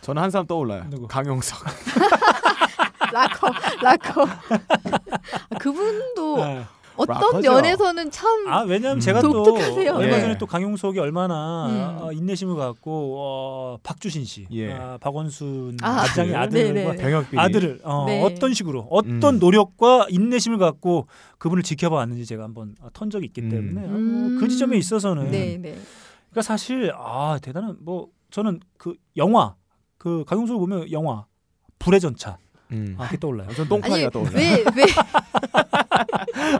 저는 0.00 0.22
한 0.22 0.30
사람 0.30 0.46
떠올라요. 0.46 0.86
누구? 0.90 1.06
강용석. 1.06 1.58
락커, 3.12 3.48
락커. 3.82 4.26
그분도 5.58 6.36
네. 6.44 6.64
어떤. 7.00 7.40
면에서는 7.42 8.10
참 8.10 8.48
아 8.48 8.62
왜냐하면 8.62 8.98
음. 8.98 9.00
제가 9.00 9.20
독특하세요. 9.20 9.92
또 9.92 9.98
얼마 9.98 10.16
예. 10.16 10.20
전에 10.20 10.38
또 10.38 10.46
강용석이 10.46 10.98
얼마나 10.98 11.66
음. 11.66 12.02
어, 12.02 12.12
인내심을 12.12 12.56
갖고 12.56 13.16
어, 13.18 13.78
박주신 13.82 14.24
씨, 14.24 14.46
예. 14.52 14.72
아, 14.72 14.98
박원순 15.00 15.78
아, 15.82 16.04
네, 16.16 16.34
아들과 16.34 16.46
네, 16.48 16.72
네. 16.72 16.96
병역 16.96 17.30
비리. 17.30 17.40
아들을 17.40 17.80
어, 17.84 18.04
네. 18.06 18.22
어떤 18.22 18.52
식으로 18.54 18.86
어떤 18.90 19.34
음. 19.36 19.38
노력과 19.38 20.06
인내심을 20.10 20.58
갖고 20.58 21.06
그분을 21.38 21.62
지켜봐 21.62 21.94
왔는지 21.96 22.26
제가 22.26 22.44
한번 22.44 22.74
턴 22.92 23.10
적이 23.10 23.26
있기 23.26 23.40
음. 23.42 23.48
때문에 23.50 23.80
아, 23.86 23.90
음. 23.90 24.30
뭐그 24.32 24.48
지점에 24.48 24.76
있어서는 24.76 25.30
네, 25.30 25.56
네. 25.60 25.76
그러니까 26.30 26.42
사실 26.42 26.92
아 26.96 27.38
대단한 27.42 27.76
뭐 27.80 28.08
저는 28.30 28.60
그 28.78 28.94
영화 29.16 29.54
그 29.98 30.24
강용석을 30.26 30.60
보면 30.60 30.92
영화 30.92 31.26
불의 31.78 32.00
전차 32.00 32.38
음. 32.72 32.94
아, 32.98 33.06
그게 33.06 33.18
떠올라요. 33.18 33.48
전 33.50 33.60
아니 33.62 33.68
똥파리가 33.68 34.10
떠올라. 34.10 34.30
왜 34.34 34.64
왜? 34.76 34.84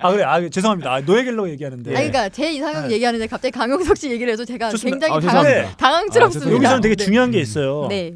아 0.01 0.11
그래 0.13 0.23
아 0.25 0.49
죄송합니다. 0.49 0.93
아, 0.93 1.01
노엘 1.01 1.25
갤러거 1.25 1.49
얘기하는데 1.49 1.91
아니 1.97 2.09
그러니까 2.11 2.29
제 2.29 2.53
이상형 2.53 2.89
네. 2.89 2.95
얘기하는데 2.95 3.27
갑자기 3.27 3.53
강용석 3.53 3.97
씨 3.97 4.11
얘기를 4.11 4.33
해서 4.33 4.45
제가 4.45 4.71
좋습니다. 4.71 5.07
굉장히 5.09 5.17
아, 5.17 5.21
당황, 5.21 5.45
죄송합니다. 5.45 5.77
당황스럽습니다. 5.77 6.51
아, 6.51 6.55
여기서는 6.55 6.81
되게 6.83 6.95
네. 6.97 7.05
중요한 7.05 7.31
게 7.31 7.41
있어요. 7.41 7.87
네. 7.89 8.15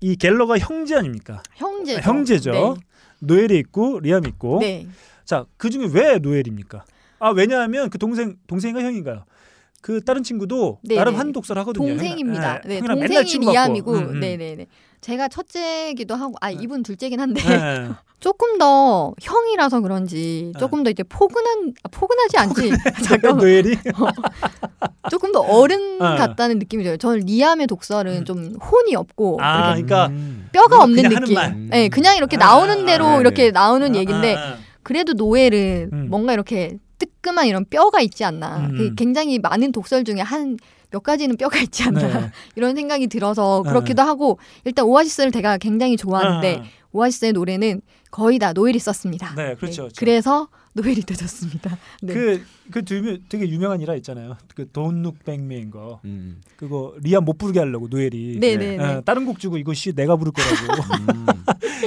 이 0.00 0.16
갤러가 0.16 0.58
형제 0.58 0.94
아닙니까? 0.94 1.42
형제. 1.54 1.98
형제죠. 2.00 2.76
노엘이 3.20 3.58
있고 3.58 4.00
리암이 4.00 4.28
있고. 4.28 4.58
네. 4.60 4.86
자, 5.24 5.44
그 5.56 5.70
중에 5.70 5.88
왜 5.92 6.18
노엘입니까? 6.18 6.84
아, 7.18 7.30
왜냐하면 7.30 7.88
그 7.90 7.98
동생 7.98 8.36
동생인가 8.46 8.82
형인가요? 8.82 9.24
그 9.80 10.04
다른 10.04 10.22
친구도 10.22 10.80
네, 10.82 10.96
나름 10.96 11.12
네. 11.14 11.18
한 11.18 11.32
독서를 11.32 11.60
하거든요. 11.60 11.88
동생입니다. 11.88 12.60
형이랑- 12.62 12.68
네, 12.68 12.80
동생이. 12.80 13.46
리암이고, 13.52 13.92
음, 13.92 14.08
음. 14.16 14.20
네 14.20 14.36
네 14.36 14.54
네. 14.56 14.66
제가 15.06 15.28
첫째기도 15.28 16.16
하고, 16.16 16.34
아 16.40 16.50
이분 16.50 16.82
둘째긴 16.82 17.20
한데 17.20 17.40
네. 17.40 17.88
조금 18.18 18.58
더 18.58 19.14
형이라서 19.20 19.80
그런지 19.80 20.52
조금 20.58 20.82
더 20.82 20.90
이제 20.90 21.04
포근한 21.04 21.74
아, 21.84 21.88
포근하지 21.92 22.36
않지. 22.38 22.72
잠깐만. 23.06 23.38
노엘이 23.38 23.76
조금 25.08 25.30
더 25.30 25.38
어른 25.42 26.02
어. 26.02 26.16
같다는 26.16 26.58
느낌이 26.58 26.82
들어요. 26.82 26.96
저는 26.96 27.20
리암의 27.20 27.68
독설은 27.68 28.24
좀 28.24 28.56
혼이 28.56 28.96
없고 28.96 29.38
아, 29.40 29.74
그러니까 29.74 30.08
음. 30.08 30.48
뼈가 30.50 30.76
뭐 30.76 30.84
없는 30.86 31.08
느낌. 31.08 31.34
말. 31.34 31.54
네, 31.68 31.88
그냥 31.88 32.16
이렇게 32.16 32.36
아, 32.36 32.40
나오는 32.40 32.82
아, 32.82 32.84
대로 32.86 33.06
아, 33.06 33.20
이렇게 33.20 33.44
네. 33.44 33.50
나오는 33.52 33.94
아, 33.94 33.96
얘기인데 33.96 34.34
아, 34.34 34.40
아. 34.40 34.56
그래도 34.82 35.12
노엘은 35.12 35.90
음. 35.92 36.06
뭔가 36.10 36.32
이렇게 36.32 36.78
뜨끔한 36.98 37.46
이런 37.46 37.64
뼈가 37.64 38.00
있지 38.00 38.24
않나. 38.24 38.56
음. 38.56 38.76
그 38.76 38.94
굉장히 38.96 39.38
많은 39.38 39.70
독설 39.70 40.02
중에 40.02 40.20
한 40.20 40.56
몇 40.96 41.02
가지는 41.02 41.36
뼈가 41.36 41.58
있지 41.60 41.82
않나. 41.82 42.20
네. 42.20 42.30
이런 42.56 42.74
생각이 42.74 43.06
들어서 43.08 43.62
아. 43.66 43.68
그렇기도 43.68 44.02
하고 44.02 44.38
일단 44.64 44.86
오아시스를 44.86 45.30
제가 45.30 45.58
굉장히 45.58 45.98
좋아하는데 45.98 46.56
아, 46.56 46.64
오아시스의 46.92 47.34
노래는 47.34 47.82
거의 48.10 48.38
다 48.38 48.54
노엘이 48.54 48.78
썼습니다. 48.78 49.34
네, 49.34 49.54
그렇죠, 49.56 49.82
그렇죠. 49.82 49.94
그래서 49.98 50.48
노엘이 50.72 51.02
되졌습니다. 51.02 51.76
네. 52.00 52.40
그그 52.70 53.18
되게 53.28 53.46
유명한 53.48 53.82
일화 53.82 53.94
있잖아요. 53.96 54.38
그 54.54 54.66
Don't 54.72 55.00
Look 55.00 55.18
Back 55.24 55.44
In 55.44 55.70
Anger. 55.70 56.00
음. 56.06 56.40
그거 56.56 56.94
리암 57.02 57.26
못 57.26 57.36
부르게 57.36 57.58
하려고 57.58 57.88
노엘이 57.88 58.38
네네네. 58.40 58.82
어, 58.82 59.02
다른 59.02 59.26
곡 59.26 59.38
주고 59.38 59.58
이거 59.58 59.74
씨 59.74 59.92
내가 59.92 60.16
부를 60.16 60.32
거라고. 60.32 61.12
음. 61.12 61.26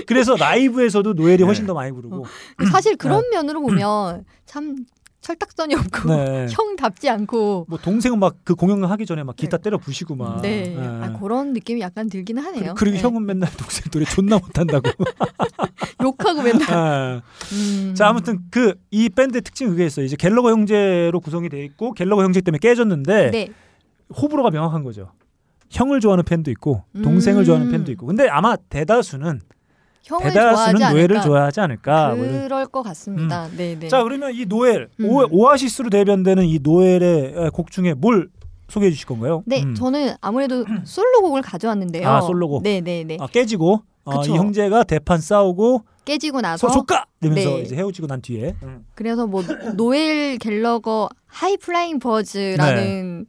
그래서 0.05 0.35
라이브에서도 0.35 1.13
노엘이 1.13 1.43
훨씬 1.43 1.63
네. 1.63 1.67
더 1.67 1.73
많이 1.73 1.91
부르고. 1.91 2.25
사실 2.71 2.95
그런 2.95 3.27
면으로 3.31 3.61
보면 3.61 4.25
참 4.45 4.85
철딱서니 5.21 5.75
없고 5.75 6.09
네. 6.15 6.47
형답지 6.51 7.09
않고 7.09 7.65
뭐 7.67 7.77
동생은 7.77 8.19
막 8.19 8.35
그 8.43 8.55
공연 8.55 8.83
하기 8.83 9.05
전에 9.05 9.23
막 9.23 9.35
기타 9.35 9.57
때려 9.57 9.77
부시고 9.77 10.15
막. 10.15 10.41
네. 10.41 10.75
예. 10.75 10.79
아, 10.79 11.17
그런 11.19 11.53
느낌이 11.53 11.81
약간 11.81 12.09
들기는 12.09 12.41
하네요. 12.41 12.73
그리고 12.75 12.97
네. 12.97 13.03
형은 13.03 13.25
맨날 13.25 13.51
동생 13.57 13.83
노래 13.91 14.05
존나 14.05 14.37
못한다고. 14.37 14.89
욕하고 16.01 16.41
맨날. 16.41 16.61
예. 16.69 17.55
음. 17.55 17.93
자 17.95 18.07
아무튼 18.07 18.39
그 18.49 18.73
이 18.91 19.09
밴드의 19.09 19.41
특징이 19.41 19.69
그게 19.69 19.85
있어요. 19.85 20.05
이제 20.05 20.15
갤러거 20.15 20.49
형제로 20.51 21.19
구성이 21.19 21.49
돼 21.49 21.63
있고 21.65 21.93
갤러거 21.93 22.23
형제 22.23 22.41
때문에 22.41 22.57
깨졌는데 22.59 23.31
네. 23.31 23.49
호불호가 24.19 24.49
명확한 24.51 24.83
거죠. 24.83 25.11
형을 25.69 25.99
좋아하는 25.99 26.23
팬도 26.23 26.49
있고 26.51 26.83
동생을 27.03 27.43
음. 27.43 27.45
좋아하는 27.45 27.71
팬도 27.71 27.91
있고. 27.91 28.07
근데 28.07 28.27
아마 28.29 28.55
대다수는 28.55 29.41
형을 30.09 30.23
대다수는 30.31 30.79
좋아하지 30.79 30.93
노엘을 30.93 31.17
않을까. 31.17 31.21
좋아하지 31.21 31.59
않을까. 31.61 32.15
뭐. 32.15 32.25
그럴 32.25 32.65
것 32.65 32.81
같습니다. 32.81 33.47
네, 33.55 33.77
네. 33.79 33.87
자 33.87 34.03
그러면 34.03 34.33
이 34.33 34.45
노엘 34.45 34.89
음. 34.99 35.05
오, 35.05 35.25
오아시스로 35.29 35.89
대변되는 35.89 36.45
이 36.45 36.59
노엘의 36.61 37.51
곡 37.53 37.71
중에 37.71 37.93
뭘 37.93 38.29
소개해 38.69 38.91
주실 38.91 39.07
건가요? 39.07 39.43
네, 39.45 39.63
음. 39.63 39.75
저는 39.75 40.15
아무래도 40.21 40.65
솔로곡을 40.83 41.41
가져왔는데요. 41.41 42.07
아, 42.07 42.21
솔로곡. 42.21 42.63
네, 42.63 42.81
네, 42.81 43.03
네. 43.03 43.17
아, 43.19 43.27
깨지고 43.27 43.81
어. 44.05 44.23
이 44.25 44.29
형제가 44.29 44.83
대판 44.83 45.19
싸우고 45.21 45.83
깨지고 46.05 46.41
나서 46.41 46.73
조까 46.73 47.05
이러면서 47.21 47.49
네. 47.49 47.61
이제 47.61 47.75
헤어지고 47.75 48.07
난 48.07 48.21
뒤에 48.21 48.55
음. 48.63 48.85
그래서 48.95 49.27
뭐 49.27 49.43
노엘 49.75 50.37
갤러거 50.39 51.09
High 51.27 51.55
Flying 51.57 51.99
Birds라는 51.99 53.27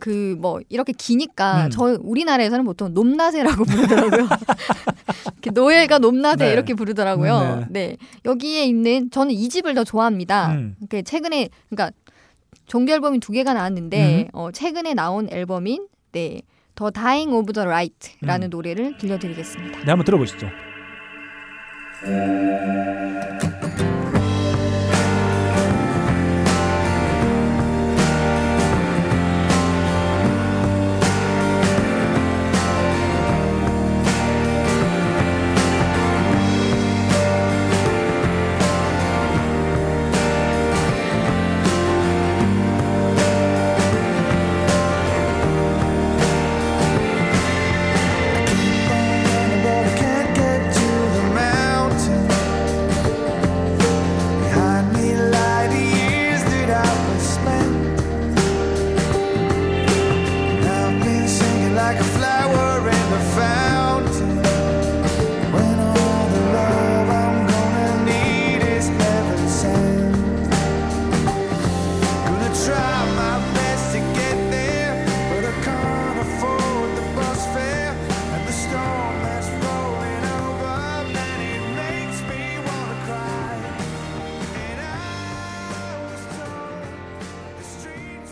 그 0.00 0.30
뭐 0.40 0.60
이렇게 0.68 0.92
기니까 0.92 1.66
음. 1.66 1.70
저 1.70 1.98
우리나라에서는 2.00 2.64
보통 2.64 2.92
높나새라고 2.94 3.64
부르더라고요. 3.64 4.28
노엘과 5.52 5.98
높나새 5.98 6.46
네. 6.46 6.52
이렇게 6.52 6.74
부르더라고요. 6.74 7.66
네. 7.70 7.88
네. 7.88 7.96
여기에 8.24 8.64
있는 8.64 9.10
저는 9.10 9.32
이 9.32 9.48
집을 9.48 9.74
더 9.74 9.84
좋아합니다. 9.84 10.52
음. 10.52 10.76
그 10.88 11.02
최근에 11.02 11.48
그러니까 11.68 11.96
정규 12.66 12.92
앨범이 12.92 13.20
두 13.20 13.32
개가 13.32 13.52
음. 13.52 13.56
나왔는데 13.56 14.28
어, 14.32 14.50
최근에 14.52 14.94
나온 14.94 15.28
앨범인 15.30 15.86
네. 16.12 16.42
더 16.74 16.86
of 16.86 17.52
the 17.52 17.66
Right라는 17.66 18.48
음. 18.48 18.50
노래를 18.50 18.96
들려드리겠습니다. 18.98 19.80
네 19.80 19.90
한번 19.90 20.04
들어보시죠. 20.04 20.48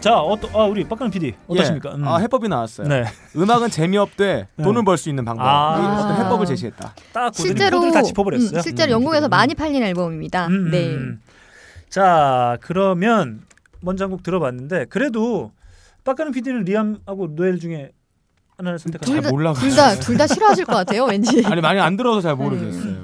자 0.09 0.21
어떠 0.21 0.49
아 0.59 0.65
우리 0.65 0.85
빡가는 0.85 1.11
PD 1.11 1.35
어떠십니까? 1.47 1.91
예. 1.91 1.95
음. 1.97 2.09
아 2.09 2.17
해법이 2.17 2.49
나왔어요. 2.49 2.89
네. 2.89 3.05
음악은 3.37 3.69
재미없되 3.69 4.49
네. 4.57 4.65
돈을 4.65 4.83
벌 4.83 4.97
수 4.97 5.11
있는 5.11 5.23
방법. 5.27 5.45
아. 5.47 5.77
이 5.79 6.03
어떤 6.03 6.25
해법을 6.25 6.47
제시했다. 6.47 6.95
딱 7.13 7.35
실제로 7.35 7.91
다 7.91 8.03
짚어버렸어요. 8.03 8.59
음, 8.59 8.63
실제로 8.63 8.93
음, 8.93 9.03
영국에서 9.03 9.27
음. 9.27 9.29
많이 9.29 9.55
팔린 9.55 9.83
앨범입니다. 9.83 10.47
음, 10.47 10.71
네. 10.71 10.87
음. 10.95 11.21
자 11.91 12.57
그러면 12.63 13.43
먼저 13.83 14.05
한 14.05 14.11
곡 14.11 14.23
들어봤는데 14.23 14.87
그래도 14.87 15.53
빡가는 16.05 16.33
PD는 16.33 16.65
리암하고 16.65 17.29
노엘 17.37 17.59
중에 17.61 17.91
하나를 18.57 18.79
선택하자. 18.79 19.13
잘둘 19.13 19.23
다- 19.25 19.31
몰라가지고. 19.31 19.69
둘다 19.69 19.95
둘 19.97 20.17
다 20.17 20.27
싫어하실 20.27 20.65
것 20.65 20.73
같아요, 20.75 21.05
왠지. 21.05 21.45
아니 21.47 21.61
많이 21.61 21.79
안 21.81 21.99
들어서 21.99 22.23
잘 22.23 22.35
모르겠어요. 22.35 22.98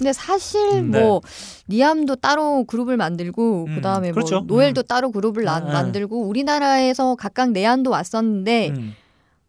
예. 0.00 0.04
근데 0.04 0.12
사실 0.12 0.60
음, 0.74 0.90
뭐 0.92 1.20
리암도 1.66 2.16
따로 2.16 2.64
그룹을 2.64 2.96
만들고 2.96 3.64
음, 3.68 3.74
그다음에 3.76 4.12
그렇죠. 4.12 4.36
뭐 4.42 4.44
노엘도 4.56 4.82
음. 4.82 4.86
따로 4.86 5.10
그룹을 5.10 5.44
나- 5.44 5.54
아, 5.54 5.56
아. 5.56 5.60
만들고 5.60 6.22
우리나라에서 6.28 7.16
각각 7.16 7.50
내한도 7.50 7.90
왔었는데 7.90 8.70
음. 8.70 8.94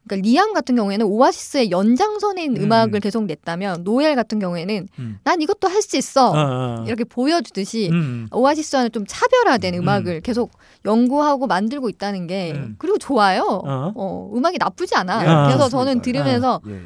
그러니까 0.08 0.28
리암 0.28 0.54
같은 0.54 0.76
경우에는 0.76 1.06
오아시스의 1.06 1.70
연장선인 1.70 2.58
음. 2.58 2.64
음. 2.64 2.72
악을 2.72 3.00
계속 3.00 3.26
냈다면 3.26 3.84
노엘 3.84 4.16
같은 4.16 4.40
경우에는 4.40 4.88
음. 4.98 5.20
난 5.24 5.40
이것도 5.42 5.68
할 5.68 5.84
수 5.84 5.98
있어 5.98 6.32
어, 6.32 6.34
어. 6.82 6.84
이렇게 6.88 7.04
보여주듯이 7.04 7.90
음. 7.92 8.28
오아시스와는 8.32 8.92
좀 8.92 9.06
차별화된 9.08 9.76
음. 9.76 9.80
음. 9.84 9.88
악을 9.90 10.22
계속 10.22 10.52
연구하고 10.86 11.46
만들고 11.46 11.90
있다는 11.90 12.26
게 12.26 12.54
음. 12.56 12.76
그리고 12.80 12.98
좋아요. 12.98 13.44
어. 13.44 13.92
어, 13.96 14.32
음악이 14.36 14.58
나쁘지 14.58 14.96
않아. 14.96 15.22
예, 15.22 15.26
그래서 15.26 15.46
그렇습니다. 15.58 15.70
저는 15.70 16.02
들으면서 16.02 16.62
예, 16.68 16.72
예. 16.74 16.80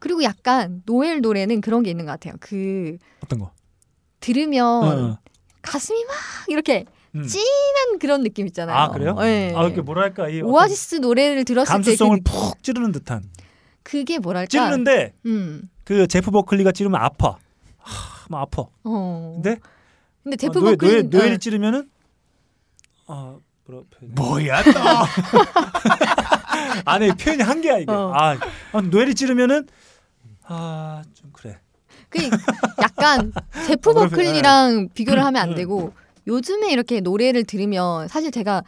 그리고 0.00 0.22
약간 0.24 0.82
노엘 0.86 1.20
노래는 1.20 1.60
그런 1.60 1.82
게 1.82 1.90
있는 1.90 2.06
것 2.06 2.12
같아요. 2.12 2.34
그 2.40 2.96
어떤 3.22 3.38
거? 3.38 3.52
들으면 4.18 4.66
어, 4.66 5.10
어. 5.12 5.18
가슴이 5.62 6.04
막 6.04 6.14
이렇게 6.48 6.84
음. 7.14 7.26
찐한 7.26 7.98
그런 8.00 8.22
느낌 8.22 8.46
있잖아요. 8.46 8.76
아 8.76 8.88
그래요? 8.90 9.14
네. 9.14 9.52
아 9.54 9.62
이렇게 9.64 9.80
뭐랄까 9.82 10.28
이 10.28 10.40
오아시스 10.42 10.96
노래를 10.96 11.44
들었을 11.44 11.66
때 11.66 11.69
그 11.69 11.72
감수성을 11.72 12.16
느낌. 12.18 12.24
푹 12.24 12.62
찌르는 12.62 12.92
듯한 12.92 13.24
그게 13.82 14.18
뭐랄까? 14.18 14.46
찌르는데 14.48 15.14
음. 15.26 15.62
그 15.84 16.06
제프 16.06 16.30
버클리가 16.30 16.72
찌르면 16.72 17.00
아파. 17.00 17.36
하, 17.78 18.26
막 18.28 18.42
아파. 18.42 18.64
어. 18.84 19.40
근데 19.42 19.58
근데 20.22 20.36
제프 20.36 20.58
어, 20.58 20.62
노엘, 20.62 20.72
버클리 20.76 20.92
노엘, 20.92 21.02
노엘을 21.02 21.38
찌르면은 21.38 21.90
아 23.06 23.36
뭐라 23.66 23.82
표현? 23.90 24.14
뭐야 24.14 24.62
또? 24.62 24.70
안에 26.84 27.12
표현이 27.14 27.42
한계야 27.42 27.78
이게. 27.78 27.90
어. 27.92 28.12
아, 28.14 28.36
아 28.72 28.80
노예를 28.80 29.14
찌르면은 29.14 29.66
아 30.50 31.02
좀 31.14 31.30
그래. 31.32 31.58
그 32.08 32.18
약간 32.82 33.32
제프 33.66 33.90
어, 33.90 33.92
그러면- 33.92 34.10
버클리랑 34.10 34.88
비교를 34.94 35.24
하면 35.24 35.40
안 35.42 35.50
음. 35.50 35.54
되고 35.54 35.92
요즘에 36.26 36.72
이렇게 36.72 37.00
노래를 37.00 37.44
들으면 37.44 38.08
사실 38.08 38.30
제가 38.30 38.62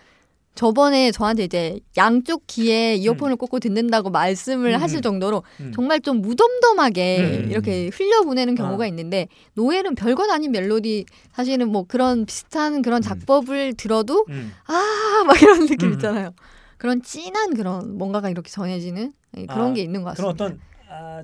저번에 0.54 1.10
저한테 1.12 1.44
이제 1.44 1.80
양쪽 1.96 2.46
귀에 2.46 2.94
이어폰을 2.96 3.36
꽂고 3.36 3.58
듣는다고 3.58 4.10
말씀을 4.10 4.74
음. 4.74 4.82
하실 4.82 5.00
정도로 5.00 5.42
음. 5.60 5.72
정말 5.74 6.00
좀 6.00 6.20
무덤덤하게 6.20 7.44
음. 7.46 7.50
이렇게 7.50 7.88
흘려보내는 7.92 8.54
경우가 8.54 8.84
아. 8.84 8.86
있는데 8.86 9.28
노엘은 9.54 9.94
별것 9.94 10.30
아닌 10.30 10.52
멜로디 10.52 11.06
사실은 11.32 11.68
뭐 11.70 11.84
그런 11.88 12.26
비슷한 12.26 12.82
그런 12.82 13.00
작법을 13.00 13.74
들어도 13.74 14.26
음. 14.28 14.52
아막 14.66 15.40
이런 15.42 15.66
느낌 15.66 15.88
음. 15.88 15.92
있잖아요. 15.94 16.34
그런 16.76 17.00
진한 17.02 17.54
그런 17.54 17.96
뭔가가 17.96 18.28
이렇게 18.28 18.50
전해지는 18.50 19.12
예, 19.38 19.46
그런 19.46 19.70
아, 19.70 19.72
게 19.72 19.80
있는 19.82 20.02
것 20.02 20.14
그런 20.16 20.36
같습니다. 20.36 20.44
어떤 20.44 20.60
아, 20.90 21.22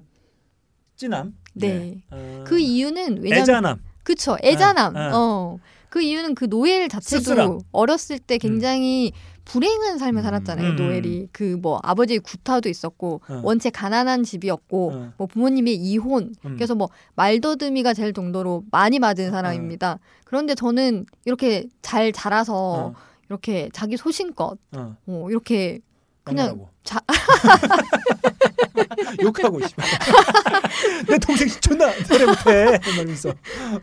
찐함. 0.99 1.35
네. 1.55 2.03
어, 2.11 2.45
그 2.47 2.59
이유는 2.59 3.23
왜냐면 3.23 3.43
애잔함. 3.43 3.81
그쵸 4.03 4.37
애잔함. 4.43 4.97
아, 4.97 5.01
아. 5.01 5.11
어. 5.15 5.59
그 5.89 6.03
이유는 6.03 6.35
그 6.35 6.45
노엘 6.45 6.89
자체도 6.91 7.23
씁쓸함. 7.25 7.61
어렸을 7.73 8.19
때 8.19 8.37
굉장히 8.37 9.13
불행한 9.47 9.97
삶을 9.99 10.23
살았잖아요. 10.23 10.71
음. 10.73 10.77
노엘이 10.77 11.29
그 11.33 11.57
뭐 11.63 11.81
아버지의 11.83 12.19
구타도 12.19 12.69
있었고 12.69 13.23
어. 13.29 13.41
원체 13.43 13.71
가난한 13.71 14.23
집이었고 14.25 14.93
어. 14.93 15.13
뭐 15.17 15.27
부모님의 15.27 15.77
이혼 15.77 16.35
음. 16.45 16.55
그래서 16.57 16.75
뭐 16.75 16.91
말더듬이가 17.15 17.95
될 17.95 18.13
정도로 18.13 18.65
많이 18.71 18.99
맞은 18.99 19.31
사람입니다. 19.31 19.99
그런데 20.25 20.55
저는 20.55 21.07
이렇게 21.25 21.67
잘 21.81 22.13
자라서 22.13 22.55
어. 22.89 22.95
이렇게 23.31 23.71
자기 23.73 23.97
소신껏 23.97 24.59
어. 24.77 24.97
어, 25.07 25.27
이렇게 25.31 25.79
그냥. 26.25 26.67
자 26.89 26.99
욕하고 29.23 29.61
있어. 29.61 29.69
내 31.07 31.19
동생 31.19 31.49
존나 31.61 31.93
노래 32.09 32.25
못해. 32.25 32.81
이러면서. 32.95 33.33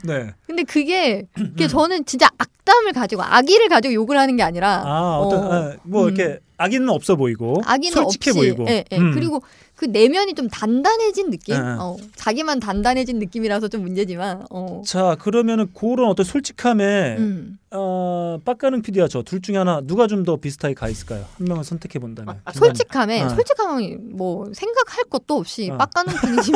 네. 0.03 0.31
근데 0.47 0.63
그게 0.63 1.27
음. 1.37 1.49
그게 1.51 1.67
저는 1.67 2.05
진짜 2.05 2.27
악담을 2.37 2.93
가지고 2.93 3.21
악의를 3.23 3.69
가지고 3.69 3.93
욕을 3.93 4.17
하는 4.17 4.35
게 4.37 4.43
아니라 4.43 4.81
아 4.85 5.17
어떤 5.19 5.45
어, 5.45 5.53
아, 5.53 5.75
뭐 5.83 6.05
음. 6.07 6.15
이렇게 6.15 6.39
악의는 6.57 6.89
없어 6.89 7.15
보이고 7.15 7.61
악의는 7.65 7.93
솔직해 7.93 8.31
없이 8.31 8.39
보이고. 8.55 8.65
예, 8.69 8.83
예. 8.91 8.97
음. 8.97 9.13
그리고 9.13 9.41
그 9.75 9.83
내면이 9.83 10.35
좀 10.35 10.47
단단해진 10.47 11.29
느낌 11.31 11.55
예. 11.55 11.59
어, 11.59 11.97
자기만 12.15 12.61
단단해진 12.61 13.19
느낌이라서 13.19 13.67
좀 13.67 13.81
문제지만 13.81 14.45
어. 14.49 14.81
자 14.85 15.17
그러면은 15.19 15.67
그런 15.73 16.07
어떤 16.09 16.25
솔직함에 16.25 17.17
음. 17.19 17.59
어, 17.71 18.37
빡가능 18.45 18.81
PD와 18.83 19.09
저 19.09 19.21
둘 19.21 19.41
중에 19.41 19.57
하나 19.57 19.81
누가 19.83 20.07
좀 20.07 20.23
더 20.25 20.37
비슷하게 20.37 20.73
가 20.75 20.87
있을까요? 20.87 21.25
한 21.37 21.45
명을 21.47 21.65
선택해 21.65 21.99
본다면. 21.99 22.39
솔직 22.53 22.87
함에 22.95 23.21
어. 23.23 23.29
솔직함이 23.29 23.97
뭐 24.13 24.45
생각할 24.53 25.03
것도 25.10 25.38
없이 25.38 25.69
어. 25.71 25.77
빡가는 25.77 26.13
분이지 26.13 26.51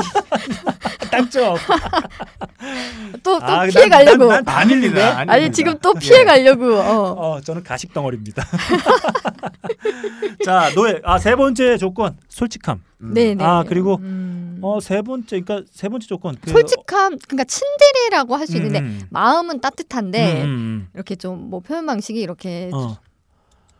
땅점. 1.11 1.55
또, 3.23 3.39
또 3.39 3.45
아, 3.45 3.65
피해 3.65 3.87
난- 3.87 4.05
가려고 4.05 4.25
난- 4.27 4.43
난안 4.43 4.67
밀리다. 4.67 5.19
안 5.19 5.29
아니. 5.29 5.51
지금 5.51 5.77
또 5.81 5.93
피해 5.93 6.23
가려고 6.23 6.75
어. 6.75 7.11
어, 7.35 7.41
저는 7.41 7.63
가식 7.63 7.93
덩어리입니다. 7.93 8.45
자, 10.45 10.69
노예. 10.75 11.01
아, 11.03 11.17
세 11.19 11.35
번째 11.35 11.77
조건. 11.77 12.17
솔직함. 12.29 12.81
네네 13.01 13.41
아, 13.43 13.63
그리고 13.67 13.95
음. 14.01 14.59
어, 14.61 14.79
세 14.81 15.01
번째 15.01 15.39
그러니까 15.39 15.65
세 15.71 15.87
번째 15.87 16.05
조건. 16.05 16.35
그, 16.41 16.51
솔직함 16.51 17.17
그러니까 17.27 17.45
츤데레라고 17.45 18.35
할 18.35 18.45
수 18.49 18.57
있는데 18.57 18.79
음, 18.79 19.01
마음은 19.09 19.61
따뜻한데 19.61 20.41
음, 20.43 20.47
음, 20.47 20.87
이렇게 20.93 21.15
좀 21.15 21.49
뭐 21.49 21.59
표현 21.61 21.85
방식이 21.85 22.19
이렇게 22.19 22.65
음. 22.67 22.73
어, 22.73 22.97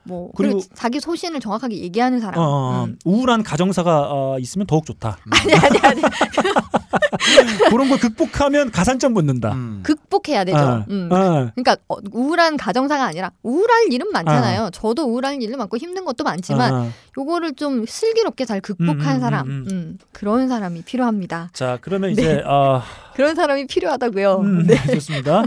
뭐 0.10 0.32
그리고- 0.36 0.58
그리고 0.60 0.74
자기 0.76 1.00
소신을 1.00 1.40
정확하게 1.40 1.78
얘기하는 1.78 2.20
사람 2.20 2.40
어, 2.40 2.44
어, 2.44 2.84
음. 2.86 2.98
우울한 3.06 3.44
가정사가 3.44 4.08
어, 4.12 4.38
있으면 4.40 4.66
더욱 4.68 4.86
좋다. 4.86 5.18
아니 5.32 5.54
아니 5.54 5.80
아니 5.80 6.02
그런 7.70 7.88
걸 7.90 8.00
극복하면 8.00 8.72
가산점 8.72 9.14
붙는다. 9.14 9.54
음. 9.54 9.82
극복해야 9.84 10.44
되죠. 10.44 10.58
어, 10.58 10.86
음. 10.90 11.10
어. 11.12 11.52
그러니까 11.56 11.78
어, 11.88 11.98
우울한 12.12 12.58
가정사가 12.58 13.06
아니라 13.06 13.32
우울할 13.44 13.92
일은 13.92 14.08
많잖아요. 14.12 14.70
저도 14.72 15.04
우울할 15.06 15.42
일은 15.42 15.58
많고 15.58 15.78
힘든 15.78 16.06
것도 16.06 16.24
많지만 16.24 16.74
어. 16.74 16.90
요거를 17.18 17.54
좀 17.56 17.86
슬기롭게 17.86 18.46
잘 18.46 18.62
극복한 18.62 18.98
음, 19.00 19.16
음, 19.16 19.20
사람, 19.20 19.48
음, 19.48 19.66
음, 19.72 19.98
그런 20.12 20.48
사람이 20.48 20.82
필요합니다. 20.84 21.50
자, 21.54 21.78
그러면 21.82 22.12
이제 22.12 22.42
어, 22.46 22.82
그런 23.20 23.36
사람이 23.36 23.68
필요하다고요. 23.68 24.40
음, 24.40 24.66
네. 24.66 24.76
좋습니다. 24.94 25.44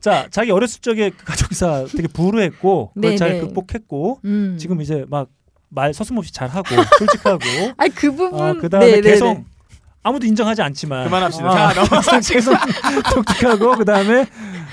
자, 0.00 0.28
자기 0.30 0.52
어렸을 0.52 0.80
적에 0.80 1.10
그 1.10 1.24
가정사 1.24 1.86
되게 1.90 2.06
불우했고 2.06 2.92
그걸 2.94 3.10
네, 3.10 3.16
잘 3.16 3.32
네. 3.32 3.40
극복했고 3.40 4.20
음. 4.24 4.56
지금 4.58 4.80
이제 4.80 5.04
막 5.08 5.28
말 5.68 5.92
서슴없이 5.92 6.32
잘하고 6.32 6.68
솔직하고 6.98 7.44
아니 7.76 7.94
그 7.94 8.10
부분 8.10 8.40
어, 8.40 8.54
그다음에 8.54 9.00
네, 9.00 9.00
네, 9.00 9.18
네. 9.18 9.44
아무도 10.02 10.26
인정하지 10.26 10.62
않지만 10.62 11.04
그만합시다. 11.04 11.70
어, 11.70 12.00
자. 12.00 12.20
개성 12.20 12.54
독특하고 13.12 13.76
그다음에 13.76 14.26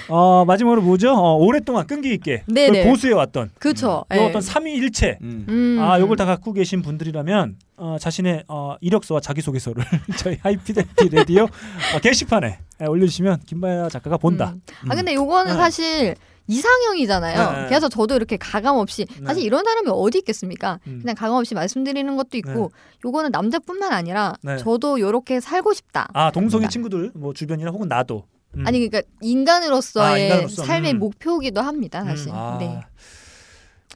어, 0.10 0.46
마지막으로 0.46 0.82
뭐죠? 0.82 1.12
어, 1.14 1.36
오랫동안 1.36 1.88
끈기 1.88 2.14
있게 2.14 2.44
네, 2.48 2.70
네. 2.70 2.88
보수해 2.88 3.14
왔던 3.14 3.52
그렇죠. 3.60 4.06
요 4.14 4.22
어떤 4.24 4.42
삼위일체 4.42 5.20
음. 5.22 5.46
음. 5.50 5.78
아, 5.80 6.00
요걸 6.00 6.18
다 6.18 6.26
갖고 6.26 6.54
계신 6.54 6.82
분들이라면 6.82 7.58
어, 7.78 7.98
자신의 8.00 8.44
어, 8.48 8.76
이력서와 8.82 9.20
자기소개서를 9.20 9.84
저희 10.18 10.38
하이피델티 10.42 11.10
레디오 11.10 11.44
어, 11.44 12.00
게시판에 12.02 12.60
예, 12.82 12.86
올려주시면 12.86 13.42
김바야 13.46 13.90
작가가 13.90 14.18
본다. 14.18 14.54
음. 14.56 14.92
아 14.92 14.96
근데 14.96 15.14
요거는 15.14 15.54
네. 15.54 15.58
사실 15.58 16.16
이상형이잖아요. 16.48 17.52
네, 17.52 17.62
네. 17.62 17.68
그래서 17.68 17.88
저도 17.88 18.16
이렇게 18.16 18.38
가감 18.38 18.76
없이 18.76 19.06
네. 19.06 19.26
사실 19.26 19.44
이런 19.44 19.64
사람이 19.64 19.90
어디 19.92 20.20
있겠습니까? 20.20 20.80
음. 20.88 21.00
그냥 21.02 21.16
가감 21.16 21.38
없이 21.38 21.56
말씀드리는 21.56 22.16
것도 22.16 22.38
있고 22.38 22.72
요거는 23.06 23.32
남자뿐만 23.32 23.94
아니라 23.94 24.36
네. 24.42 24.58
저도 24.58 25.00
요렇게 25.00 25.40
살고 25.40 25.74
싶다. 25.74 26.10
아 26.14 26.32
동성애 26.32 26.66
네. 26.66 26.70
친구들 26.70 27.12
뭐 27.16 27.34
주변이나 27.34 27.72
혹은 27.72 27.88
나도. 27.88 28.26
음. 28.56 28.68
아니 28.68 28.88
그러니까 28.88 29.02
인간으로서의 29.22 30.08
아, 30.08 30.18
인간으로서. 30.18 30.64
삶의 30.66 30.94
음. 30.94 31.00
목표기도 31.00 31.62
합니다 31.62 32.04
사실. 32.04 32.32
아, 32.34 32.58
네. 32.60 32.80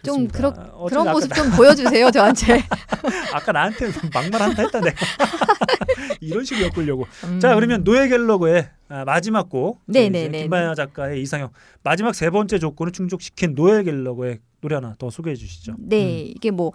좀 0.03 0.27
그렇습니다. 0.27 0.73
그런 0.87 1.11
모습 1.11 1.29
나- 1.29 1.35
좀 1.35 1.51
보여주세요 1.51 2.11
저한테. 2.11 2.63
아까 3.33 3.51
나한테 3.51 3.87
막말한다 4.13 4.61
했다 4.63 4.79
내가 4.79 4.95
이런 6.21 6.43
식으로 6.45 6.67
엮으려고. 6.75 7.07
음. 7.25 7.39
자 7.39 7.53
그러면 7.55 7.83
노예 7.83 8.07
갤러그의 8.07 8.69
아, 8.89 9.03
마지막 9.05 9.49
곡 9.49 9.81
네, 9.85 10.01
저희 10.01 10.09
네, 10.11 10.19
이제 10.21 10.29
네, 10.29 10.41
김바야 10.43 10.75
작가의 10.75 11.21
이상형 11.21 11.49
마지막 11.83 12.13
세 12.15 12.29
번째 12.29 12.59
조건을 12.59 12.93
충족시킨 12.93 13.55
노엘 13.55 13.83
갤러거의 13.83 14.39
노래 14.61 14.75
하나 14.75 14.95
더 14.97 15.09
소개해 15.09 15.35
주시죠. 15.35 15.75
네 15.79 16.21
이게 16.21 16.51
뭐 16.51 16.71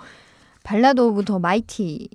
Ballad 0.65 1.01
of 1.01 1.25
the 1.25 1.39
Mighty 1.39 1.71
I라는 1.71 2.09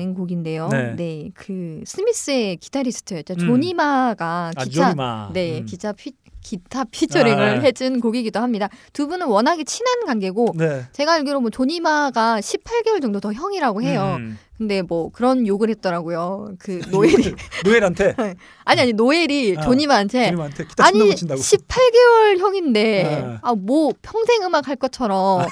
음. 0.00 0.14
곡인데요. 0.14 0.68
네. 0.68 0.94
네. 0.96 1.30
그 1.34 1.82
스미스의 1.86 2.56
기타리스트였죠. 2.56 3.34
음. 3.34 3.38
조니 3.38 3.95
마가 3.95 4.52
아 4.54 4.64
기타 4.64 4.84
조니 4.86 5.11
마. 5.11 5.30
네 5.32 5.60
음. 5.60 5.66
기타 5.66 5.92
피, 5.92 6.12
기타 6.42 6.84
featuring을 6.84 7.42
아, 7.42 7.52
아. 7.52 7.60
해준 7.60 8.00
곡이기도 8.00 8.40
합니다. 8.40 8.68
두 8.92 9.06
분은 9.08 9.26
워낙에 9.26 9.64
친한 9.64 10.04
관계고 10.06 10.54
네. 10.56 10.84
제가 10.92 11.14
알기로 11.14 11.40
뭐 11.40 11.50
조니 11.50 11.95
마가 11.95 12.40
18개월 12.40 13.00
정도 13.02 13.20
더 13.20 13.32
형이라고 13.32 13.82
해요. 13.82 14.16
음. 14.18 14.38
근데 14.56 14.82
뭐 14.82 15.10
그런 15.10 15.46
욕을 15.46 15.70
했더라고요. 15.70 16.54
그 16.58 16.80
노엘이 16.92 17.34
노엘한테 17.64 18.14
아니 18.64 18.80
아니 18.82 18.92
노엘이 18.92 19.56
아, 19.58 19.62
조니마한테 19.62 20.26
조니마한테 20.26 20.66
기타 20.66 20.86
아니 20.86 20.98
존나 20.98 21.14
붙인다고. 21.14 21.40
18개월 21.40 22.38
형인데 22.38 22.80
네. 22.82 23.38
아뭐 23.40 23.94
평생 24.02 24.42
음악 24.42 24.68
할 24.68 24.76
것처럼 24.76 25.46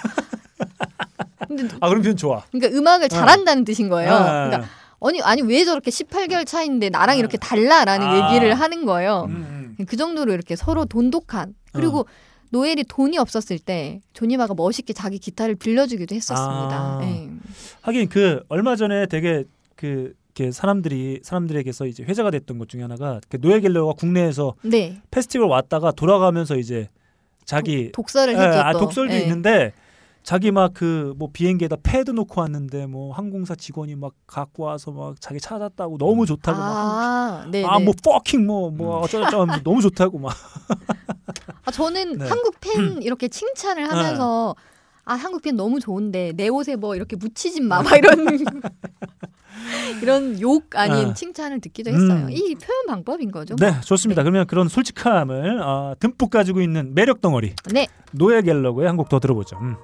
근데 1.47 1.69
아 1.81 1.89
그런 1.89 2.03
표현 2.03 2.17
좋아. 2.17 2.43
그러니까 2.51 2.77
음악을 2.79 3.09
잘한다는 3.09 3.65
뜻인 3.65 3.89
거예요. 3.89 4.13
아. 4.13 4.49
그러니까 4.49 4.69
아니 5.01 5.23
아니 5.23 5.43
왜 5.43 5.65
저렇게 5.65 5.91
18개월 5.91 6.47
차인데 6.47 6.91
나랑 6.91 7.19
이렇게 7.19 7.39
달라라는 7.39 8.07
아. 8.07 8.29
얘기를 8.33 8.55
하는 8.55 8.85
거예요. 8.85 9.27
음, 9.29 9.77
음. 9.79 9.85
그 9.87 9.97
정도로 9.97 10.33
이렇게 10.33 10.57
서로 10.57 10.85
돈독한 10.85 11.55
그리고 11.73 12.07
노엘이 12.51 12.85
돈이 12.85 13.19
없었을 13.19 13.59
때 13.59 14.01
조니마가 14.15 14.55
멋있게 14.55 14.93
자기 14.93 15.19
기타를 15.19 15.55
빌려주기도 15.55 16.15
했었습니다. 16.15 16.77
아. 16.77 17.01
예. 17.03 17.29
하긴 17.83 18.09
그 18.09 18.43
얼마 18.49 18.75
전에 18.75 19.07
되게 19.07 19.45
그 19.77 20.15
사람들이 20.53 21.21
사람들에게서 21.23 21.87
이제 21.87 22.05
회자가 22.05 22.31
됐던 22.31 22.59
것 22.59 22.69
중에 22.69 22.83
하나가 22.83 23.21
그 23.29 23.41
노예 23.41 23.61
갤러가 23.61 23.93
국내에서 23.93 24.55
네 24.63 25.01
페스티벌 25.11 25.49
왔다가 25.49 25.91
돌아가면서 25.93 26.57
이제 26.57 26.89
자기 27.45 27.91
독서를 27.93 28.35
예, 28.35 28.39
했죠. 28.39 28.61
아, 28.61 28.73
또. 28.73 28.81
독설도 28.81 29.15
예. 29.15 29.21
있는데 29.21 29.73
자기 30.29 30.51
막 30.51 30.75
그 30.75 31.15
뭐 31.17 31.31
비행기에다 31.33 31.77
패드 31.83 32.11
놓고 32.11 32.43
왔는데 32.43 32.85
뭐 32.85 33.15
항공사 33.15 33.55
직원이 33.55 33.95
막 33.95 34.13
갖고 34.27 34.65
와서 34.65 34.91
막 34.91 35.19
자기 35.23 35.41
찾았다고 35.41 35.97
너무 35.97 36.27
좋다고 36.27 36.59
막 36.59 36.67
아, 36.69 37.47
네, 37.51 37.65
아 37.65 37.79
네. 37.79 37.85
뭐 37.87 37.95
fucking 37.99 38.47
뭐뭐 38.47 38.99
어쩌저쩌 38.99 39.47
너무 39.65 39.81
좋다고 39.81 40.19
막 40.19 40.35
아, 41.65 41.71
저는 41.71 42.19
네. 42.19 42.29
한국 42.29 42.57
팬 42.61 43.01
이렇게 43.03 43.29
칭찬을 43.29 43.91
하면서 43.91 44.55
아 45.07 45.15
한국 45.15 45.41
팬 45.41 45.57
너무 45.57 45.81
좋은데 45.81 46.33
내 46.37 46.49
옷에 46.49 46.77
뭐 46.77 46.95
이렇게 46.95 47.17
묻히지 47.17 47.63
마, 47.63 47.83
막 47.83 47.97
이런 47.97 48.27
이런 50.03 50.39
욕 50.43 50.77
아닌 50.77 51.09
아. 51.09 51.15
칭찬을 51.15 51.63
듣기도 51.63 51.91
했어요. 51.91 52.27
음. 52.27 52.31
이 52.31 52.55
표현 52.55 52.87
방법인 52.87 53.31
거죠. 53.31 53.57
네 53.57 53.81
좋습니다. 53.81 54.23
그러면 54.25 54.47
그런 54.47 54.69
솔직함을 54.69 55.63
어, 55.63 55.95
듬뿍 55.99 56.29
가지고 56.29 56.61
있는 56.61 56.93
매력 56.95 57.23
덩어리 57.23 57.55
네. 57.73 57.87
노예 58.13 58.43
갤러그의 58.43 58.87
한곡 58.87 59.09
더 59.09 59.21
들어보죠. 59.21 59.57
음. 59.63 59.77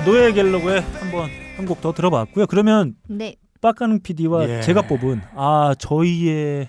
자 0.00 0.04
노예 0.06 0.32
갤러그의 0.32 0.80
한번 0.80 1.28
한 1.56 1.66
곡 1.66 1.82
더 1.82 1.92
들어봤고요. 1.92 2.46
그러면 2.46 2.94
네. 3.06 3.36
빡가능 3.60 4.00
PD와 4.00 4.48
예. 4.48 4.60
제가 4.62 4.80
뽑은 4.82 5.20
아 5.36 5.74
저희의 5.78 6.68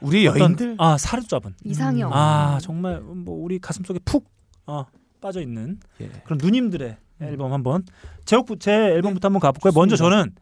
우리 0.00 0.24
여인들 0.26 0.76
아 0.78 0.96
사로잡은 0.96 1.54
이상형. 1.64 2.10
아 2.14 2.58
정말 2.62 3.00
뭐 3.00 3.34
우리 3.42 3.58
가슴 3.58 3.82
속에 3.82 3.98
푹 4.04 4.30
어, 4.66 4.86
빠져 5.20 5.40
있는 5.40 5.80
예. 6.00 6.08
그런 6.24 6.38
누님들의 6.40 6.96
앨범 7.22 7.52
한번 7.52 7.82
제, 8.24 8.36
곡부- 8.36 8.60
제 8.60 8.70
앨범부터 8.72 9.26
한번 9.26 9.40
가볼까요? 9.40 9.72
먼저 9.74 9.96
좋습니다. 9.96 10.16
저는 10.20 10.34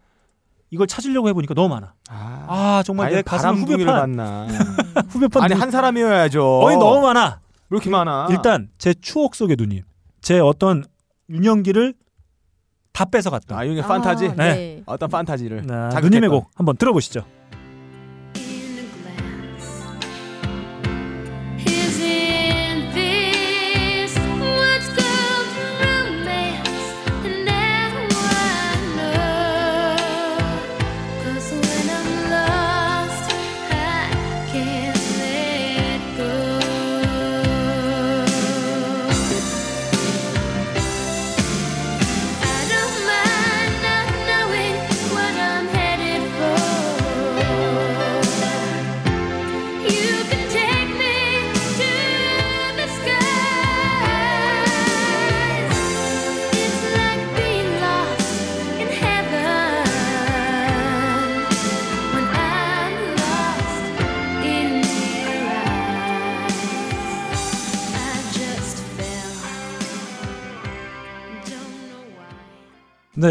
이걸 0.70 0.86
찾으려고 0.86 1.30
해보니까 1.30 1.54
너무 1.54 1.70
많아. 1.70 1.94
아, 2.10 2.44
아 2.48 2.82
정말 2.84 3.12
내 3.12 3.22
가슴 3.22 3.54
후벼판 3.54 3.86
봤나 3.86 4.46
후벼판 5.08 5.42
아니 5.44 5.54
누- 5.54 5.60
한 5.62 5.70
사람이어야죠 5.70 6.60
어이 6.64 6.76
너무 6.76 7.00
많아. 7.00 7.40
왜 7.70 7.76
이렇게 7.76 7.88
많아 7.88 8.26
일단 8.28 8.68
제 8.76 8.92
추억 8.92 9.34
속의 9.34 9.56
누님, 9.58 9.84
제 10.20 10.38
어떤 10.38 10.84
윤영기를 11.30 11.94
다 12.96 13.04
뺏어갔다. 13.04 13.58
아 13.58 13.62
이게 13.62 13.82
판타지 13.82 14.28
아, 14.28 14.34
네. 14.36 14.54
네. 14.54 14.82
어떤 14.86 15.10
판타지를 15.10 15.70
아. 15.70 15.90
누님의 16.00 16.30
곡 16.30 16.50
한번 16.54 16.78
들어보시죠. 16.78 17.24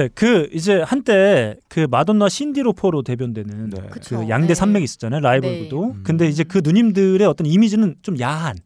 네, 0.05 0.09
그 0.13 0.49
이제 0.53 0.81
한때 0.81 1.57
그 1.67 1.87
마돈나 1.89 2.29
신디 2.29 2.61
로퍼로 2.61 3.01
대변되는 3.01 3.69
네. 3.69 3.81
그쵸. 3.89 4.19
그 4.19 4.29
양대 4.29 4.49
네. 4.49 4.53
산맥 4.55 4.83
있었잖아요 4.83 5.21
라이벌도. 5.21 5.93
네. 5.95 6.01
근데 6.03 6.27
이제 6.27 6.43
그 6.43 6.61
누님들의 6.63 7.25
어떤 7.27 7.47
이미지는 7.47 7.95
좀 8.01 8.19
야한. 8.19 8.57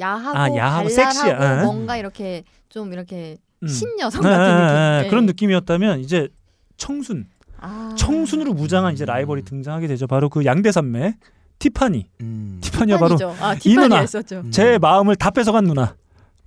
야하고, 0.00 0.38
아, 0.38 0.56
야하고 0.56 0.88
섹시한. 0.88 1.64
뭔가 1.64 1.96
이렇게 1.96 2.44
좀 2.68 2.92
이렇게 2.92 3.36
음. 3.62 3.68
신여성 3.68 4.22
네, 4.22 4.28
같은 4.28 4.44
네, 4.46 4.62
느낌. 4.62 4.74
네, 4.74 5.02
네. 5.02 5.08
그런 5.08 5.26
느낌이었다면 5.26 6.00
이제 6.00 6.28
청순, 6.76 7.26
아. 7.60 7.94
청순으로 7.98 8.52
무장한 8.52 8.92
이제 8.94 9.04
라이벌이 9.04 9.42
등장하게 9.42 9.88
되죠. 9.88 10.06
바로 10.06 10.28
그 10.28 10.44
양대 10.44 10.70
산맥 10.70 11.16
티파니. 11.58 12.06
음. 12.20 12.58
티파니가 12.60 12.98
바로 12.98 13.16
티파니죠. 13.16 13.44
아, 13.44 13.56
이 13.64 13.74
누나. 13.74 14.02
있었죠. 14.02 14.44
제 14.50 14.78
마음을 14.78 15.16
다 15.16 15.30
뺏어간 15.30 15.64
누나. 15.64 15.96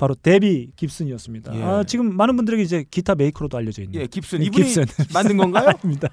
바로 0.01 0.15
데비 0.15 0.71
깁슨이었습니다. 0.77 1.55
예. 1.55 1.61
아, 1.61 1.83
지금 1.83 2.17
많은 2.17 2.35
분들에게 2.35 2.63
이제 2.63 2.83
기타 2.89 3.13
메이커로도 3.13 3.55
알려져 3.55 3.83
있는 3.83 4.01
예 4.01 4.07
깁슨 4.07 4.39
네, 4.39 4.45
이분이 4.45 4.63
깁슨. 4.65 4.83
만든 5.13 5.37
건가요? 5.37 5.67
아닙니다. 5.77 6.07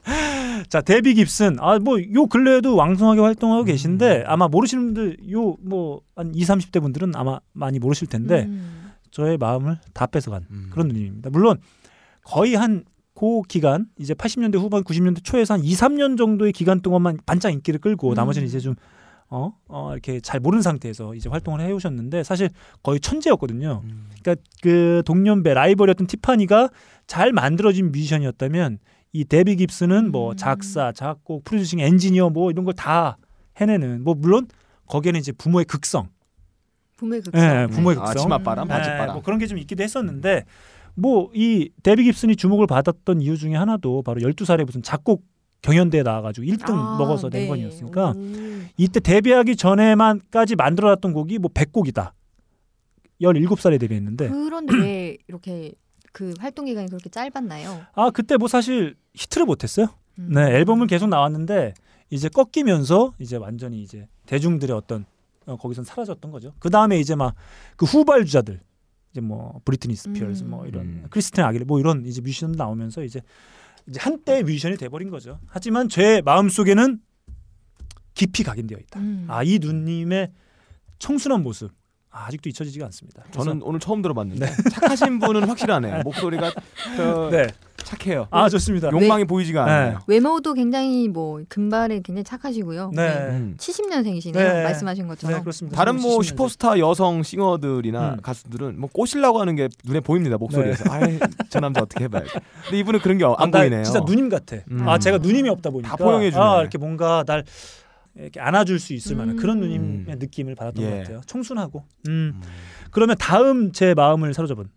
자, 0.70 0.80
데비 0.80 1.12
깁슨. 1.12 1.58
아, 1.60 1.78
뭐 1.78 1.98
요 2.14 2.26
근래에도 2.26 2.74
왕성하게 2.74 3.20
활동하고 3.20 3.64
계신데 3.64 4.24
아마 4.26 4.48
모르시는 4.48 4.94
분들 4.94 5.18
요 5.30 5.58
뭐 5.62 6.00
한 6.16 6.34
20, 6.34 6.48
30대 6.48 6.80
분들은 6.80 7.14
아마 7.16 7.38
많이 7.52 7.78
모르실 7.78 8.06
텐데 8.06 8.44
음. 8.48 8.92
저의 9.10 9.36
마음을 9.36 9.76
다 9.92 10.06
뺏어간 10.06 10.46
음. 10.50 10.68
그런 10.70 10.88
누님입니다. 10.88 11.28
물론 11.28 11.58
거의 12.24 12.54
한 12.54 12.98
그 12.98 13.42
기간 13.46 13.88
이제 13.98 14.14
80년대 14.14 14.56
후반 14.58 14.82
90년대 14.84 15.22
초에서 15.22 15.52
한 15.52 15.62
2, 15.62 15.70
3년 15.74 16.16
정도의 16.16 16.52
기간 16.52 16.80
동안만 16.80 17.18
반짝 17.26 17.52
인기를 17.52 17.78
끌고 17.80 18.10
음. 18.10 18.14
나머지는 18.14 18.48
이제 18.48 18.58
좀 18.58 18.74
어, 19.28 19.52
어, 19.68 19.92
이렇게 19.92 20.20
잘 20.20 20.38
모르는 20.40 20.62
상태에서 20.62 21.14
이제 21.14 21.28
활동을 21.28 21.60
해 21.60 21.72
오셨는데 21.72 22.22
사실 22.22 22.48
거의 22.82 23.00
천재였거든요. 23.00 23.82
음. 23.84 24.06
그러니까 24.22 24.42
그 24.62 25.02
동년배 25.04 25.52
라이벌이었던 25.54 26.06
티파니가 26.06 26.68
잘 27.06 27.32
만들어진 27.32 27.90
뮤지션이었다면 27.92 28.78
이 29.12 29.24
데비 29.24 29.56
깁스는 29.56 30.12
뭐 30.12 30.30
음. 30.32 30.36
작사, 30.36 30.92
작곡, 30.92 31.44
프로듀싱, 31.44 31.80
엔지니어 31.80 32.30
뭐 32.30 32.50
이런 32.50 32.64
걸 32.64 32.74
다 32.74 33.16
해내는 33.60 34.04
뭐 34.04 34.14
물론 34.14 34.46
거기에는 34.86 35.18
이제 35.18 35.32
부모의 35.32 35.64
극성, 35.64 36.08
붐의 36.96 37.22
극성. 37.22 37.40
예, 37.42 37.66
부모의 37.66 37.96
아, 37.98 38.04
극성, 38.04 38.22
치맛바람, 38.22 38.66
예, 38.66 38.68
바짓바람. 38.68 39.14
뭐 39.14 39.22
그런 39.22 39.38
게 39.38 39.46
좀 39.46 39.58
있기도 39.58 39.82
했었는데 39.82 40.44
뭐 40.94 41.30
이 41.34 41.70
데비 41.82 42.04
깁슨이 42.04 42.36
주목을 42.36 42.66
받았던 42.66 43.20
이유 43.22 43.36
중에 43.36 43.54
하나도 43.54 44.02
바로 44.02 44.20
12살에 44.20 44.64
무슨 44.64 44.82
작곡 44.82 45.24
경연대회 45.62 46.02
나와가지고 46.02 46.46
1등 46.46 46.70
아, 46.70 46.96
먹어서 46.98 47.28
낸 47.30 47.42
네. 47.42 47.48
건이었으니까 47.48 48.10
오. 48.10 48.14
이때 48.76 49.00
데뷔하기 49.00 49.56
전에만까지 49.56 50.56
만들어놨던 50.56 51.12
곡이 51.12 51.38
뭐 51.38 51.50
100곡이다. 51.52 52.12
17살에 53.20 53.80
데뷔했는데 53.80 54.28
그런데 54.28 54.74
왜 54.76 55.16
이렇게 55.28 55.72
그 56.12 56.34
활동 56.38 56.66
기간이 56.66 56.88
그렇게 56.88 57.08
짧았나요? 57.08 57.86
아 57.94 58.10
그때 58.10 58.36
뭐 58.36 58.48
사실 58.48 58.94
히트를 59.14 59.46
못했어요. 59.46 59.86
음. 60.18 60.30
네 60.32 60.42
앨범은 60.42 60.86
계속 60.86 61.08
나왔는데 61.08 61.74
이제 62.10 62.28
꺾이면서 62.28 63.14
이제 63.18 63.36
완전히 63.36 63.82
이제 63.82 64.06
대중들의 64.26 64.76
어떤 64.76 65.04
어, 65.46 65.56
거기선 65.56 65.84
사라졌던 65.84 66.30
거죠. 66.30 66.52
그 66.58 66.70
다음에 66.70 66.98
이제 66.98 67.14
막 67.14 67.34
그 67.76 67.84
후발주자들 67.86 68.60
이제 69.12 69.20
뭐 69.20 69.60
브리트니 69.64 69.94
스피어스 69.94 70.44
음. 70.44 70.50
뭐 70.50 70.66
이런 70.66 70.84
음. 70.84 71.06
크리스티나 71.10 71.44
아길레라 71.44 71.64
뭐 71.64 71.80
이런 71.80 72.04
이제 72.04 72.20
뮤지션 72.20 72.52
나오면서 72.52 73.02
이제 73.02 73.20
이제 73.88 74.00
한때 74.00 74.42
뮤지션이 74.42 74.76
돼버린 74.76 75.10
거죠. 75.10 75.38
하지만 75.46 75.88
제 75.88 76.20
마음 76.24 76.48
속에는 76.48 77.00
깊이 78.14 78.42
각인되어 78.42 78.78
있다. 78.78 79.00
음. 79.00 79.26
아이 79.28 79.58
누님의 79.58 80.32
청순한 80.98 81.42
모습 81.42 81.72
아, 82.16 82.26
아직도 82.28 82.48
잊혀지지가 82.48 82.86
않습니다. 82.86 83.22
저는 83.30 83.60
오늘 83.62 83.78
처음 83.78 84.00
들어봤는데 84.00 84.46
착하신 84.72 85.18
분은 85.18 85.46
확실하네. 85.48 86.02
목소리가 86.04 86.50
저 86.96 87.28
네. 87.30 87.46
착해요. 87.76 88.26
아 88.30 88.48
좋습니다. 88.48 88.90
욕망이 88.90 89.24
보이지가 89.26 89.64
네. 89.66 89.70
않아요. 89.70 89.98
외모도 90.06 90.54
굉장히 90.54 91.08
뭐 91.08 91.42
금발에 91.48 92.00
굉장히 92.02 92.24
착하시고요. 92.24 92.92
네. 92.94 93.08
음. 93.30 93.56
70년생이시네요. 93.58 94.32
네. 94.32 94.62
말씀하신 94.64 95.06
것처럼. 95.08 95.36
네 95.36 95.40
그렇습니다. 95.42 95.76
다른 95.76 96.00
뭐 96.00 96.18
70년생. 96.18 96.24
슈퍼스타 96.24 96.78
여성 96.78 97.22
싱어들이나 97.22 98.14
음. 98.14 98.20
가수들은 98.22 98.80
뭐 98.80 98.88
꼬시려고 98.90 99.38
하는 99.40 99.54
게 99.54 99.68
눈에 99.84 100.00
보입니다 100.00 100.38
목소리에서. 100.38 100.84
네. 100.84 100.90
아이 100.90 101.18
저 101.50 101.60
남자 101.60 101.82
어떻게 101.82 102.04
해봐야 102.04 102.22
돼. 102.22 102.28
근데 102.64 102.78
이분은 102.78 103.00
그런 103.00 103.18
게안 103.18 103.34
아, 103.36 103.46
나 103.46 103.58
보이네요. 103.60 103.82
진짜 103.84 104.00
누님 104.00 104.30
같아. 104.30 104.56
음. 104.70 104.88
아 104.88 104.98
제가 104.98 105.18
누님이 105.18 105.50
없다 105.50 105.68
보니까 105.70 105.90
다 105.90 105.96
포용해 105.96 106.30
주네. 106.30 106.42
아 106.42 106.60
이렇게 106.60 106.78
뭔가 106.78 107.24
날 107.26 107.44
이렇게 108.16 108.40
안아줄 108.40 108.78
수 108.78 108.92
있을 108.94 109.16
만한 109.16 109.36
음. 109.36 109.40
그런 109.40 109.60
누님의 109.60 110.14
음. 110.14 110.18
느낌을 110.18 110.54
받았던 110.54 110.84
예. 110.84 110.90
것 110.90 110.96
같아요. 110.98 111.20
청순하고. 111.26 111.84
음. 112.08 112.40
그러면 112.90 113.16
다음 113.18 113.72
제 113.72 113.94
마음을 113.94 114.32
사로잡은 114.34 114.68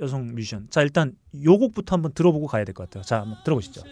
여성 0.00 0.26
뮤지션. 0.34 0.66
자 0.70 0.82
일단 0.82 1.12
요 1.44 1.58
곡부터 1.58 1.94
한번 1.94 2.12
들어보고 2.12 2.46
가야 2.46 2.64
될 2.64 2.74
것 2.74 2.84
같아요. 2.84 3.04
자 3.04 3.20
한번 3.20 3.38
들어보시죠. 3.44 3.82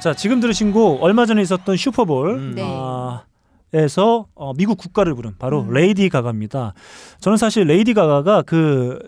자 0.00 0.14
지금 0.14 0.40
들으신 0.40 0.72
곡 0.72 1.02
얼마 1.02 1.26
전에 1.26 1.42
있었던 1.42 1.76
슈퍼볼 1.76 2.30
음. 2.34 2.52
네. 2.54 2.62
아, 2.64 3.24
에서 3.74 4.26
어, 4.34 4.54
미국 4.54 4.78
국가를 4.78 5.14
부른 5.14 5.34
바로 5.38 5.62
음. 5.62 5.70
레이디 5.72 6.08
가가입니다. 6.08 6.72
저는 7.20 7.36
사실 7.36 7.66
레이디 7.66 7.92
가가가 7.94 8.42
그 8.42 8.98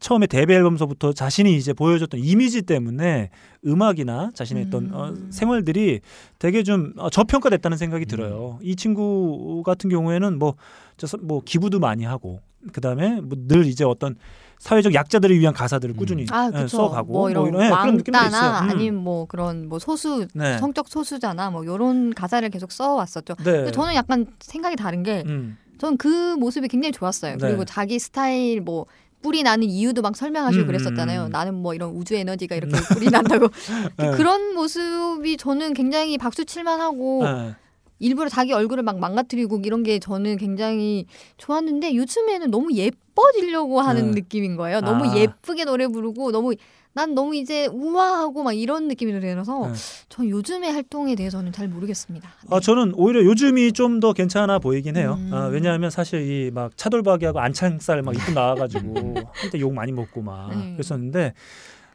처음에 0.00 0.26
데뷔 0.26 0.54
앨범서부터 0.54 1.12
자신이 1.12 1.54
이제 1.56 1.72
보여줬던 1.74 2.18
이미지 2.20 2.62
때문에 2.62 3.30
음악이나 3.66 4.30
자신의 4.34 4.64
어떤 4.66 4.84
음. 4.86 4.90
어, 4.94 5.14
생활들이 5.30 6.00
되게 6.40 6.62
좀 6.64 6.92
어, 6.96 7.08
저평가됐다는 7.10 7.76
생각이 7.76 8.06
들어요. 8.06 8.58
이 8.62 8.74
친구 8.74 9.62
같은 9.64 9.88
경우에는 9.90 10.38
뭐, 10.38 10.54
저, 10.96 11.06
서- 11.06 11.18
뭐 11.22 11.42
기부도 11.44 11.78
많이 11.78 12.04
하고 12.04 12.40
그 12.72 12.80
다음에 12.80 13.20
뭐 13.20 13.38
늘 13.46 13.66
이제 13.66 13.84
어떤 13.84 14.16
사회적 14.60 14.92
약자들을 14.92 15.38
위한 15.38 15.54
가사들을 15.54 15.96
꾸준히 15.96 16.26
아, 16.30 16.50
예, 16.54 16.58
그쵸. 16.62 16.76
써가고 16.76 17.12
뭐 17.12 17.30
이런 17.30 17.46
예, 17.46 17.70
그런 17.70 17.96
느낌도 17.96 18.18
있어요. 18.18 18.30
왕따나 18.30 18.60
음. 18.60 18.70
아니면 18.70 19.02
뭐 19.02 19.24
그런 19.24 19.68
뭐 19.68 19.78
소수 19.78 20.28
네. 20.34 20.58
성적 20.58 20.86
소수자나 20.86 21.50
뭐 21.50 21.64
이런 21.64 22.12
가사를 22.12 22.48
계속 22.50 22.70
써왔었죠. 22.70 23.36
네. 23.36 23.52
근데 23.52 23.72
저는 23.72 23.94
약간 23.94 24.26
생각이 24.38 24.76
다른 24.76 25.02
게 25.02 25.24
음. 25.26 25.56
저는 25.78 25.96
그 25.96 26.36
모습이 26.36 26.68
굉장히 26.68 26.92
좋았어요. 26.92 27.38
네. 27.38 27.38
그리고 27.38 27.64
자기 27.64 27.98
스타일 27.98 28.60
뭐 28.60 28.84
뿔이 29.22 29.42
나는 29.42 29.66
이유도 29.66 30.02
막 30.02 30.14
설명하시고 30.14 30.64
음, 30.64 30.66
그랬었잖아요. 30.66 31.24
음. 31.24 31.30
나는 31.30 31.54
뭐 31.54 31.74
이런 31.74 31.90
우주 31.90 32.14
에너지가 32.14 32.54
이렇게 32.54 32.74
뿔이 32.94 33.08
난다고 33.10 33.48
네. 33.96 34.10
그런 34.16 34.54
모습이 34.54 35.38
저는 35.38 35.72
굉장히 35.72 36.18
박수 36.18 36.44
칠만하고 36.44 37.22
예. 37.24 37.54
일부러 38.00 38.28
자기 38.28 38.52
얼굴을 38.52 38.82
막 38.82 38.98
망가뜨리고 38.98 39.60
이런 39.64 39.82
게 39.84 39.98
저는 40.00 40.36
굉장히 40.38 41.06
좋았는데 41.36 41.94
요즘에는 41.94 42.50
너무 42.50 42.72
예뻐지려고 42.72 43.80
하는 43.80 44.10
네. 44.12 44.20
느낌인 44.22 44.56
거예요. 44.56 44.80
너무 44.80 45.04
아. 45.08 45.16
예쁘게 45.16 45.64
노래 45.64 45.86
부르고 45.86 46.32
너무 46.32 46.54
난 46.92 47.14
너무 47.14 47.36
이제 47.36 47.66
우아하고 47.68 48.42
막 48.42 48.52
이런 48.52 48.88
느낌이 48.88 49.12
들어서 49.20 49.68
네. 49.68 49.74
전 50.08 50.28
요즘의 50.28 50.72
활동에 50.72 51.14
대해서는 51.14 51.52
잘 51.52 51.68
모르겠습니다. 51.68 52.28
네. 52.42 52.48
아 52.50 52.58
저는 52.58 52.94
오히려 52.96 53.22
요즘이 53.24 53.72
좀 53.72 54.00
더 54.00 54.12
괜찮아 54.12 54.58
보이긴 54.58 54.96
해요. 54.96 55.16
음. 55.20 55.30
아, 55.32 55.46
왜냐하면 55.46 55.90
사실 55.90 56.20
이 56.48 56.50
막 56.50 56.76
차돌박이하고 56.76 57.38
안창살 57.38 58.02
막 58.02 58.16
입고 58.16 58.34
나와가지고 58.34 59.14
한때 59.34 59.60
욕 59.60 59.72
많이 59.72 59.92
먹고 59.92 60.22
막 60.22 60.48
네. 60.56 60.72
그랬었는데 60.72 61.34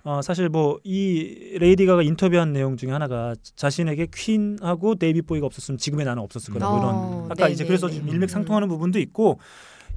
어, 0.06 0.22
사실 0.22 0.50
뭐 0.50 0.78
이 0.84 1.58
레이디 1.60 1.86
가가 1.88 2.04
인터뷰한 2.04 2.54
내용 2.54 2.78
중에 2.78 2.92
하나가 2.92 3.34
자신에게 3.56 4.08
퀸하고 4.14 4.96
데이빗 4.96 5.22
보위가 5.24 5.46
없었으면 5.48 5.78
지금의 5.80 6.06
나는 6.06 6.22
없었을 6.22 6.54
거다. 6.54 6.70
뭐 6.70 6.78
이런 6.80 6.96
어, 6.96 7.28
아까 7.30 7.48
네, 7.48 7.54
이제 7.54 7.64
네, 7.64 7.68
그래서 7.68 7.88
네. 7.88 7.96
좀 7.98 8.08
일맥상통하는 8.10 8.68
부분도 8.68 9.00
있고 9.00 9.40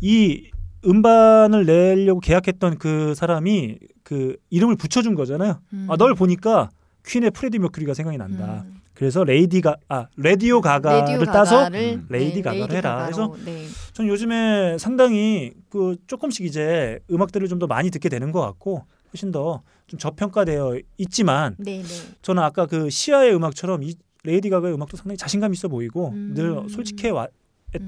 이 0.01 0.51
음반을 0.87 1.67
내려고 1.67 2.21
계약했던 2.21 2.79
그 2.79 3.15
사람이 3.15 3.79
그 4.03 4.37
이름을 4.49 4.77
붙여준 4.77 5.15
거잖아요. 5.15 5.61
음. 5.75 5.87
아, 5.91 5.97
널 5.97 6.15
보니까 6.15 6.71
퀸의 7.07 7.33
프레디 7.33 7.59
머큐리가 7.59 7.93
생각이 7.95 8.17
난다. 8.17 8.65
음. 8.67 8.77
그래서 8.95 9.25
레이디가 9.25 9.77
아 9.89 10.07
라디오 10.17 10.61
가가를 10.61 11.15
레디오 11.17 11.25
따서 11.33 11.57
가가를, 11.57 11.81
음. 11.81 12.07
레이디 12.09 12.37
네, 12.37 12.43
가가를 12.43 12.77
해라. 12.77 12.97
가가로, 13.11 13.37
네. 13.45 13.67
전 13.93 14.09
요즘에 14.09 14.79
상당히 14.79 15.53
그 15.69 15.97
조금씩 16.07 16.47
이제 16.47 16.99
음악들을 17.11 17.47
좀 17.49 17.59
더 17.59 17.67
많이 17.67 17.91
듣게 17.91 18.09
되는 18.09 18.33
것 18.33 18.41
같고 18.41 18.85
훨씬 19.13 19.33
더 19.33 19.63
좀 19.89 19.99
저평가되어 19.99 20.79
있지만 20.99 21.57
네, 21.59 21.83
네. 21.83 21.89
저는 22.23 22.43
아까 22.43 22.67
그 22.67 22.89
시아의 22.91 23.35
음악처럼 23.35 23.83
이 23.83 23.95
레이디 24.25 24.51
가가의 24.51 24.75
음악도 24.75 24.97
상당히 24.97 25.17
자신감 25.17 25.53
있어 25.55 25.69
보이고 25.69 26.11
음. 26.11 26.35
늘 26.35 26.69
솔직해 26.69 27.11
왔던 27.11 27.31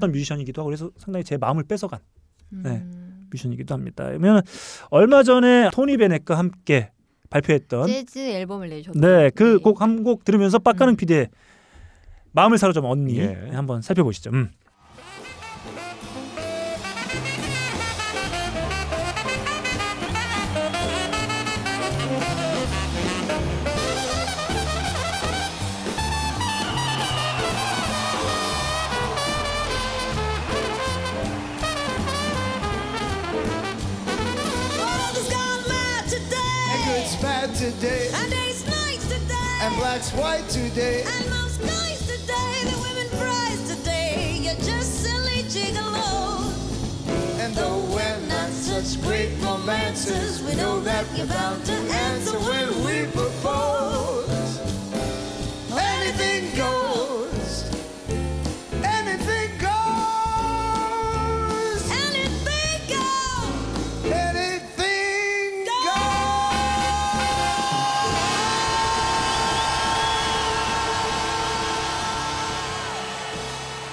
음. 0.01 0.11
뮤지션이기도 0.11 0.61
하고 0.61 0.67
그래서 0.67 0.89
상당히 0.97 1.23
제 1.23 1.37
마음을 1.37 1.63
뺏어간 1.63 1.99
네. 2.49 2.69
음. 2.71 3.27
뮤지션이기도 3.31 3.73
합니다. 3.73 4.05
그러면 4.07 4.41
얼마 4.89 5.23
전에 5.23 5.69
토니 5.71 5.97
베넷과 5.97 6.37
함께 6.37 6.91
발표했던 7.29 7.87
재즈 7.87 8.19
앨범을 8.19 8.67
내셨죠. 8.69 8.99
네 8.99 9.29
그 9.29 9.59
곡 9.61 9.81
한곡 9.81 10.25
들으면서 10.25 10.59
빡가는 10.59 10.93
음. 10.93 10.97
PD의 10.97 11.29
마음을 12.33 12.57
사로잡은 12.57 12.89
언니 12.89 13.19
예. 13.19 13.49
한번 13.53 13.81
살펴보시죠. 13.81 14.31
음. 14.31 14.49
Today. 40.73 41.03
And 41.03 41.29
most 41.29 41.61
guys 41.61 41.99
today, 42.07 42.55
the 42.63 42.77
women 42.79 43.09
prize 43.19 43.75
today. 43.75 44.39
You're 44.41 44.55
just 44.55 45.03
silly 45.03 45.43
gigolo. 45.43 46.47
And 47.39 47.53
though 47.55 47.79
we're 47.93 48.19
not 48.27 48.49
such 48.49 49.01
great 49.01 49.31
romancers, 49.41 50.41
we 50.43 50.55
know 50.55 50.79
that 50.81 51.05
you're 51.15 51.27
bound 51.27 51.65
to 51.65 51.73
answer 51.73 52.39
when 52.39 52.69
we 52.85 53.05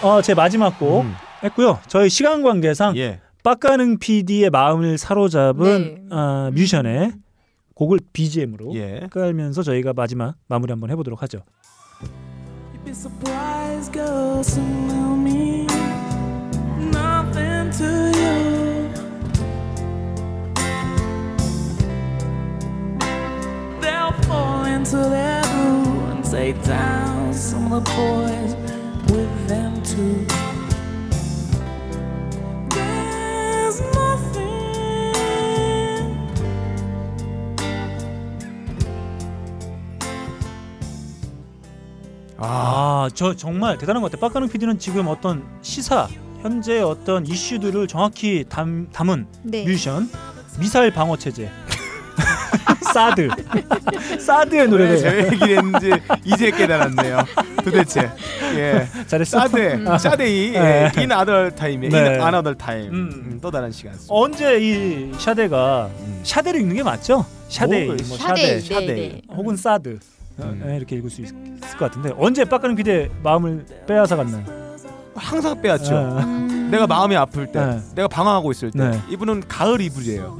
어, 0.08 0.22
제 0.22 0.32
마지막 0.32 0.78
곡 0.78 1.02
음. 1.02 1.14
했고요. 1.42 1.80
저희 1.86 2.08
시간 2.08 2.42
관계상 2.42 2.96
예. 2.96 3.20
빡가능 3.44 3.98
PD의 3.98 4.48
마음을 4.48 4.96
사로잡은 4.96 6.08
네. 6.08 6.16
어, 6.16 6.50
뮤지션의 6.50 7.12
곡을 7.74 7.98
BGM으로 8.14 8.74
예. 8.74 9.06
깔면서 9.10 9.62
저희가 9.62 9.92
마지막 9.92 10.36
마무리 10.46 10.72
한번 10.72 10.90
해보도록 10.90 11.22
하죠. 11.22 11.40
be 12.84 12.94
surprised, 12.94 13.92
girl. 13.92 14.42
Somehow 14.42 15.14
mean 15.14 15.66
nothing 16.90 17.70
to 17.76 18.12
you. 18.16 18.88
They'll 23.82 24.12
fall 24.22 24.64
into 24.64 24.96
their 24.96 25.42
groove 25.42 26.10
and 26.12 26.24
take 26.24 26.62
down 26.64 27.34
some 27.34 27.70
of 27.74 27.84
the 27.84 27.90
boys 27.92 28.77
with 29.10 29.48
them 29.48 29.82
too. 29.82 30.26
There's 32.70 33.80
nothing. 33.80 34.48
아, 42.38 43.08
저 43.14 43.34
정말 43.34 43.78
대단한 43.78 44.02
것 44.02 44.10
같아요. 44.10 44.20
빡가능 44.28 44.48
PD는 44.48 44.78
지금 44.78 45.08
어떤 45.08 45.44
시사, 45.62 46.08
현재 46.42 46.80
어떤 46.80 47.26
이슈들을 47.26 47.88
정확히 47.88 48.44
담, 48.48 48.88
담은 48.92 49.26
네. 49.42 49.64
뮤지션, 49.64 50.08
미사일 50.60 50.92
방어 50.92 51.16
체제, 51.16 51.50
사드, 52.92 53.28
사드의 54.18 54.62
왜 54.62 54.66
노래를 54.66 54.98
저 54.98 55.16
얘기를 55.16 55.58
했는지 55.58 55.90
이제 56.24 56.50
깨달았네요. 56.50 57.24
도대체 57.64 58.10
예 58.56 58.88
잘했어. 59.06 59.40
사드 59.40 59.98
사데이 59.98 60.54
예, 60.54 60.60
네. 60.60 60.92
in 60.96 61.12
other 61.12 61.50
time, 61.54 61.88
네. 61.88 61.96
in 61.98 62.20
another 62.20 62.54
time 62.56 62.88
음. 62.88 63.10
음, 63.32 63.38
또 63.42 63.50
다른 63.50 63.70
시간. 63.70 63.94
언제 64.08 64.58
이 64.58 65.12
샤데가 65.18 65.90
음. 66.00 66.20
샤데를 66.22 66.60
읽는 66.60 66.76
게 66.76 66.82
맞죠? 66.82 67.24
샤데이, 67.48 67.86
뭐, 67.86 67.96
뭐 68.06 68.16
샤데이, 68.18 68.60
샤데, 68.60 68.86
네, 68.86 68.94
네. 68.94 69.22
혹은 69.34 69.56
사드 69.56 69.98
음. 70.40 70.64
예, 70.70 70.76
이렇게 70.76 70.96
읽을 70.96 71.10
수 71.10 71.20
있, 71.22 71.28
을 71.30 71.58
것 71.78 71.90
같은데 71.90 72.12
언제 72.16 72.44
빡가능 72.44 72.76
PD의 72.76 73.10
마음을 73.22 73.64
빼앗아 73.86 74.16
갔나요? 74.16 74.44
항상 75.14 75.60
빼앗죠. 75.60 75.94
예. 75.94 76.22
음. 76.24 76.68
내가 76.70 76.86
마음이 76.86 77.16
아플 77.16 77.50
때, 77.50 77.58
네. 77.64 77.80
내가 77.96 78.08
방황하고 78.08 78.50
있을 78.52 78.70
때, 78.70 78.78
네. 78.90 79.00
이분은 79.10 79.44
가을 79.48 79.80
이불이에요. 79.80 80.36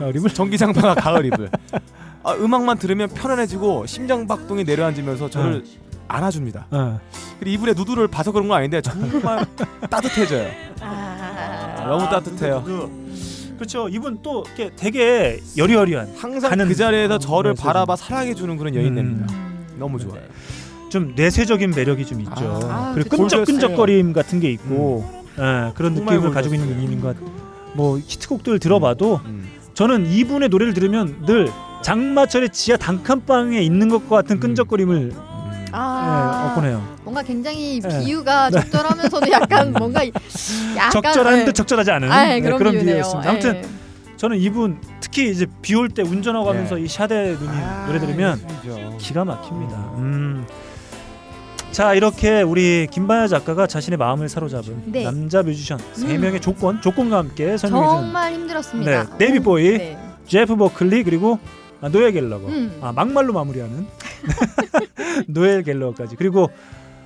예. 0.00 0.04
아, 0.04 0.10
리블 0.10 0.30
전기장판과 0.30 0.94
가을 0.94 1.24
이불. 1.26 1.50
아, 2.22 2.32
음악만 2.34 2.78
들으면 2.78 3.08
편안해지고 3.08 3.86
심장 3.86 4.26
박동이 4.26 4.64
내려앉으면서 4.64 5.30
저를 5.30 5.64
안아줍니다. 6.08 6.66
예. 6.72 6.78
그리고 7.40 7.54
이불에 7.54 7.72
누드를 7.74 8.08
봐서 8.08 8.32
그런 8.32 8.48
건 8.48 8.58
아닌데 8.58 8.80
정말 8.80 9.44
따뜻해져요. 9.90 10.50
아. 10.80 11.84
너무 11.88 12.04
따뜻해요. 12.08 12.64
그렇죠. 13.56 13.88
이분 13.88 14.18
또 14.22 14.44
이렇게 14.46 14.74
되게 14.76 15.40
여리여리한 15.56 16.14
항상 16.18 16.50
가는 16.50 16.68
그 16.68 16.74
자리에서 16.74 17.18
저를 17.18 17.52
메시지. 17.52 17.64
바라봐 17.66 17.96
사랑해 17.96 18.34
주는 18.34 18.56
그런 18.56 18.74
여인입니다. 18.74 19.32
음. 19.32 19.76
너무 19.78 19.98
좋아요. 19.98 20.20
좀 20.90 21.14
내세적인 21.16 21.70
매력이 21.70 22.04
좀 22.06 22.20
있죠. 22.20 22.60
아, 22.64 22.92
그리고 22.94 23.10
그쵸. 23.10 23.22
끈적끈적거림 23.22 24.12
같은 24.12 24.40
게 24.40 24.50
있고, 24.52 25.04
예, 25.38 25.72
그런 25.74 25.94
정말 25.96 26.14
느낌을 26.16 26.32
가지고 26.32 26.54
있는. 26.54 26.74
분인 26.76 27.00
것. 27.00 27.16
뭐 27.74 27.98
히트곡들 27.98 28.58
들어봐도 28.58 29.20
음. 29.26 29.45
저는 29.76 30.06
이분의 30.10 30.48
노래를 30.48 30.72
들으면 30.72 31.22
늘 31.26 31.50
장마철의 31.82 32.48
지하 32.48 32.78
단칸방에 32.78 33.60
있는 33.60 33.90
것과 33.90 34.16
같은 34.16 34.40
끈적거림을 34.40 35.12
예, 35.12 35.66
아. 35.72 36.48
얻곤 36.48 36.64
해요. 36.64 36.82
뭔가 37.04 37.22
굉장히 37.22 37.78
네. 37.80 38.00
비유가 38.00 38.50
적절하면서도 38.50 39.30
약간 39.30 39.72
뭔가 39.74 40.00
약간 40.76 40.90
적절한 40.90 41.40
예. 41.40 41.44
듯 41.44 41.52
적절하지 41.52 41.90
않은 41.90 42.10
아, 42.10 42.24
네, 42.24 42.40
그런, 42.40 42.56
그런 42.58 42.72
비유네요. 42.72 42.94
비유였습니다. 42.94 43.30
아무튼 43.30 43.56
예. 43.56 43.62
저는 44.16 44.38
이분 44.38 44.78
특히 45.00 45.30
이제 45.30 45.46
비 45.60 45.74
올 45.74 45.90
때 45.90 46.00
운전하고 46.00 46.46
네. 46.46 46.56
하면서 46.56 46.78
이 46.78 46.88
샤데 46.88 47.36
누님 47.38 47.50
노래 47.86 47.98
들으면. 48.00 48.40
기가 48.98 49.26
막힙니다. 49.26 49.76
음. 49.98 50.46
자 51.72 51.92
이렇게 51.94 52.40
우리 52.42 52.86
김반야 52.90 53.26
작가가 53.28 53.66
자신의 53.66 53.98
마음을 53.98 54.28
사로잡은 54.28 54.84
네. 54.86 55.04
남자 55.04 55.42
뮤지션 55.42 55.78
세 55.92 56.14
음. 56.16 56.20
명의 56.22 56.40
조건 56.40 56.80
조건과 56.80 57.18
함께 57.18 57.56
설명해준 57.58 57.96
정말 58.02 58.32
힘들었습니다. 58.32 59.04
네, 59.04 59.18
데이빗 59.18 59.40
보위. 59.40 59.76
네. 59.76 59.98
제프 60.26 60.56
버클리 60.56 61.04
그리고 61.04 61.38
아, 61.82 61.88
노엘 61.88 62.12
갤러거 62.12 62.48
음. 62.48 62.78
아, 62.80 62.92
막말로 62.92 63.32
마무리하는 63.34 63.86
노엘 65.28 65.62
갤러거까지 65.64 66.16
그리고 66.16 66.48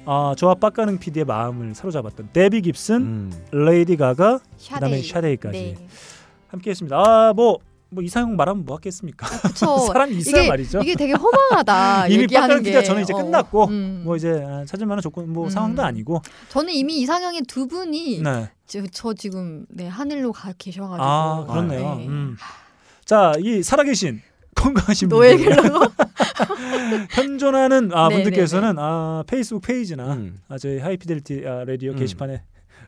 아, 0.06 0.34
저와 0.38 0.54
빡가능 0.54 0.98
PD의 0.98 1.24
마음을 1.26 1.74
사로잡았던 1.74 2.30
데비 2.32 2.62
깁슨, 2.62 2.96
음. 3.02 3.32
레이디 3.50 3.96
가가 3.96 4.38
샤데이. 4.56 4.74
그다음에 4.78 5.02
샤데이까지 5.02 5.58
네. 5.78 5.86
함께했습니다. 6.48 6.96
아 6.96 7.32
뭐 7.34 7.58
뭐 7.90 8.02
이상형 8.02 8.36
말하면 8.36 8.64
뭐 8.64 8.76
하겠습니까? 8.76 9.26
그쵸. 9.42 9.78
사람이 9.92 10.16
있어야 10.16 10.42
이게, 10.42 10.48
말이죠. 10.48 10.80
이게 10.80 10.94
되게 10.94 11.12
허망하다. 11.12 12.08
이미 12.08 12.26
게. 12.26 12.36
PD가 12.36 12.82
저는 12.82 13.02
이제 13.02 13.12
어. 13.12 13.16
끝났고 13.16 13.66
음. 13.66 14.02
뭐 14.04 14.16
이제 14.16 14.44
아, 14.46 14.64
찾을 14.64 14.86
만한 14.86 15.02
조건 15.02 15.32
뭐 15.32 15.44
음. 15.44 15.50
상황도 15.50 15.82
아니고 15.82 16.22
저는 16.50 16.72
이미 16.72 17.00
이상형의 17.00 17.42
두 17.42 17.66
분이 17.66 18.22
네. 18.22 18.50
저, 18.66 18.82
저 18.92 19.14
지금 19.14 19.66
네 19.68 19.88
하늘로 19.88 20.32
가 20.32 20.52
계셔가지고 20.56 21.02
아 21.02 21.46
그렇네요. 21.46 21.96
네. 21.96 22.06
음. 22.06 22.36
자이 23.04 23.62
살아계신 23.62 24.22
건강하신 24.54 25.08
노엘 25.08 25.38
분들 25.38 25.54
갤러거 25.54 25.90
현존하는 27.10 27.90
아, 27.92 28.08
네, 28.08 28.16
분들께서는 28.16 28.76
아, 28.78 29.24
페이스북 29.26 29.62
페이지나 29.62 30.14
음. 30.14 30.38
아, 30.48 30.58
저희 30.58 30.78
하이피델티 30.78 31.44
아, 31.46 31.64
라디오 31.64 31.92
음. 31.92 31.96
게시판에 31.96 32.42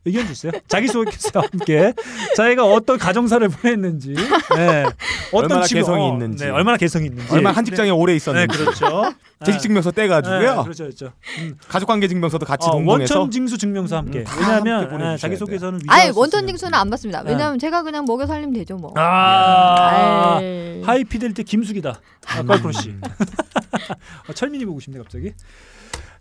의견 0.04 0.26
주세요. 0.26 0.50
자기소개서와 0.66 1.46
함께 1.52 1.92
저희가 2.36 2.64
어떤 2.64 2.98
가정사를 2.98 3.48
보냈는지, 3.48 4.14
네. 4.56 4.84
어떤 5.30 5.44
얼마나 5.52 5.62
직업- 5.64 5.78
개성이 5.78 6.02
어, 6.10 6.12
있는지. 6.12 6.44
네, 6.44 6.50
얼마나 6.50 6.76
개성이 6.76 7.06
있는지, 7.06 7.32
얼마 7.32 7.52
한 7.52 7.64
직장에 7.64 7.90
오래 7.90 8.12
네, 8.12 8.16
있었는지 8.16 8.58
그렇죠. 8.58 9.12
재직 9.44 9.60
증명서 9.60 9.90
떼가지고요. 9.90 10.56
네, 10.56 10.62
그렇죠, 10.62 10.84
그렇죠. 10.84 11.12
음. 11.38 11.56
가족 11.68 11.86
관계 11.86 12.06
증명서도 12.08 12.46
같이 12.46 12.68
어, 12.68 12.72
동봉해서 12.72 13.14
원천 13.18 13.30
징수 13.30 13.58
증명서 13.58 13.96
함께. 13.96 14.20
음, 14.20 14.24
다 14.24 14.36
왜냐하면 14.38 14.74
함께 14.82 14.90
보내주셔야 14.90 15.16
자기소개서는 15.16 15.80
아예 15.88 16.10
원천. 16.14 16.46
징수는 16.46 16.74
안 16.74 16.88
받습니다. 16.90 17.22
네. 17.24 17.30
왜냐하면 17.32 17.58
제가 17.58 17.82
그냥 17.82 18.04
먹여 18.04 18.26
살리면 18.26 18.52
되죠 18.54 18.76
뭐. 18.76 18.92
아, 18.96 20.36
아이. 20.38 20.82
하이피델티 20.84 21.42
김숙이다. 21.44 22.00
아, 22.26 22.42
껄끄러 22.44 22.72
씨. 22.72 22.94
아, 24.28 24.32
철민이 24.34 24.64
보고 24.64 24.78
싶네 24.80 24.98
갑자기. 24.98 25.32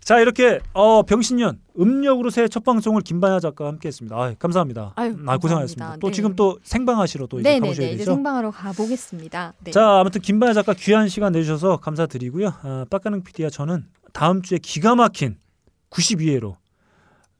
자 0.04 0.18
이렇게 0.18 0.58
어, 0.72 1.02
병신년 1.04 1.60
음력으로 1.78 2.30
새해 2.30 2.48
첫 2.48 2.64
방송을 2.64 3.02
김반야 3.02 3.38
작가와 3.38 3.70
함께했습니다. 3.70 4.16
아, 4.16 4.34
감사합니다. 4.38 4.92
아유, 4.96 5.16
아, 5.26 5.38
고생하셨습니다. 5.38 5.96
또 6.00 6.08
네. 6.08 6.12
지금 6.12 6.34
또 6.34 6.58
생방하시러 6.64 7.28
또 7.28 7.38
이제 7.38 7.60
가보셔야 7.60 7.86
이제 7.88 7.98
되죠. 7.98 8.12
생방하러 8.12 8.50
가보겠습니다. 8.50 9.54
네. 9.62 9.70
자 9.70 10.00
아무튼 10.00 10.20
김반야 10.20 10.54
작가 10.54 10.74
귀한 10.74 11.08
시간 11.08 11.32
내주셔서 11.32 11.76
감사드리고요. 11.76 12.52
아, 12.62 12.84
빡가능 12.90 13.22
PD와 13.22 13.50
저는 13.50 13.86
다음 14.12 14.42
주에 14.42 14.58
기가 14.58 14.96
막힌 14.96 15.36
92회로 15.90 16.56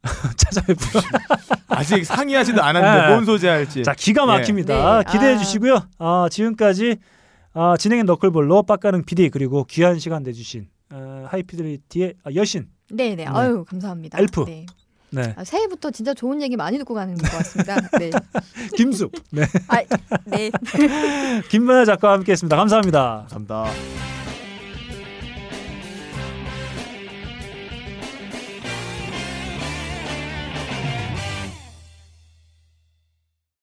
찾아뵙고요. 0.36 1.02
아직 1.68 2.04
상의하지도 2.04 2.62
않았는데 2.62 3.06
네. 3.06 3.12
뭔 3.12 3.24
소재 3.24 3.48
할지. 3.48 3.82
자 3.82 3.92
기가 3.92 4.24
막힙니다. 4.24 4.98
네. 5.02 5.12
기대해 5.12 5.34
아. 5.34 5.38
주시고요. 5.38 5.80
아, 5.98 6.28
지금까지 6.30 6.96
아, 7.54 7.76
진행의 7.76 8.04
너클볼로 8.04 8.62
빡가능 8.62 9.04
PD 9.04 9.30
그리고 9.30 9.64
귀한 9.64 9.98
시간 9.98 10.22
내주신 10.22 10.68
아, 10.93 11.26
하이피델리티의 11.28 12.14
아, 12.24 12.30
여신 12.34 12.68
네네 12.90 13.16
네. 13.16 13.26
아유 13.26 13.64
감사합니다. 13.66 14.18
엘프. 14.18 14.45
네. 14.47 14.66
네 15.11 15.34
아, 15.36 15.45
새해부터 15.45 15.90
진짜 15.90 16.14
좋은 16.14 16.40
얘기 16.43 16.57
많이 16.57 16.78
듣고 16.78 16.95
가는 16.95 17.14
것 17.16 17.30
같습니다. 17.30 17.76
네. 17.99 18.11
김숙 18.76 19.12
네 19.30 19.43
아, 19.68 19.82
네. 20.24 20.51
김만아 21.51 21.84
작가와 21.84 22.14
함께했습니다. 22.14 22.57
감사합니다. 22.57 23.26
감사합니다. 23.30 24.21